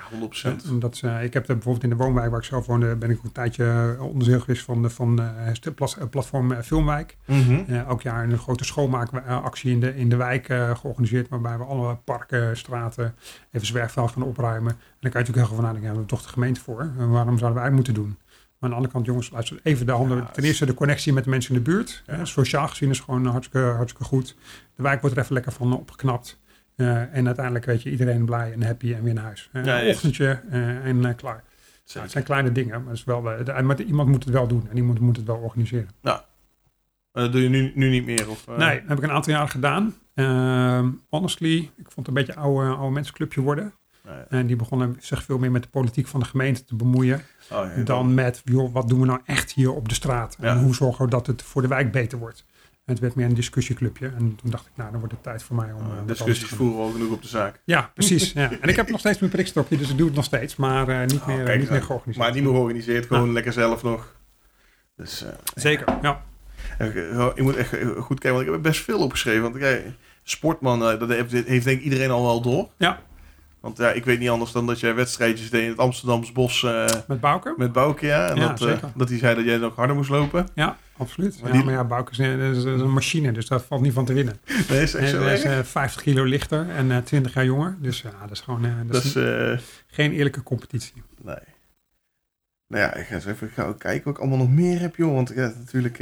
100%. 0.54 0.68
En 0.68 0.78
dat, 0.78 1.02
uh, 1.04 1.24
ik 1.24 1.34
heb 1.34 1.48
er 1.48 1.54
bijvoorbeeld 1.54 1.84
in 1.84 1.90
de 1.90 1.96
woonwijk 1.96 2.30
waar 2.30 2.38
ik 2.38 2.44
zelf 2.44 2.66
woonde, 2.66 2.96
ben 2.96 3.10
ik 3.10 3.22
een 3.22 3.32
tijdje 3.32 3.96
onderdeel 4.00 4.40
geweest 4.40 4.64
van 4.64 4.82
de 4.82 4.90
van, 4.90 5.20
uh, 5.20 6.08
platform 6.10 6.52
uh, 6.52 6.58
Filmwijk. 6.58 7.16
Mm 7.26 7.42
-hmm. 7.42 7.64
elk 7.68 8.02
jaar 8.02 8.24
een 8.24 8.38
grote 8.38 8.64
schoonmaakactie 8.64 9.70
in 9.70 9.80
de, 9.80 9.96
in 9.96 10.08
de 10.08 10.16
wijk 10.16 10.46
georganiseerd, 10.74 11.28
waarbij 11.28 11.58
we 11.58 11.64
alle 11.64 11.96
parken, 11.96 12.56
straten, 12.56 13.14
even 13.50 13.66
zwerfvuil 13.66 14.08
gaan 14.08 14.22
opruimen. 14.22 14.72
En 14.72 14.78
dan 15.00 15.10
kan 15.10 15.20
je 15.20 15.26
natuurlijk 15.26 15.36
heel 15.36 15.46
veel 15.46 15.56
van 15.56 15.64
nadenken, 15.64 15.88
ja, 15.88 15.90
we 15.90 15.98
hebben 15.98 16.16
toch 16.16 16.22
de 16.22 16.32
gemeente 16.32 16.60
voor. 16.60 16.92
waarom 16.96 17.38
zouden 17.38 17.62
wij 17.62 17.70
moeten 17.70 17.94
doen? 17.94 18.16
Maar 18.62 18.70
aan 18.70 18.76
de 18.76 18.82
andere 18.86 18.92
kant, 18.92 19.06
jongens, 19.06 19.30
luister 19.30 19.60
even 19.62 19.86
de 19.86 19.92
handen. 19.92 20.26
Ten 20.32 20.44
eerste 20.44 20.66
de 20.66 20.74
connectie 20.74 21.12
met 21.12 21.24
de 21.24 21.30
mensen 21.30 21.54
in 21.54 21.62
de 21.62 21.70
buurt. 21.70 22.02
Ja. 22.06 22.24
Sociaal 22.24 22.68
gezien 22.68 22.90
is 22.90 23.00
gewoon 23.00 23.26
hartstikke, 23.26 23.66
hartstikke 23.66 24.04
goed. 24.04 24.36
De 24.76 24.82
wijk 24.82 25.00
wordt 25.00 25.16
er 25.16 25.22
even 25.22 25.34
lekker 25.34 25.52
van 25.52 25.72
opgeknapt. 25.72 26.40
Uh, 26.76 27.16
en 27.16 27.26
uiteindelijk 27.26 27.64
weet 27.64 27.82
je 27.82 27.90
iedereen 27.90 28.24
blij 28.24 28.52
en 28.52 28.62
happy 28.62 28.94
en 28.94 29.02
weer 29.02 29.14
naar 29.14 29.24
huis. 29.24 29.50
Uh, 29.52 29.64
ja, 29.64 29.82
een 29.82 29.88
ochtendje 29.88 30.40
uh, 30.50 30.86
en 30.86 31.14
klaar. 31.14 31.44
Nou, 31.86 32.00
het 32.00 32.10
zijn 32.10 32.24
kleine 32.24 32.52
dingen, 32.52 32.84
maar, 32.84 32.92
is 32.92 33.04
wel, 33.04 33.20
maar 33.62 33.80
iemand 33.80 34.08
moet 34.08 34.24
het 34.24 34.32
wel 34.32 34.46
doen 34.46 34.66
en 34.70 34.76
iemand 34.76 34.98
moet 34.98 35.16
het 35.16 35.26
wel 35.26 35.36
organiseren. 35.36 35.88
Nou, 36.02 36.20
dat 37.12 37.32
doe 37.32 37.42
je 37.42 37.48
nu, 37.48 37.72
nu 37.74 37.88
niet 37.88 38.04
meer? 38.04 38.30
Of, 38.30 38.46
Nee, 38.46 38.80
dat 38.80 38.88
heb 38.88 38.98
ik 38.98 39.04
een 39.04 39.10
aantal 39.10 39.32
jaar 39.32 39.48
gedaan. 39.48 39.94
Ehm, 40.14 40.90
honestly, 41.08 41.56
ik 41.56 41.90
vond 41.90 41.96
het 41.96 42.08
een 42.08 42.14
beetje 42.14 42.32
een 42.32 42.38
oude, 42.38 42.68
oude 42.68 42.94
mensenclubje 42.94 43.40
worden. 43.40 43.72
En 44.28 44.46
die 44.46 44.56
begonnen 44.56 44.96
zich 45.00 45.22
veel 45.22 45.38
meer 45.38 45.50
met 45.50 45.62
de 45.62 45.68
politiek 45.68 46.06
van 46.06 46.20
de 46.20 46.26
gemeente 46.26 46.64
te 46.64 46.74
bemoeien. 46.76 47.22
Oh, 47.50 47.66
ja, 47.76 47.82
dan 47.82 48.14
met, 48.14 48.42
joh, 48.44 48.72
wat 48.72 48.88
doen 48.88 49.00
we 49.00 49.06
nou 49.06 49.20
echt 49.24 49.52
hier 49.52 49.72
op 49.72 49.88
de 49.88 49.94
straat? 49.94 50.36
En 50.40 50.58
hoe 50.58 50.74
zorgen 50.74 51.04
we 51.04 51.10
dat 51.10 51.26
het 51.26 51.42
voor 51.42 51.62
de 51.62 51.68
wijk 51.68 51.92
beter 51.92 52.18
wordt? 52.18 52.44
het 52.84 52.98
werd 53.00 53.14
meer 53.14 53.26
een 53.26 53.34
discussieclubje. 53.34 54.06
En 54.06 54.36
toen 54.42 54.50
dacht 54.50 54.66
ik, 54.66 54.72
nou, 54.74 54.90
dan 54.90 54.98
wordt 55.00 55.14
het 55.14 55.22
tijd 55.22 55.42
voor 55.42 55.56
mij 55.56 55.72
om... 55.72 55.80
Uh, 55.80 55.92
discussies 56.06 56.48
voeren 56.48 56.76
we 56.76 56.82
al 56.82 56.90
genoeg 56.90 57.12
op 57.12 57.22
de 57.22 57.28
zaak. 57.28 57.60
Ja, 57.64 57.90
precies. 57.94 58.32
ja. 58.32 58.50
En 58.60 58.68
ik 58.68 58.76
heb 58.76 58.90
nog 58.90 59.00
steeds 59.00 59.18
mijn 59.18 59.30
prikstokje, 59.32 59.76
dus 59.76 59.90
ik 59.90 59.96
doe 59.96 60.06
het 60.06 60.16
nog 60.16 60.24
steeds. 60.24 60.56
Maar 60.56 60.88
eh, 60.88 61.00
niet, 61.06 61.20
Oh, 61.20 61.26
meer, 61.26 61.44
kijk, 61.44 61.58
niet 61.58 61.70
meer 61.70 61.78
eh, 61.80 61.84
georganiseerd. 61.86 62.26
Maar 62.26 62.34
niet 62.34 62.44
meer 62.44 62.52
georganiseerd, 62.52 63.06
gewoon 63.06 63.32
lekker 63.32 63.52
zelf 63.52 63.82
nog. 63.82 64.14
Dus, 64.96 65.24
eh, 65.24 65.30
Zeker, 65.54 65.98
ja. 66.02 66.22
eh, 66.78 66.94
je 67.34 67.42
moet 67.42 67.56
echt 67.56 67.72
eh, 67.72 67.88
goed 67.88 68.20
kijken, 68.20 68.32
want 68.32 68.46
ik 68.46 68.52
heb 68.52 68.62
best 68.62 68.80
veel 68.80 68.98
opgeschreven. 68.98 69.42
Want 69.42 69.58
kijk, 69.58 69.86
sportman, 70.22 70.82
eh, 70.88 70.98
dat 70.98 71.08
heeft, 71.08 71.32
heeft 71.32 71.64
denk 71.64 71.78
ik 71.78 71.84
iedereen 71.84 72.10
al 72.10 72.22
wel 72.24 72.40
door. 72.40 72.68
Ja. 72.76 73.00
Want 73.62 73.76
ja, 73.78 73.90
ik 73.92 74.04
weet 74.04 74.18
niet 74.18 74.28
anders 74.28 74.52
dan 74.52 74.66
dat 74.66 74.80
jij 74.80 74.94
wedstrijdjes 74.94 75.50
deed 75.50 75.62
in 75.62 75.68
het 75.68 75.78
Amsterdamse 75.78 76.32
bos 76.32 76.62
eh, 76.62 76.86
Met 77.08 77.20
Bouke? 77.20 77.54
met 77.56 77.72
Bouke, 77.72 78.06
ja. 78.06 78.28
En 78.30 78.36
Ja, 78.36 78.48
dat, 78.48 78.62
eh, 78.68 78.84
dat 78.94 79.08
hij 79.08 79.18
zei 79.18 79.34
dat 79.34 79.44
jij 79.44 79.56
nog 79.56 79.76
harder 79.76 79.96
moest 79.96 80.10
lopen. 80.10 80.48
Ja, 80.54 80.76
absoluut. 80.96 81.40
Maar 81.40 81.50
ja, 81.50 81.56
die- 81.56 81.64
maar 81.64 81.74
ja, 81.74 81.84
Bouke 81.84 82.10
is, 82.10 82.18
een- 82.18 82.38
dat 82.38 82.56
is 82.56 82.64
een 82.64 82.92
machine, 82.92 83.32
dus 83.32 83.46
daar 83.46 83.60
valt 83.60 83.80
niet 83.82 83.92
van 83.92 84.04
te 84.04 84.12
winnen. 84.12 84.40
Nee, 84.68 84.82
is 84.82 84.94
echt 84.94 85.04
En 85.04 85.08
zo 85.10 85.22
hij 85.22 85.32
is 85.34 85.44
erg? 85.44 85.58
eh, 85.60 85.64
50 85.70 86.02
kilo 86.02 86.24
lichter 86.24 86.70
en 86.70 86.90
eh 86.90 86.98
20 86.98 87.34
jaar 87.34 87.44
jonger. 87.44 87.76
Dus 87.80 88.00
ja, 88.02 88.10
dat 88.20 88.30
is 88.30 88.40
gewoon 88.40 88.62
dat 88.62 88.92
Dat 88.92 89.04
is 89.04 89.12
geen 89.86 90.12
eerlijke 90.12 90.42
competitie. 90.42 91.02
nee. 91.22 91.36
Nou 92.66 92.82
ja, 92.84 92.94
ik 92.94 93.06
ga 93.06 93.14
eens 93.14 93.26
even 93.26 93.50
kijken 93.78 94.04
wat 94.04 94.14
ik 94.14 94.18
allemaal 94.18 94.38
nog 94.38 94.50
meer 94.50 94.80
heb, 94.80 94.96
joh. 94.96 95.14
Want 95.14 95.30
ik 95.30 95.36
heb 95.36 95.54
natuurlijk... 95.56 95.98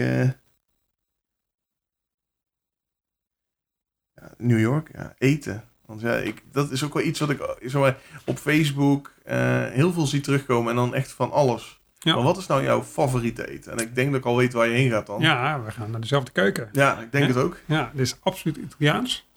New 4.37 4.61
York, 4.61 4.91
ja, 4.93 5.15
eten. 5.19 5.65
Want 5.91 6.03
ja, 6.03 6.15
ik, 6.15 6.43
dat 6.53 6.71
is 6.71 6.85
ook 6.85 6.95
wel 6.95 7.03
iets 7.03 7.21
wat 7.21 7.31
ik 7.31 7.41
eh, 7.41 7.49
zeg 7.61 7.81
maar, 7.81 7.97
op 8.25 8.39
Facebook 8.39 9.15
eh, 9.25 9.67
heel 9.67 9.93
veel 9.93 10.07
zie 10.07 10.21
terugkomen. 10.21 10.71
En 10.71 10.77
dan 10.77 10.95
echt 10.95 11.13
van 11.13 11.31
alles. 11.31 11.81
Ja. 11.99 12.15
Maar 12.15 12.25
wat 12.25 12.37
is 12.37 12.47
nou 12.47 12.63
jouw 12.63 12.83
favoriete 12.83 13.49
eten? 13.49 13.73
En 13.73 13.79
ik 13.79 13.95
denk 13.95 14.11
dat 14.11 14.21
ik 14.21 14.27
al 14.27 14.37
weet 14.37 14.53
waar 14.53 14.67
je 14.67 14.75
heen 14.75 14.91
gaat 14.91 15.07
dan. 15.07 15.21
Ja, 15.21 15.63
we 15.63 15.71
gaan 15.71 15.91
naar 15.91 16.01
dezelfde 16.01 16.33
keuken. 16.33 16.69
Ja, 16.73 16.99
ik 17.01 17.13
denk 17.13 17.27
het 17.27 17.37
ook. 17.37 17.57
Ja, 17.65 17.91
dit 17.93 18.07
is 18.07 18.17
absoluut 18.21 18.57
Italiaans. 18.57 19.29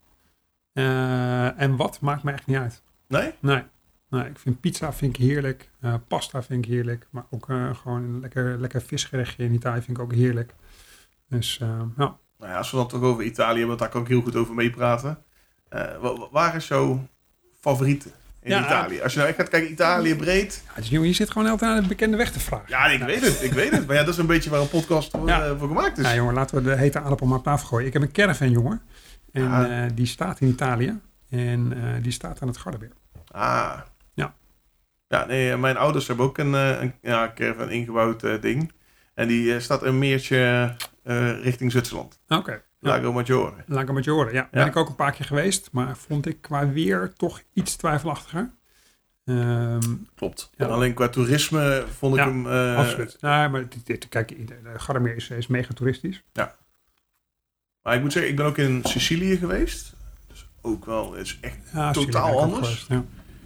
Eh, 0.73 1.61
en 1.61 1.75
wat 1.75 1.99
maakt 1.99 2.23
me 2.23 2.31
echt 2.31 2.47
niet 2.47 2.57
uit. 2.57 2.81
Nee? 3.07 3.31
Nee. 3.39 3.63
nee 4.09 4.25
ik 4.25 4.39
vind 4.39 4.59
pizza 4.59 4.93
vind 4.93 5.17
ik 5.17 5.23
heerlijk. 5.23 5.69
Eh, 5.79 5.93
pasta 6.07 6.43
vind 6.43 6.65
ik 6.65 6.71
heerlijk. 6.71 7.07
Maar 7.09 7.25
ook 7.29 7.45
gewoon 7.45 8.03
een 8.03 8.19
lekker, 8.19 8.59
lekker 8.59 8.81
visgerechtje 8.81 9.43
in 9.43 9.53
Italië 9.53 9.81
vind 9.81 9.97
ik 9.97 10.03
ook 10.03 10.13
heerlijk. 10.13 10.53
Dus 11.29 11.57
ja. 11.57 12.13
Nou 12.37 12.51
ja, 12.51 12.57
als 12.57 12.71
we 12.71 12.77
dan 12.77 12.87
toch 12.87 13.01
over 13.01 13.23
Italië 13.23 13.59
hebben, 13.59 13.77
daar 13.77 13.89
kan 13.89 14.01
ik 14.01 14.07
heel 14.07 14.21
goed 14.21 14.35
over 14.35 14.53
meepraten. 14.53 15.23
Eh, 15.73 15.97
wa- 16.01 16.27
waar 16.31 16.55
is 16.55 16.67
jouw 16.67 17.07
favoriete 17.59 18.09
in 18.41 18.51
Ja, 18.51 18.65
Italië? 18.65 19.01
Als 19.01 19.11
je 19.11 19.17
nou 19.17 19.29
echt 19.29 19.39
gaat 19.39 19.49
kijken, 19.49 19.71
Italië 19.71 20.15
breed. 20.15 20.63
ja 20.67 20.73
dus 20.75 20.89
jongen, 20.89 21.07
je 21.07 21.13
zit 21.13 21.31
gewoon 21.31 21.47
altijd 21.47 21.71
aan 21.75 21.81
de 21.81 21.87
bekende 21.87 22.17
weg 22.17 22.31
te 22.31 22.39
vragen. 22.39 22.65
Ja, 22.67 22.85
ik 22.85 23.01
weet 23.03 23.21
het, 23.21 23.41
ik 23.43 23.51
weet 23.53 23.71
het. 23.71 23.87
Maar 23.87 23.95
ja, 23.95 24.03
dat 24.03 24.13
is 24.13 24.19
een 24.19 24.25
beetje 24.25 24.49
waar 24.49 24.59
een 24.61 24.69
podcast 24.69 25.11
voor, 25.11 25.27
Ja. 25.27 25.45
eh, 25.45 25.59
voor 25.59 25.67
gemaakt 25.67 25.97
is. 25.97 26.05
Ja, 26.05 26.15
jongen, 26.15 26.33
laten 26.33 26.55
we 26.55 26.63
de 26.63 26.75
hete 26.75 26.99
aardappel 26.99 27.27
maar 27.27 27.37
op 27.37 27.43
tafel 27.43 27.67
gooien. 27.67 27.87
Ik 27.87 27.93
heb 27.93 28.01
een 28.01 28.11
caravan, 28.11 28.49
jongen. 28.51 28.81
En 29.31 29.43
Ja. 29.43 29.83
eh, 29.85 29.89
die 29.93 30.05
staat 30.05 30.39
in 30.39 30.47
Italië. 30.47 30.99
En 31.29 31.73
eh, 31.75 32.03
die 32.03 32.11
staat 32.11 32.41
aan 32.41 32.47
het 32.47 32.57
Gardaweer. 32.57 32.91
Ah. 33.31 33.79
Ja. 34.13 34.33
Ja, 35.07 35.25
nee, 35.25 35.51
eh, 35.51 35.59
mijn 35.59 35.77
ouders 35.77 36.07
hebben 36.07 36.25
ook 36.25 36.37
een, 36.37 36.55
eh, 36.55 36.81
een 36.81 36.93
ja, 37.01 37.31
caravan 37.35 37.69
ingebouwd 37.69 38.23
eh, 38.23 38.41
ding. 38.41 38.71
En 39.13 39.27
die 39.27 39.53
eh, 39.55 39.59
staat 39.61 39.83
een 39.83 39.99
meertje 39.99 40.75
eh, 41.03 41.41
richting 41.43 41.71
Zwitserland. 41.71 42.19
Oké. 42.27 42.61
Lago 42.83 43.13
Maggiore. 43.13 43.53
Je 44.01 44.09
horen. 44.11 44.33
Ja, 44.33 44.47
ben 44.51 44.61
Ja. 44.61 44.67
ik 44.67 44.75
ook 44.75 44.89
een 44.89 44.95
paar 44.95 45.11
keer 45.11 45.25
geweest. 45.25 45.69
Maar 45.71 45.97
vond 45.97 46.25
ik 46.27 46.41
qua 46.41 46.69
weer 46.69 47.13
toch 47.17 47.41
iets 47.53 47.75
twijfelachtiger. 47.75 48.49
Ehm, 49.25 49.79
Klopt. 50.15 50.49
Ja. 50.57 50.65
Alleen 50.65 50.93
qua 50.93 51.09
toerisme 51.09 51.85
vond 51.97 52.15
ik 52.15 52.19
Ja, 52.23 52.27
hem... 52.27 52.47
eh, 52.47 52.77
absoluut. 52.77 53.17
Nee, 53.21 53.47
maar 53.49 53.69
dit, 53.69 53.85
dit- 53.85 54.09
kijk, 54.09 54.47
de 54.47 54.79
Gardameer 54.79 55.15
is, 55.15 55.29
is 55.29 55.47
mega 55.47 55.73
toeristisch. 55.73 56.23
Maar 57.81 57.95
ik 57.95 58.01
moet 58.01 58.11
zeggen, 58.11 58.31
ik 58.31 58.37
ben 58.37 58.45
ook 58.45 58.57
in 58.57 58.81
Sicilië 58.83 59.37
geweest. 59.37 59.95
Dus 60.27 60.47
ook 60.61 60.85
wel, 60.85 61.13
het 61.13 61.25
is 61.25 61.37
echt 61.41 61.57
Ja, 61.73 61.91
Totaal 61.91 62.41
anders. 62.41 62.67
geweest, 62.67 62.87
Ja. 62.87 63.03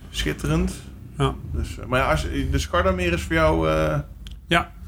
schitterend. 0.10 0.74
Ja. 1.18 1.36
Dus, 1.52 1.78
eh, 1.78 1.86
maar 1.86 2.00
ja, 2.00 2.10
als, 2.12 2.22
de 2.24 2.60
Skardameer 2.60 3.14
is 3.14 3.22
voor 3.22 3.36
jou... 3.36 3.70
eh, 3.70 4.00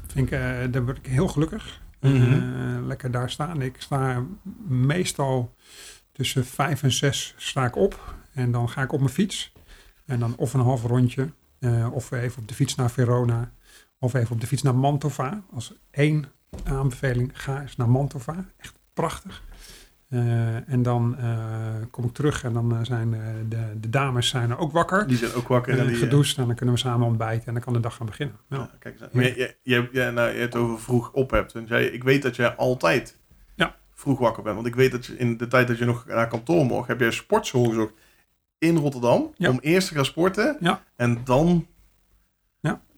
Vind 0.06 0.32
ik, 0.32 0.38
daar 0.72 0.84
word 0.84 0.96
ik 0.96 1.06
heel 1.06 1.28
gelukkig. 1.28 1.79
Mhm. 2.00 2.32
Eh, 2.32 2.86
lekker 2.86 3.10
daar 3.10 3.30
staan. 3.30 3.62
Ik 3.62 3.74
sta 3.78 4.24
meestal 4.68 5.54
tussen 6.12 6.46
vijf 6.46 6.82
en 6.82 6.92
zes 6.92 7.34
sta 7.36 7.64
ik 7.64 7.76
op. 7.76 8.14
En 8.32 8.52
dan 8.52 8.68
ga 8.68 8.82
ik 8.82 8.92
op 8.92 9.00
mijn 9.00 9.12
fiets. 9.12 9.52
En 10.06 10.18
dan 10.20 10.36
of 10.36 10.54
een 10.54 10.60
half 10.60 10.82
rondje. 10.84 11.32
eh, 11.58 11.92
of 11.92 12.10
even 12.10 12.42
op 12.42 12.48
de 12.48 12.54
fiets 12.54 12.74
naar 12.74 12.90
Verona. 12.90 13.52
Of 13.98 14.14
even 14.14 14.32
op 14.32 14.40
de 14.40 14.46
fiets 14.46 14.62
naar 14.62 14.74
Mantova. 14.74 15.42
Als 15.52 15.74
één 15.90 16.24
aanbeveling, 16.64 17.30
ga 17.34 17.60
eens 17.60 17.76
naar 17.76 17.90
Mantova. 17.90 18.44
Echt 18.56 18.74
prachtig. 18.94 19.42
Eh, 20.10 20.68
en 20.72 20.82
dan 20.82 21.16
eh, 21.18 21.74
kom 21.90 22.04
ik 22.04 22.12
terug 22.12 22.44
en 22.44 22.52
dan 22.52 22.72
eh, 22.76 22.78
zijn 22.82 23.14
eh, 23.14 23.20
de, 23.48 23.80
de 23.80 23.90
dames 23.90 24.28
zijn 24.28 24.50
er 24.50 24.58
ook 24.58 24.72
wakker. 24.72 25.06
die 25.06 25.16
zijn 25.16 25.32
ook 25.34 25.48
wakker. 25.48 25.72
en 25.72 25.84
Uh, 25.84 25.86
die, 25.86 25.96
gedoucht 25.96 26.38
en 26.38 26.46
dan 26.46 26.54
kunnen 26.54 26.74
we 26.74 26.80
samen 26.80 27.06
ontbijten 27.06 27.46
en 27.46 27.52
dan 27.54 27.62
kan 27.62 27.72
de 27.72 27.80
dag 27.80 27.94
gaan 27.96 28.06
beginnen. 28.06 28.36
Ja. 28.48 28.56
ja, 28.56 28.70
kijk 28.78 28.94
eens 28.94 29.02
aan. 29.02 29.08
Maar 29.12 29.24
je, 29.24 29.56
je, 29.62 30.10
nou, 30.14 30.32
je 30.32 30.38
hebt 30.38 30.52
het 30.52 30.62
over 30.62 30.80
vroeg 30.80 31.12
op 31.12 31.30
hebt. 31.30 31.52
Want 31.52 31.68
jij, 31.68 31.84
ik 31.86 32.04
weet 32.04 32.22
dat 32.22 32.36
jij 32.36 32.54
altijd 32.56 33.18
Ja. 33.54 33.76
vroeg 33.94 34.18
wakker 34.18 34.42
bent. 34.42 34.54
Want 34.54 34.66
ik 34.66 34.74
weet 34.74 34.90
dat 34.92 35.06
je 35.06 35.16
in 35.16 35.36
de 35.36 35.46
tijd 35.46 35.68
dat 35.68 35.78
je 35.78 35.84
nog 35.84 36.06
naar 36.06 36.28
kantoor 36.28 36.64
mocht, 36.64 36.88
heb 36.88 36.98
je 37.00 37.06
een 37.06 37.12
sportschool 37.12 37.64
gezocht 37.64 37.92
in 38.58 38.76
Rotterdam. 38.76 39.32
Ja. 39.36 39.50
Om 39.50 39.58
eerst 39.60 39.88
te 39.88 39.94
gaan 39.94 40.04
sporten. 40.04 40.56
Ja. 40.60 40.82
En 40.96 41.20
dan. 41.24 41.66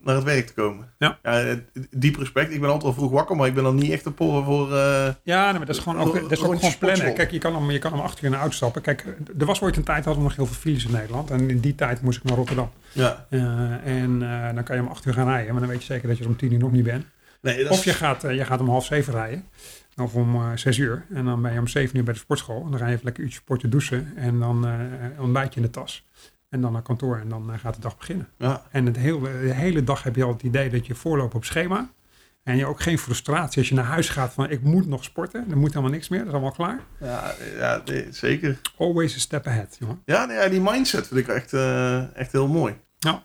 Naar 0.05 0.15
het 0.15 0.25
werk 0.25 0.47
te 0.47 0.55
komen. 0.55 0.89
Ja. 0.99 1.19
eh, 1.23 1.57
diep 1.91 2.17
respect. 2.17 2.53
Ik 2.53 2.61
ben 2.61 2.71
altijd 2.71 2.83
wel 2.83 2.93
vroeg 2.93 3.11
wakker, 3.11 3.37
maar 3.37 3.47
ik 3.47 3.55
ben 3.55 3.65
dan 3.65 3.75
niet 3.75 3.91
echt 3.91 4.05
een 4.07 4.15
porren 4.15 4.45
voor... 4.45 4.77
eh, 4.77 5.09
Ja, 5.23 5.45
nee, 5.45 5.53
maar 5.59 5.67
dat 5.67 5.77
is 5.77 5.83
gewoon 5.83 5.99
ook, 6.01 6.21
dat 6.21 6.33
is 6.33 6.43
ook 6.43 6.55
gewoon 6.55 6.79
plannen. 6.79 7.15
Kijk, 7.15 7.31
je 7.31 7.39
kan, 7.39 7.55
hem, 7.55 7.71
je 7.71 7.79
kan 7.79 7.93
hem 7.93 8.01
achter 8.01 8.21
je 8.21 8.27
in 8.27 8.33
de 8.33 8.39
auto 8.39 8.55
stappen. 8.55 8.83
Kijk, 8.83 9.05
er 9.39 9.47
was 9.47 9.61
ooit 9.63 9.77
een 9.77 9.83
tijd, 9.85 10.05
hadden 10.05 10.23
we 10.23 10.29
nog 10.29 10.37
heel 10.37 10.47
veel 10.47 10.55
files 10.61 10.85
in 10.85 10.93
Nederland. 10.93 11.31
En 11.31 11.51
in 11.51 11.61
die 11.61 11.75
tijd 11.75 12.03
moest 12.03 12.19
ik 12.19 12.25
naar 12.25 12.37
Rotterdam. 12.37 12.71
ja. 12.93 13.27
Eh, 13.31 13.41
en 14.03 14.23
eh, 14.23 14.55
dan 14.55 14.65
kan 14.65 14.77
je 14.77 14.83
om 14.83 14.89
acht 14.89 15.05
uur 15.07 15.15
gaan 15.15 15.27
rijden. 15.29 15.53
Maar 15.53 15.61
dan 15.61 15.71
weet 15.71 15.81
je 15.81 15.93
zeker 15.93 16.09
dat 16.09 16.17
je 16.19 16.23
er 16.25 16.31
om 16.31 16.37
tien 16.37 16.53
uur 16.53 16.59
nog 16.59 16.73
niet 16.73 16.85
bent. 16.85 17.05
Nee, 17.41 17.63
dat 17.63 17.73
Of 17.73 17.85
je 17.85 17.93
gaat, 17.93 18.23
je 18.23 18.45
gaat 18.45 18.61
om 18.61 18.69
half 18.69 18.85
zeven 18.85 19.13
rijden. 19.13 19.45
Of 19.97 20.15
om 20.15 20.57
zes 20.59 20.79
uur. 20.79 21.05
En 21.15 21.25
dan 21.25 21.43
ben 21.43 21.53
je 21.53 21.59
om 21.59 21.67
zeven 21.69 21.97
uur 21.97 22.05
bij 22.05 22.13
de 22.15 22.19
sportschool. 22.19 22.63
En 22.65 22.71
dan 22.71 22.79
rij 22.79 22.87
je 22.89 22.93
even 22.93 23.05
lekker 23.05 23.23
uurtje 23.25 23.39
sporten, 23.39 23.71
douchen. 23.71 24.13
En 24.17 24.39
dan 24.39 24.67
ontbijt 25.19 25.55
je 25.55 25.61
in 25.61 25.67
de 25.67 25.73
tas. 25.73 26.07
En 26.53 26.61
dan 26.61 26.73
naar 26.73 26.83
kantoor. 26.83 27.17
En 27.19 27.29
dan 27.29 27.53
eh, 27.53 27.59
gaat 27.59 27.75
de 27.75 27.81
dag 27.81 27.97
beginnen. 27.99 28.29
Ja. 28.39 28.63
En 28.71 28.87
het 28.87 28.97
hele, 28.97 29.21
de 29.21 29.53
hele 29.53 29.85
dag 29.85 30.03
heb 30.03 30.17
je 30.17 30.25
al 30.25 30.33
het 30.33 30.43
idee 30.43 30.71
dat 30.71 30.87
je 30.87 30.95
voorloopt 30.95 31.35
op 31.35 31.45
schema. 31.45 31.91
En 32.43 32.57
je 32.57 32.67
ook 32.67 32.81
geen 32.81 32.99
frustratie 32.99 33.59
als 33.59 33.69
je 33.69 33.75
naar 33.75 33.85
huis 33.85 34.09
gaat 34.09 34.33
van 34.33 34.51
ik 34.51 34.63
moet 34.63 34.87
nog 34.87 35.05
sporten. 35.05 35.47
Er 35.51 35.57
moet 35.57 35.69
helemaal 35.69 35.91
niks 35.91 36.09
meer. 36.09 36.19
Dat 36.19 36.29
is 36.29 36.33
allemaal 36.35 36.53
klaar. 36.53 36.81
Ja, 37.01 37.35
ja 37.59 37.83
nee, 37.85 38.07
zeker. 38.11 38.61
Always 38.79 39.15
a 39.15 39.19
step 39.19 39.47
ahead, 39.47 39.77
jongen. 39.79 40.03
Ja, 40.05 40.25
nee, 40.25 40.49
die 40.49 40.61
mindset 40.61 41.07
vind 41.09 41.21
ik 41.21 41.29
echt, 41.29 41.53
eh, 41.53 42.17
echt 42.17 42.33
heel 42.33 42.49
mooi. 42.49 42.75
Ja, 42.99 43.23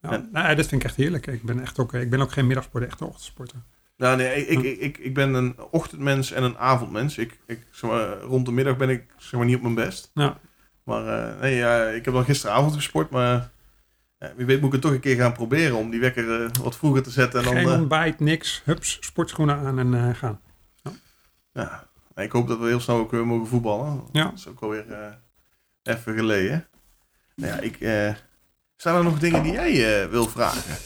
En- 0.00 0.28
nou, 0.32 0.54
dat 0.54 0.66
vind 0.66 0.80
ik 0.82 0.86
echt 0.88 0.96
heerlijk. 0.96 1.26
Ik 1.26 1.42
ben, 1.42 1.60
echt 1.60 1.78
ook, 1.78 1.94
ik 1.94 2.10
ben 2.10 2.20
ook 2.20 2.32
geen 2.32 2.46
middagsporter, 2.46 2.88
echt 2.88 3.00
een 3.00 3.06
ochtendsporter. 3.06 3.58
Nou, 3.96 4.16
nee, 4.16 4.46
ik, 4.46 4.58
ik, 4.58 4.64
ik, 4.64 4.78
ik, 4.80 4.98
ik 4.98 5.14
ben 5.14 5.34
een 5.34 5.56
ochtendmens 5.70 6.32
en 6.32 6.42
een 6.42 6.58
avondmens. 6.58 7.18
Ik, 7.18 7.38
ik, 7.46 7.66
zeg 7.70 7.90
maar, 7.90 8.18
rond 8.20 8.46
de 8.46 8.52
middag 8.52 8.76
ben 8.76 8.88
ik 8.88 9.04
zeg 9.16 9.32
maar, 9.32 9.44
niet 9.48 9.56
op 9.56 9.62
mijn 9.62 9.74
best. 9.74 10.10
Ja. 10.14 10.38
Maar 10.88 11.06
eh, 11.06 11.40
nee, 11.40 11.54
ja, 11.56 11.84
ik 11.84 12.04
heb 12.04 12.14
dan 12.14 12.24
gisteravond 12.24 12.74
gesport, 12.74 13.10
maar 13.10 13.50
ja, 14.18 14.32
wie 14.36 14.46
weet 14.46 14.58
moet 14.60 14.66
ik 14.66 14.72
het 14.72 14.82
toch 14.82 14.92
een 14.92 15.00
keer 15.00 15.16
gaan 15.16 15.32
proberen 15.32 15.76
om 15.76 15.90
die 15.90 16.00
wekker 16.00 16.44
eh, 16.44 16.50
wat 16.62 16.76
vroeger 16.76 17.02
te 17.02 17.10
zetten. 17.10 17.38
En 17.38 17.44
dan, 17.44 17.54
geen 17.54 17.66
eh, 17.66 17.72
ontbijt, 17.72 18.20
niks. 18.20 18.62
Hups, 18.64 18.98
sportschoenen 19.00 19.56
aan 19.56 19.94
en 19.94 20.14
gaan. 20.14 20.40
ja, 21.52 21.86
Nee, 22.14 22.26
ik 22.26 22.32
hoop 22.32 22.48
dat 22.48 22.58
we 22.58 22.66
heel 22.66 22.80
snel 22.80 22.96
ook 22.96 23.10
weer 23.10 23.26
mogen 23.26 23.46
voetballen. 23.46 24.02
Ja. 24.12 24.24
Dat 24.24 24.32
is 24.32 24.48
ook 24.48 24.60
alweer 24.60 25.18
even 25.82 26.14
geleden. 26.14 26.66
Nou 27.34 27.52
ja, 27.52 27.60
ik, 27.60 27.76
staan 28.76 28.96
er 28.96 29.04
nog 29.04 29.18
dingen 29.18 29.42
die 29.42 29.52
jij 29.52 30.10
wil 30.10 30.28
vragen? 30.28 30.76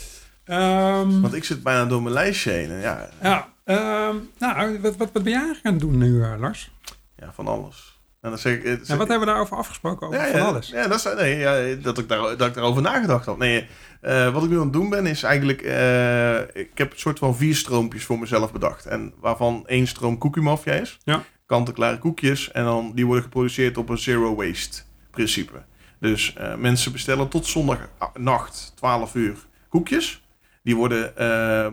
Ehm, 0.45 1.21
Want 1.21 1.35
ik 1.35 1.45
zit 1.45 1.62
bijna 1.62 1.85
door 1.85 2.03
mijn 2.03 2.15
lijstje 2.15 2.51
heen. 2.51 2.71
En 2.71 2.81
ja, 2.81 3.09
ja, 3.23 3.49
ehm, 3.65 4.17
nou, 4.38 4.81
wat, 4.81 4.97
wat, 4.97 5.12
wat 5.12 5.23
ben 5.23 5.33
jij 5.33 5.43
eigenlijk 5.43 5.67
aan 5.67 5.73
het 5.73 5.81
doen 5.81 5.99
nu, 5.99 6.38
Lars? 6.38 6.71
ja, 7.17 7.33
van 7.33 7.47
alles. 7.47 7.92
En 8.23 8.31
dan 8.31 8.38
zeg 8.38 8.54
ik, 8.54 8.64
eh, 8.64 8.70
zeg 8.70 8.88
En 8.88 8.98
wat 8.98 9.08
hebben 9.08 9.27
we 9.27 9.33
daarover 9.33 9.56
afgesproken? 9.56 10.06
Over 10.06 10.20
Ja, 10.20 10.31
van 10.31 10.40
alles. 10.40 10.68
Ja, 10.68 10.88
dat, 10.88 10.98
is, 10.98 11.14
nee, 11.14 11.38
ja, 11.38 11.75
dat, 11.75 11.98
ik 11.98 12.08
daar, 12.08 12.37
dat 12.37 12.48
ik 12.48 12.54
daarover 12.54 12.83
nagedacht 12.83 13.27
had. 13.27 13.38
Nee, 13.38 13.66
eh, 14.00 14.33
wat 14.33 14.42
ik 14.44 14.50
nu 14.50 14.56
aan 14.56 14.62
het 14.62 14.73
doen 14.73 14.90
ben, 14.90 15.06
is 15.06 15.23
eigenlijk... 15.23 15.62
eh, 15.62 16.38
ik 16.40 16.70
heb 16.75 16.92
een 16.92 16.98
soort 16.98 17.18
van 17.18 17.37
vier 17.37 17.54
stroompjes 17.54 18.04
voor 18.04 18.18
mezelf 18.18 18.52
bedacht. 18.52 18.87
En 18.87 19.12
waarvan 19.20 19.62
één 19.66 19.87
stroom 19.87 20.18
Cookie 20.18 20.42
Mafia 20.42 20.73
is. 20.73 20.98
Ja. 21.04 21.23
Kant-en-klare 21.46 21.98
koekjes. 21.98 22.50
En 22.50 22.64
dan, 22.64 22.92
die 22.94 23.06
worden 23.06 23.25
geproduceerd 23.25 23.77
op 23.79 23.88
een 23.88 23.98
zero 23.98 24.35
waste 24.35 24.83
principe. 25.10 25.62
Dus 26.00 26.35
mensen 26.58 26.92
bestellen 26.92 27.29
tot 27.29 27.46
zondagnacht, 27.46 28.73
12 28.75 29.14
uur, 29.14 29.37
koekjes. 29.68 30.23
Die 30.62 30.77
worden 30.77 31.12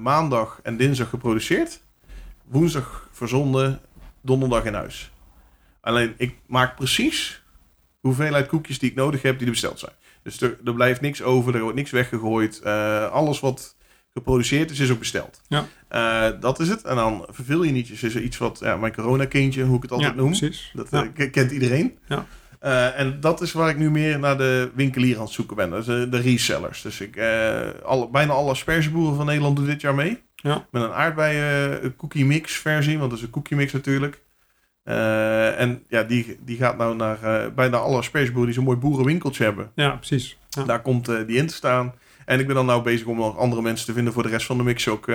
maandag 0.02 0.60
en 0.64 0.78
dinsdag 0.78 1.10
geproduceerd. 1.10 1.82
Woensdag 2.46 3.08
verzonden, 3.12 3.80
donderdag 4.22 4.66
in 4.66 4.74
huis. 4.74 5.12
Alleen, 5.90 6.14
ik 6.18 6.36
maak 6.48 6.76
precies 6.76 7.44
hoeveelheid 8.00 8.48
koekjes 8.48 8.80
die 8.80 8.90
ik 8.90 8.96
nodig 8.96 9.22
heb, 9.22 9.38
die 9.38 9.46
er 9.46 9.52
besteld 9.54 9.80
zijn. 9.80 9.92
Dus 10.24 10.42
er, 10.42 10.58
er 10.66 10.74
blijft 10.74 11.02
niks 11.02 11.22
over, 11.22 11.56
er 11.56 11.62
wordt 11.62 11.76
niks 11.76 11.92
weggegooid. 11.92 12.60
Eh, 12.62 13.12
alles 13.12 13.40
wat 13.40 13.76
geproduceerd 14.14 14.72
is, 14.72 14.80
is 14.80 14.92
ook 14.92 15.00
besteld. 15.00 15.42
Ja. 15.48 15.66
Eh, 15.88 16.40
dat 16.40 16.60
is 16.60 16.70
het. 16.70 16.84
En 16.84 16.96
dan 16.96 17.26
verveel 17.30 17.64
je 17.64 17.72
nietjes 17.72 18.04
is 18.04 18.16
er 18.16 18.22
iets 18.22 18.38
wat, 18.38 18.60
ja, 18.64 18.78
mijn 18.78 18.94
corona-kindje, 18.96 19.64
hoe 19.64 19.76
ik 19.76 19.82
het 19.82 19.92
altijd 19.92 20.10
ja, 20.12 20.16
noem. 20.18 20.28
precies. 20.30 20.72
Dat 20.74 20.88
Ja. 20.92 21.08
eh, 21.16 21.32
kent 21.32 21.52
iedereen. 21.52 21.98
Ja. 22.08 22.26
En 22.96 23.20
dat 23.20 23.42
is 23.42 23.52
waar 23.52 23.70
ik 23.70 23.78
nu 23.78 23.92
meer 23.92 24.20
naar 24.20 24.38
de 24.38 24.72
winkelier 24.76 25.16
aan 25.18 25.24
het 25.24 25.32
zoeken 25.32 25.56
ben. 25.56 25.70
Dus 25.70 25.88
eh, 25.88 26.12
de 26.12 26.20
resellers. 26.20 26.82
Dus 26.82 27.02
ik, 27.02 27.18
alle, 27.84 28.10
bijna 28.10 28.34
alle 28.34 28.50
aspergeboeren 28.50 29.16
van 29.16 29.26
Nederland 29.26 29.56
doen 29.56 29.66
dit 29.66 29.82
jaar 29.82 29.96
mee. 29.96 30.22
Ja. 30.36 30.68
Met 30.72 30.84
een 30.84 30.92
aardbeien 30.92 31.96
cookie 31.96 32.26
mix 32.26 32.54
versie. 32.54 32.98
Want 32.98 33.10
dat 33.10 33.20
is 33.20 33.26
een 33.26 33.32
cookie 33.32 33.58
mix 33.58 33.72
natuurlijk. 33.74 34.22
Eh, 34.84 35.60
en 35.60 35.84
ja, 35.88 36.04
die, 36.04 36.40
die 36.46 36.58
gaat 36.58 36.78
nou 36.78 36.96
naar 36.96 37.24
eh, 37.24 37.52
bijna 37.52 37.78
alle 37.78 37.98
aspergeboeren 37.98 38.46
die 38.46 38.54
zo'n 38.54 38.64
mooi 38.64 38.78
boerenwinkeltje 38.78 39.44
hebben. 39.44 39.72
Ja, 39.76 39.90
precies. 39.90 40.38
Ja. 40.50 40.64
Daar 40.64 40.82
komt 40.82 41.08
eh, 41.08 41.18
die 41.28 41.38
in 41.38 41.48
te 41.48 41.54
staan. 41.54 41.94
En 42.26 42.40
ik 42.40 42.46
ben 42.46 42.56
dan 42.56 42.66
nou 42.66 42.82
bezig 42.82 43.08
om 43.08 43.18
nog 43.18 43.38
andere 43.38 43.62
mensen 43.62 43.86
te 43.86 43.94
vinden 43.94 44.14
voor 44.14 44.24
de 44.24 44.30
rest 44.30 44.46
van 44.46 44.58
de 44.58 44.64
mix 44.64 44.88
ook 44.88 45.12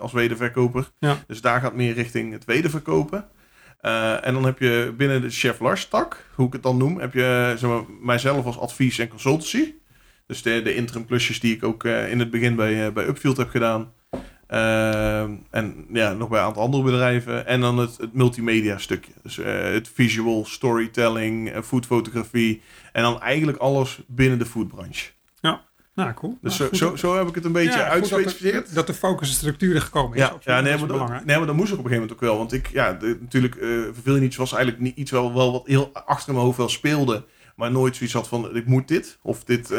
als 0.00 0.12
wederverkoper. 0.12 0.90
Ja. 0.98 1.16
Dus 1.26 1.40
daar 1.40 1.60
gaat 1.60 1.74
meer 1.74 1.94
richting 1.94 2.32
het 2.32 2.44
wederverkopen. 2.44 3.28
En 4.22 4.34
dan 4.34 4.44
heb 4.44 4.58
je 4.58 4.94
binnen 4.96 5.22
de 5.22 5.30
Chef 5.30 5.60
Lars 5.60 5.88
tak, 5.88 6.26
hoe 6.34 6.46
ik 6.46 6.52
het 6.52 6.62
dan 6.62 6.76
noem, 6.76 7.00
heb 7.00 7.14
je 7.14 7.54
zeg 7.58 7.70
maar, 7.70 7.82
mijzelf 8.00 8.44
als 8.44 8.58
advies 8.58 8.98
en 8.98 9.08
consultancy. 9.08 9.74
Dus 10.26 10.42
de, 10.42 10.62
de 10.62 10.74
interim 10.74 11.06
klusjes 11.06 11.40
die 11.40 11.54
ik 11.54 11.64
ook 11.64 11.84
in 11.84 12.18
het 12.18 12.30
begin 12.30 12.56
bij, 12.56 12.92
bij 12.92 13.06
Upfield 13.06 13.36
heb 13.36 13.48
gedaan. 13.48 13.92
Eh, 14.52 15.20
en 15.50 15.86
ja, 15.92 16.12
nog 16.12 16.28
bij 16.28 16.38
een 16.40 16.44
aantal 16.46 16.62
andere 16.62 16.82
bedrijven. 16.82 17.46
En 17.46 17.60
dan 17.60 17.78
het, 17.78 17.96
het 17.96 18.12
multimedia 18.14 18.78
stukje. 18.78 19.12
Dus 19.22 19.38
eh, 19.38 19.62
het 19.62 19.90
visual, 19.94 20.44
storytelling, 20.44 21.50
eh, 21.50 21.62
foodfotografie. 21.62 22.62
En 22.92 23.02
dan 23.02 23.20
eigenlijk 23.20 23.58
alles 23.58 24.00
binnen 24.06 24.38
de 24.38 24.46
foodbranche. 24.46 25.10
Nou, 25.94 26.12
cool. 26.14 26.38
Dus 26.40 26.58
Nou, 26.58 26.76
zo, 26.76 26.96
zo, 26.96 27.16
heb 27.18 27.28
ik 27.28 27.34
het 27.34 27.44
een 27.44 27.52
beetje 27.52 27.78
ja. 27.78 27.84
Dat, 28.24 28.38
de- 28.68 28.74
dat 28.74 28.86
de 28.86 28.94
focus 28.94 29.28
en 29.28 29.34
structuur 29.34 29.74
er 29.74 29.80
gekomen 29.80 30.16
is. 30.16 30.22
Ja, 30.22 30.36
ja 30.44 30.60
nee, 30.60 30.76
maar 30.78 30.88
dat, 30.88 31.24
nee, 31.24 31.36
maar 31.36 31.46
dat 31.46 31.56
moest 31.56 31.72
ook 31.72 31.78
op 31.78 31.84
een 31.84 31.90
gegeven 31.90 32.08
moment 32.08 32.12
ook 32.12 32.20
wel. 32.20 32.36
Want 32.36 32.52
ik, 32.52 32.66
ja, 32.72 32.92
de- 32.92 33.18
natuurlijk, 33.20 33.54
eh 33.54 33.68
verveel 33.92 34.14
je 34.14 34.20
niet 34.20 34.36
was 34.36 34.52
eigenlijk 34.52 34.82
niet 34.82 34.96
iets 34.96 35.10
wel, 35.10 35.34
wel 35.34 35.52
wat 35.52 35.66
heel 35.66 35.90
achter 35.92 36.32
mijn 36.32 36.44
hoofd 36.44 36.58
wel 36.58 36.68
speelde. 36.68 37.24
Maar 37.56 37.70
nooit 37.70 37.96
zoiets 37.96 38.14
had 38.14 38.28
van, 38.28 38.56
ik 38.56 38.66
moet 38.66 38.88
dit. 38.88 39.18
Of 39.22 39.44
dit, 39.44 39.70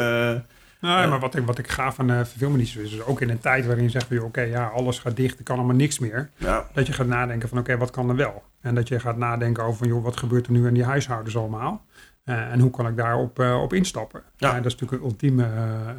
Nou, 0.84 1.00
Ja. 1.02 1.06
maar 1.08 1.20
wat 1.20 1.34
ik, 1.36 1.46
wat 1.46 1.58
ik 1.58 1.68
gaaf 1.68 2.00
aan 2.00 2.10
uh, 2.10 2.16
verfilmenies 2.16 2.76
is, 2.76 2.92
is 2.92 3.02
ook 3.02 3.20
in 3.20 3.30
een 3.30 3.38
tijd 3.40 3.66
waarin 3.66 3.84
je 3.84 3.90
zegt, 3.90 4.06
van, 4.06 4.18
oké, 4.18 4.40
ja, 4.40 4.66
alles 4.66 4.98
gaat 4.98 5.16
dicht, 5.16 5.38
er 5.38 5.44
kan 5.44 5.56
allemaal 5.56 5.76
niks 5.76 5.98
meer. 5.98 6.30
ja, 6.36 6.66
Dat 6.72 6.86
je 6.86 6.92
gaat 6.92 7.06
nadenken 7.06 7.48
van, 7.48 7.58
oké, 7.58 7.76
wat 7.76 7.90
kan 7.90 8.08
er 8.08 8.16
wel? 8.16 8.42
En 8.60 8.74
dat 8.74 8.88
je 8.88 9.00
gaat 9.00 9.16
nadenken 9.16 9.62
over, 9.64 9.78
van, 9.78 9.88
joh, 9.88 10.02
wat 10.02 10.16
gebeurt 10.16 10.46
er 10.46 10.52
nu 10.52 10.66
aan 10.66 10.74
die 10.74 10.84
huishoudens 10.84 11.36
allemaal? 11.36 11.84
Eh, 12.24 12.52
en 12.52 12.60
hoe 12.60 12.70
kan 12.70 12.86
ik 12.86 12.96
daarop 12.96 13.38
eh, 13.38 13.62
op 13.62 13.72
instappen? 13.72 14.22
Ja. 14.36 14.48
Eh, 14.48 14.54
dat 14.56 14.64
is 14.66 14.72
natuurlijk 14.72 15.02
een 15.02 15.08
ultieme 15.08 15.42
eh, 15.44 15.88
eh, 15.88 15.96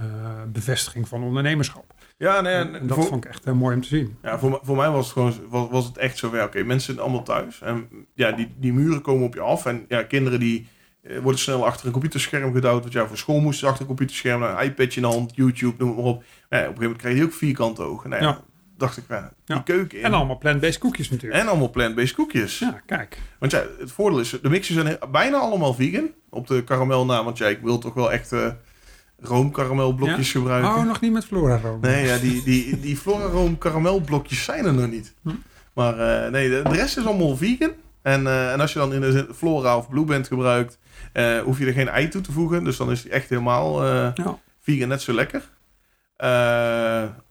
bevestiging 0.48 1.08
van 1.08 1.24
ondernemerschap. 1.24 1.94
ja, 2.18 2.42
nee, 2.42 2.54
en, 2.54 2.88
dat 2.88 2.98
voor, 2.98 3.06
vond 3.06 3.24
ik 3.26 3.30
echt 3.30 3.44
eh, 3.46 3.54
mooi 3.54 3.76
om 3.76 3.82
te 3.82 3.88
zien. 3.88 4.18
ja 4.22 4.40
voor, 4.40 4.50
mij- 4.50 4.60
voor 4.62 4.76
mij 4.76 4.90
was 4.90 5.04
het 5.06 5.14
gewoon 5.14 5.34
was, 5.50 5.70
was 5.70 5.86
het 5.86 5.98
echt 5.98 6.18
zo 6.18 6.30
van, 6.30 6.38
ja, 6.38 6.46
oké, 6.46 6.64
mensen 6.64 6.94
zijn 6.94 7.06
allemaal 7.06 7.24
thuis. 7.24 7.62
En 7.62 7.88
ja, 8.14 8.32
die, 8.32 8.54
die 8.58 8.74
muren 8.74 9.02
komen 9.02 9.26
op 9.26 9.34
je 9.34 9.40
af. 9.42 9.66
En 9.66 9.86
ja, 9.88 10.04
kinderen 10.04 10.40
die 10.40 10.60
eh, 10.60 10.68
worden 11.22 11.40
snel 11.40 11.66
achter 11.66 11.86
een 11.86 11.92
computerscherm 11.92 12.54
gedouwd. 12.54 12.82
Want 12.82 12.94
ja, 12.94 13.08
voor 13.08 13.18
school 13.18 13.40
moesten 13.40 13.60
ze 13.60 13.66
achter 13.66 13.82
een 13.82 13.88
computerscherm, 13.88 14.44
een 14.44 14.64
iPadje 14.64 15.02
in 15.02 15.08
de 15.08 15.14
hand, 15.14 15.32
YouTube, 15.36 15.76
noem 15.78 15.88
het 15.88 15.98
maar 15.98 16.06
op. 16.14 16.24
Ja, 16.24 16.24
op 16.40 16.52
een 16.52 16.60
gegeven 16.60 16.82
moment 16.82 16.98
krijg 17.02 17.18
je 17.18 17.24
ook 17.24 17.34
vierkante 17.34 17.82
ogen. 17.82 18.10
Nou, 18.10 18.22
ja, 18.22 18.28
Ja. 18.30 18.42
dacht 18.78 18.98
ik, 18.98 19.04
ja, 19.10 19.32
die 19.46 19.64
keuken 19.64 19.98
in. 19.98 20.04
En 20.04 20.14
allemaal 20.14 20.38
plant-based 20.38 20.78
koekjes 20.78 21.10
natuurlijk. 21.10 21.42
En 21.42 21.48
allemaal 21.48 21.70
plant-based 21.70 22.16
koekjes. 22.16 22.60
Ja, 22.60 22.82
kijk. 22.86 23.18
Want 23.40 23.52
ja, 23.52 23.64
het 23.80 23.92
voordeel 23.92 24.20
is, 24.20 24.30
de 24.42 24.50
mixen 24.50 24.74
zijn 24.74 24.98
bijna 25.12 25.38
allemaal 25.38 25.74
vegan. 25.74 26.10
Op 26.30 26.48
de 26.48 26.64
karamel 26.64 27.06
na, 27.06 27.24
want 27.24 27.38
ja, 27.38 27.48
ik 27.48 27.60
wil 27.62 27.78
toch 27.78 27.94
wel 27.94 28.12
echt 28.12 28.32
eh 28.32 28.48
roomkaramelblokjes 29.20 30.32
gebruiken. 30.32 30.70
Oh, 30.76 30.84
nog 30.86 31.00
niet 31.02 31.12
met 31.12 31.26
Flora 31.26 31.58
room. 31.58 31.82
Nee, 31.82 32.06
ja, 32.06 32.18
die, 32.18 32.44
die, 32.44 32.80
die 32.80 32.98
Flora 32.98 33.26
room 33.26 33.58
karamelblokjes 33.58 34.44
zijn 34.44 34.66
er 34.66 34.74
nog 34.74 34.90
niet. 34.90 35.14
Hm. 35.24 35.30
Maar 35.74 36.00
eh, 36.26 36.32
nee, 36.32 36.50
de, 36.50 36.62
de 36.64 36.76
rest 36.76 36.98
is 36.98 37.06
allemaal 37.06 37.38
vegan. 37.38 37.72
En, 38.06 38.28
eh, 38.28 38.52
en 38.52 38.60
als 38.60 38.74
je 38.74 38.80
dan 38.80 38.94
in 38.94 39.02
de 39.02 39.28
Flora 39.36 39.78
of 39.78 39.90
Blue 39.90 40.06
Band 40.06 40.28
gebruikt, 40.28 40.78
eh, 41.14 41.40
hoef 41.40 41.60
je 41.60 41.66
er 41.66 41.74
geen 41.74 41.88
ei 41.90 42.08
toe 42.08 42.22
te 42.22 42.32
voegen. 42.32 42.64
Dus 42.64 42.78
dan 42.78 42.92
is 42.92 43.02
die 43.02 43.12
echt 43.12 43.30
helemaal 43.30 43.84
eh, 43.84 44.12
Ja. 44.16 44.40
vegan 44.62 44.88
net 44.88 45.02
zo 45.02 45.14
lekker. 45.14 45.42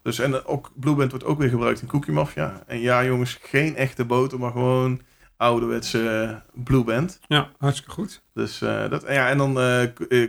Dus 0.03 0.19
en 0.19 0.45
ook 0.45 0.71
Blue 0.75 0.95
Band 0.95 1.11
wordt 1.11 1.25
ook 1.27 1.39
weer 1.39 1.49
gebruikt 1.49 1.81
in 1.83 1.89
Cookie 1.89 2.13
Mafia. 2.13 2.63
En 2.67 2.81
ja, 2.81 3.05
jongens, 3.05 3.39
geen 3.43 3.77
echte 3.77 4.05
boter, 4.05 4.39
maar 4.39 4.51
gewoon 4.53 5.01
ouderwetse 5.37 6.09
eh, 6.11 6.63
Blue 6.65 6.85
Band. 6.85 7.19
ja, 7.27 7.49
hartstikke 7.59 7.91
goed. 7.93 8.23
Dus 8.35 8.59
dat, 8.91 9.05
ja, 9.09 9.29
en 9.29 9.39
dan, 9.39 9.55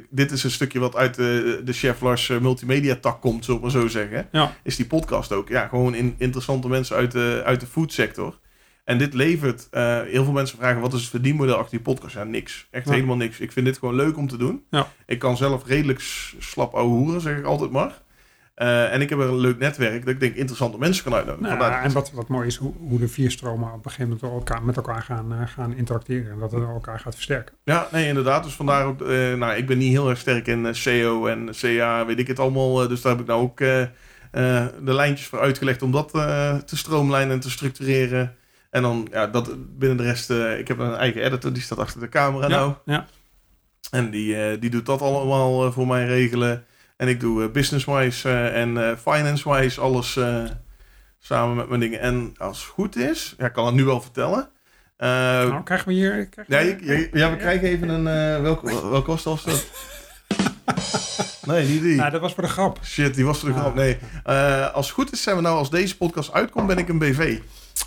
dit 0.09 0.31
is 0.31 0.43
een 0.43 0.51
stukje 0.51 0.79
wat 0.79 0.95
uit 0.95 1.15
de, 1.15 1.61
de 1.63 1.73
Chef 1.73 2.01
Lars 2.01 2.27
multimedia 2.27 2.95
tak 2.95 3.21
komt, 3.21 3.45
zullen 3.45 3.59
we 3.61 3.65
maar 3.71 3.75
zo 3.81 3.87
zeggen. 3.87 4.27
Ja. 4.31 4.55
Is 4.63 4.75
die 4.75 4.85
podcast 4.87 5.31
ook. 5.31 5.47
Ja, 5.49 5.67
gewoon 5.67 5.95
in, 5.95 6.15
interessante 6.17 6.67
mensen 6.67 6.95
uit 6.95 7.11
de, 7.11 7.41
uit 7.45 7.59
de 7.59 7.67
foodsector. 7.67 8.39
En 8.85 8.97
dit 8.97 9.13
levert, 9.13 9.67
eh, 9.71 10.01
heel 10.01 10.23
veel 10.23 10.33
mensen 10.33 10.57
vragen, 10.57 10.81
wat 10.81 10.93
is 10.93 11.01
het 11.01 11.09
verdienmodel 11.09 11.55
achter 11.55 11.71
die 11.71 11.93
podcast? 11.93 12.15
Ja, 12.15 12.23
niks. 12.23 12.67
Echt 12.71 12.85
Ja. 12.85 12.91
helemaal 12.93 13.15
niks. 13.15 13.39
Ik 13.39 13.51
vind 13.51 13.65
dit 13.65 13.77
gewoon 13.77 13.95
leuk 13.95 14.17
om 14.17 14.27
te 14.27 14.37
doen. 14.37 14.63
Ja. 14.69 14.87
Ik 15.05 15.19
kan 15.19 15.37
zelf 15.37 15.65
redelijk 15.67 15.99
slap 16.39 16.73
ouwe 16.73 16.89
hoeren, 16.89 17.21
zeg 17.21 17.37
ik 17.37 17.45
altijd 17.45 17.71
maar. 17.71 18.03
Eh, 18.55 18.93
en 18.93 19.01
ik 19.01 19.09
heb 19.09 19.19
een 19.19 19.37
leuk 19.37 19.59
netwerk 19.59 20.05
dat 20.05 20.13
ik 20.13 20.19
denk 20.19 20.35
interessante 20.35 20.77
mensen 20.77 21.03
kan 21.03 21.13
uitnodigen. 21.13 21.57
Nou, 21.57 21.83
en 21.83 21.91
wat, 21.91 22.11
wat 22.11 22.27
mooi 22.27 22.47
is, 22.47 22.55
hoe, 22.55 22.73
hoe 22.77 22.99
de 22.99 23.07
vier 23.07 23.31
stromen 23.31 23.73
op 23.73 23.85
een 23.85 23.91
gegeven 23.91 24.17
moment 24.21 24.33
elkaar, 24.39 24.63
met 24.63 24.75
elkaar 24.75 25.01
gaan, 25.01 25.33
eh, 25.33 25.47
gaan 25.47 25.73
interacteren. 25.75 26.31
En 26.31 26.39
dat 26.39 26.51
het 26.51 26.63
elkaar 26.63 26.99
gaat 26.99 27.13
versterken. 27.15 27.55
Ja, 27.63 27.87
nee, 27.91 28.07
inderdaad. 28.07 28.43
Dus 28.43 28.53
vandaar 28.53 28.85
ook, 28.85 28.99
nou, 29.37 29.55
ik 29.55 29.67
ben 29.67 29.77
niet 29.77 29.91
heel 29.91 30.09
erg 30.09 30.19
sterk 30.19 30.47
in 30.47 30.75
SEO 30.75 31.25
en 31.27 31.49
CA, 31.51 32.05
weet 32.05 32.19
ik 32.19 32.27
het 32.27 32.39
allemaal. 32.39 32.87
dus 32.87 33.01
daar 33.01 33.11
heb 33.11 33.21
ik 33.21 33.27
nou 33.27 33.41
ook 33.41 33.57
de 33.57 34.93
lijntjes 34.93 35.27
voor 35.27 35.39
uitgelegd 35.39 35.81
om 35.81 35.91
dat 35.91 36.09
te 36.65 36.77
stroomlijnen 36.77 37.33
en 37.33 37.39
te 37.39 37.49
structureren. 37.49 38.35
En 38.75 38.81
dan, 38.81 39.07
ja, 39.11 39.27
dat 39.27 39.55
binnen 39.77 39.97
de 39.97 40.03
rest, 40.03 40.29
eh, 40.29 40.59
ik 40.59 40.67
heb 40.67 40.79
een 40.79 40.95
eigen 40.95 41.21
editor, 41.23 41.53
die 41.53 41.61
staat 41.63 41.77
achter 41.77 41.99
de 41.99 42.09
camera 42.09 42.47
nou. 42.47 42.73
ja. 42.85 43.05
En 43.91 44.09
die, 44.09 44.35
eh, 44.35 44.61
die 44.61 44.69
doet 44.69 44.85
dat 44.85 45.01
allemaal 45.01 45.65
eh, 45.65 45.71
voor 45.71 45.87
mij 45.87 46.05
regelen. 46.05 46.65
En 46.97 47.07
ik 47.07 47.19
doe 47.19 47.49
business-wise 47.49 48.29
en 48.47 48.97
finance-wise 48.97 49.81
alles 49.81 50.19
samen 51.19 51.55
met 51.55 51.67
mijn 51.67 51.79
dingen. 51.79 51.99
En 51.99 52.33
als 52.37 52.57
het 52.57 52.67
goed 52.67 52.95
is, 52.95 53.35
ja, 53.37 53.45
ik 53.45 53.53
kan 53.53 53.65
het 53.65 53.75
nu 53.75 53.83
wel 53.83 54.01
vertellen. 54.01 54.49
Nou, 54.97 55.63
krijgen 55.63 55.87
we 55.87 55.93
hier... 55.93 56.29
Krijgen 56.29 56.85
ja, 56.85 56.85
we- 56.85 57.09
ja, 57.13 57.31
we 57.31 57.37
krijgen 57.37 57.67
even 57.67 57.89
een. 57.89 58.03
welke, 58.41 58.89
welke 58.89 59.11
was 59.11 59.23
dat? 59.23 59.45
nee, 61.47 61.67
niet 61.67 61.81
die. 61.81 61.95
Nou, 61.95 62.11
dat 62.11 62.21
was 62.21 62.33
voor 62.33 62.43
de 62.43 62.49
grap. 62.49 62.79
Shit, 62.83 63.15
die 63.15 63.25
was 63.25 63.43
er 63.43 63.47
de 63.47 63.59
grap. 63.59 63.75
Nee. 63.75 63.97
Als 64.73 64.85
het 64.85 64.95
goed 64.95 65.11
is, 65.11 65.23
zijn 65.23 65.35
we 65.35 65.41
nou, 65.41 65.57
als 65.57 65.69
deze 65.69 65.97
podcast 65.97 66.33
uitkomt, 66.33 66.67
ben 66.67 66.77
ik 66.77 66.89
een 66.89 66.99
BV. 66.99 67.39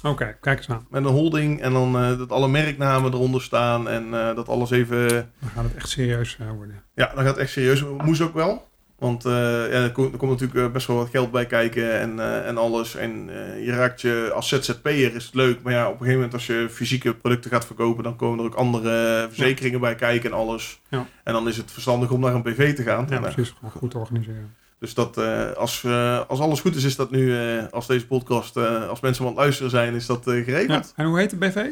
Oké, 0.03 0.36
kijk 0.41 0.59
eens 0.59 0.68
aan. 0.68 0.86
Met 0.91 1.05
een 1.05 1.11
holding 1.11 1.61
en 1.61 1.72
dan 1.72 1.97
eh, 1.97 2.18
dat 2.18 2.32
alle 2.32 2.49
merknamen 2.49 3.12
eronder 3.12 3.43
staan 3.43 3.89
en 3.89 4.14
eh, 4.14 4.34
dat 4.34 4.49
alles 4.49 4.70
even. 4.70 5.09
Dan 5.39 5.51
gaat 5.55 5.64
het 5.64 5.74
echt 5.74 5.89
serieus 5.89 6.36
eh, 6.41 6.51
worden. 6.51 6.82
Ja, 6.95 7.07
dan 7.14 7.24
gaat 7.24 7.34
het 7.34 7.36
echt 7.36 7.53
serieus. 7.53 7.84
Moest 8.05 8.20
ook 8.20 8.34
wel. 8.34 8.66
Want 8.99 9.22
ja, 9.22 9.68
er, 9.68 9.93
komt, 9.93 10.12
er 10.12 10.18
komt 10.18 10.41
natuurlijk 10.41 10.72
best 10.72 10.86
wel 10.86 10.97
wat 10.97 11.11
geld 11.11 11.30
bij 11.30 11.47
kijken 11.47 12.01
en, 12.01 12.45
en 12.45 12.59
alles. 12.59 12.97
En 12.97 13.30
je 13.64 13.72
raakt 13.72 14.01
je 14.01 14.30
als 14.34 14.49
ZZP'er 14.49 15.14
is 15.14 15.24
het 15.24 15.34
leuk. 15.34 15.62
Maar 15.62 15.72
ja, 15.72 15.84
op 15.84 15.93
een 15.93 15.99
gegeven 15.99 16.16
moment 16.16 16.34
als 16.34 16.47
je 16.47 16.66
fysieke 16.70 17.14
producten 17.14 17.51
gaat 17.51 17.66
verkopen, 17.66 18.05
dan 18.05 18.16
komen 18.16 18.39
er 18.39 18.45
ook 18.45 18.55
andere 18.55 19.26
verzekeringen 19.28 19.80
bij 19.80 19.95
kijken 19.95 20.30
en 20.30 20.36
alles. 20.36 20.80
Ja. 20.89 21.07
En 21.24 21.32
dan 21.32 21.49
is 21.49 21.57
het 21.57 21.70
verstandig 21.70 22.11
om 22.11 22.20
naar 22.20 22.34
een 22.34 22.43
PV 22.43 22.74
te 22.74 22.82
gaan. 22.82 23.07
Ja, 23.09 23.16
eh, 23.16 23.22
precies. 23.22 23.55
Goed 23.76 23.95
organiseren. 23.95 24.55
Dus 24.79 24.95
dat, 24.95 25.16
eh, 25.16 25.53
als, 25.53 25.85
eh, 25.85 26.20
als 26.29 26.41
alles 26.41 26.61
goed 26.61 26.76
is, 26.76 26.85
is 26.85 26.97
dat 26.97 27.11
nu, 27.11 27.37
eh, 27.39 27.64
als 27.70 27.87
deze 27.87 28.07
podcast, 28.07 28.57
als 28.89 29.01
mensen 29.01 29.22
aan 29.24 29.31
het 29.31 29.39
luisteren 29.39 29.70
zijn, 29.70 29.95
is 29.95 30.07
dat 30.07 30.22
Ja. 30.24 30.33
geregeld. 30.33 30.93
En 30.97 31.07
hoe 31.07 31.18
heet 31.18 31.31
de 31.31 31.37
BV? 31.37 31.66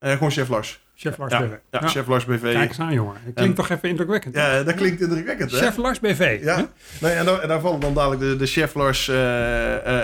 Gewoon 0.00 0.30
Chef 0.30 0.48
Lars. 0.48 0.80
Chef 0.94 1.18
Lars 1.18 1.32
ja, 1.32 1.40
BV. 1.40 1.52
Ja, 1.70 1.88
Chef 1.88 2.06
Lars 2.06 2.24
BV. 2.24 2.52
Kijk 2.52 2.68
eens 2.68 2.78
aan, 2.78 2.92
jongen. 2.92 3.16
Het 3.24 3.34
klinkt 3.34 3.56
toch 3.56 3.68
even 3.68 3.88
indrukwekkend. 3.88 4.34
Ja, 4.34 4.62
dat 4.62 4.74
klinkt 4.74 5.00
indrukwekkend, 5.00 5.50
hè? 5.50 5.56
Chef 5.56 5.76
Lars 5.76 6.00
BV. 6.00 6.38
Ja, 6.42 6.56
hè? 6.56 6.62
nee, 7.00 7.12
en, 7.12 7.24
daar, 7.24 7.38
en 7.40 7.48
daar 7.48 7.60
vallen 7.60 7.80
dan 7.80 7.94
dadelijk 7.94 8.20
de, 8.20 8.36
de 8.36 8.46
Chef 8.46 8.74
Lars 8.74 9.10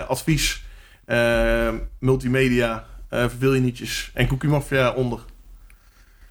advies, 0.09 0.65
multimedia, 1.99 2.85
nietjes 3.41 4.11
en 4.15 4.27
Cookie 4.27 4.49
Mafia 4.49 4.93
onder. 4.93 5.21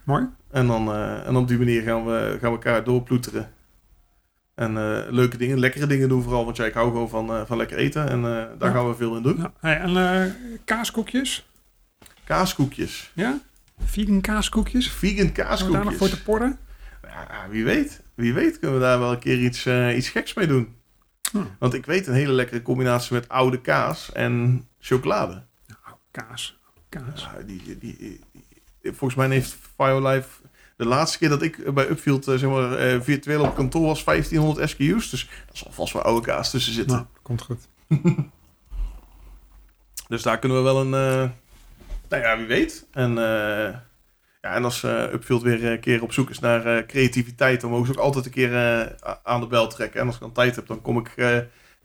Mooi. 0.03 0.25
En 0.51 0.67
dan 0.67 0.93
en 1.25 1.35
op 1.35 1.47
die 1.47 1.57
manier 1.57 1.81
gaan 1.81 2.05
we, 2.05 2.29
gaan 2.29 2.51
we 2.51 2.57
elkaar 2.57 2.83
doorploeteren. 2.83 3.49
En 4.55 4.77
eh, 4.77 5.11
leuke 5.11 5.37
dingen, 5.37 5.59
lekkere 5.59 5.87
dingen 5.87 6.09
doen 6.09 6.23
vooral. 6.23 6.45
Want 6.45 6.57
ja, 6.57 6.65
ik 6.65 6.73
hou 6.73 6.87
gewoon 6.87 7.09
van, 7.09 7.29
eh, 7.29 7.41
van 7.45 7.57
lekker 7.57 7.77
eten. 7.77 8.09
En 8.09 8.17
eh, 8.17 8.31
daar 8.59 8.69
Ja. 8.69 8.71
gaan 8.71 8.89
we 8.89 8.95
veel 8.95 9.15
in 9.15 9.21
doen. 9.23 9.37
Ja. 9.37 9.53
Hey, 9.59 9.77
en 9.79 10.35
kaaskoekjes? 10.65 11.49
Kaaskoekjes. 12.23 13.11
Ja? 13.13 13.39
Vegan 13.85 14.21
kaaskoekjes? 14.21 14.91
Vegan 14.91 15.17
Gaan 15.17 15.33
we 15.33 15.35
daar 15.35 15.57
nog 15.57 15.71
kaaskoekjes. 15.71 15.97
voor 15.97 16.09
te 16.09 16.23
porren? 16.23 16.57
Ja, 17.03 17.47
wie 17.49 17.63
weet. 17.63 18.01
Wie 18.15 18.33
weet 18.33 18.59
kunnen 18.59 18.77
we 18.77 18.83
daar 18.83 18.99
wel 18.99 19.11
een 19.11 19.19
keer 19.19 19.39
iets, 19.39 19.67
iets 19.97 20.09
geks 20.09 20.33
mee 20.33 20.47
doen. 20.47 20.75
Hm. 21.31 21.37
Want 21.59 21.73
ik 21.73 21.85
weet 21.85 22.07
een 22.07 22.13
hele 22.13 22.31
lekkere 22.31 22.61
combinatie 22.61 23.13
met 23.13 23.29
oude 23.29 23.61
kaas 23.61 24.11
en 24.11 24.67
chocolade. 24.79 25.43
Kaas. 26.11 26.59
Kaas. 26.89 27.21
Ja, 27.21 27.41
die, 27.45 27.61
die, 27.65 27.77
die- 27.77 27.97
die- 27.97 28.93
volgens 28.93 29.15
mij 29.15 29.27
heeft 29.29 29.55
FireLife... 29.77 30.27
De 30.75 30.85
laatste 30.85 31.17
keer 31.17 31.29
dat 31.29 31.41
ik 31.41 31.73
bij 31.73 31.89
Upfield 31.89 32.27
eh, 32.27 32.35
zeg 32.35 32.49
maar, 32.49 32.77
eh, 32.77 33.01
virtueel 33.01 33.43
op 33.43 33.55
kantoor 33.55 33.85
was 33.85 34.03
1500 34.03 34.69
SKU's. 34.69 35.09
Dus 35.09 35.27
daar 35.27 35.57
zal 35.57 35.71
vast 35.71 35.93
wel 35.93 36.01
oude 36.01 36.25
kaas 36.25 36.51
tussen 36.51 36.73
zitten. 36.73 36.95
Nou, 36.95 37.07
komt 37.21 37.41
goed. 37.41 37.67
dus 40.07 40.21
daar 40.21 40.39
kunnen 40.39 40.57
we 40.57 40.63
wel 40.63 40.81
een... 40.81 40.89
Nou 42.09 42.23
ja, 42.23 42.37
wie 42.37 42.45
weet. 42.45 42.85
En, 42.91 43.13
ja, 44.41 44.53
en 44.53 44.63
als 44.63 44.83
uh, 44.83 45.13
Upfield 45.13 45.41
weer 45.41 45.65
een 45.65 45.79
keer 45.79 46.03
op 46.03 46.13
zoek 46.13 46.29
is 46.29 46.39
naar 46.39 46.85
creativiteit... 46.85 47.61
dan 47.61 47.69
mogen 47.69 47.85
ze 47.85 47.91
ook 47.91 48.05
altijd 48.05 48.25
een 48.25 48.31
keer 48.31 48.51
aan 49.23 49.39
de 49.39 49.47
bel 49.47 49.67
trekken. 49.67 49.99
En 49.99 50.05
als 50.05 50.15
ik 50.15 50.21
dan 50.21 50.31
tijd 50.31 50.55
heb, 50.55 50.67
dan 50.67 50.81
kom 50.81 50.97
ik 50.97 51.09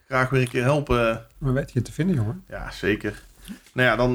graag 0.07 0.31
weer 0.31 0.41
een 0.41 0.49
keer 0.49 0.63
helpen. 0.63 1.27
Maar 1.39 1.53
weet 1.53 1.73
je 1.73 1.83
te 1.83 1.93
vinden, 1.93 2.17
jongen? 2.17 2.45
Ja, 2.49 2.71
zeker. 2.71 3.23
Nou 3.73 3.89
ja, 3.89 3.97
dan 3.97 4.13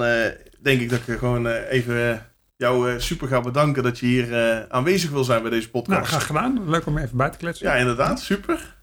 denk 0.60 0.82
ik 0.82 0.90
dat 0.90 1.08
ik 1.08 1.18
gewoon 1.18 1.48
even 1.48 2.26
jou 2.58 3.00
super 3.00 3.28
ga 3.28 3.42
bedanken 3.42 3.84
dat 3.84 4.00
je 4.00 4.06
hier 4.06 4.66
aanwezig 4.70 5.10
wil 5.10 5.24
zijn 5.24 5.42
bij 5.42 5.52
deze 5.52 5.70
podcast. 5.70 5.98
Nou, 6.00 6.12
graag 6.12 6.26
gedaan. 6.26 6.70
Leuk 6.70 6.86
om 6.86 6.98
even 6.98 7.18
bij 7.18 7.30
te 7.30 7.38
kletsen. 7.38 7.68
Ja, 7.68 7.76
inderdaad. 7.76 8.20
Super. 8.20 8.76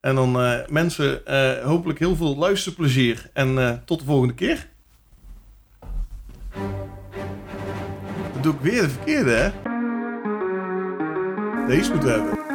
En 0.00 0.14
dan 0.14 0.44
uh, 0.44 0.58
mensen, 0.68 1.20
hopelijk 1.64 1.98
heel 1.98 2.16
veel 2.16 2.36
luisterplezier. 2.36 3.30
En 3.32 3.82
tot 3.84 3.98
de 3.98 4.04
volgende 4.04 4.34
keer. 4.34 4.68
Dan 8.32 8.42
doe 8.42 8.54
ik 8.54 8.60
weer 8.60 8.82
de 8.82 8.88
verkeerde, 8.88 9.30
hè? 9.30 9.50
Deze 11.66 11.90
moeten 11.90 12.08
we 12.08 12.14
hebben. 12.14 12.47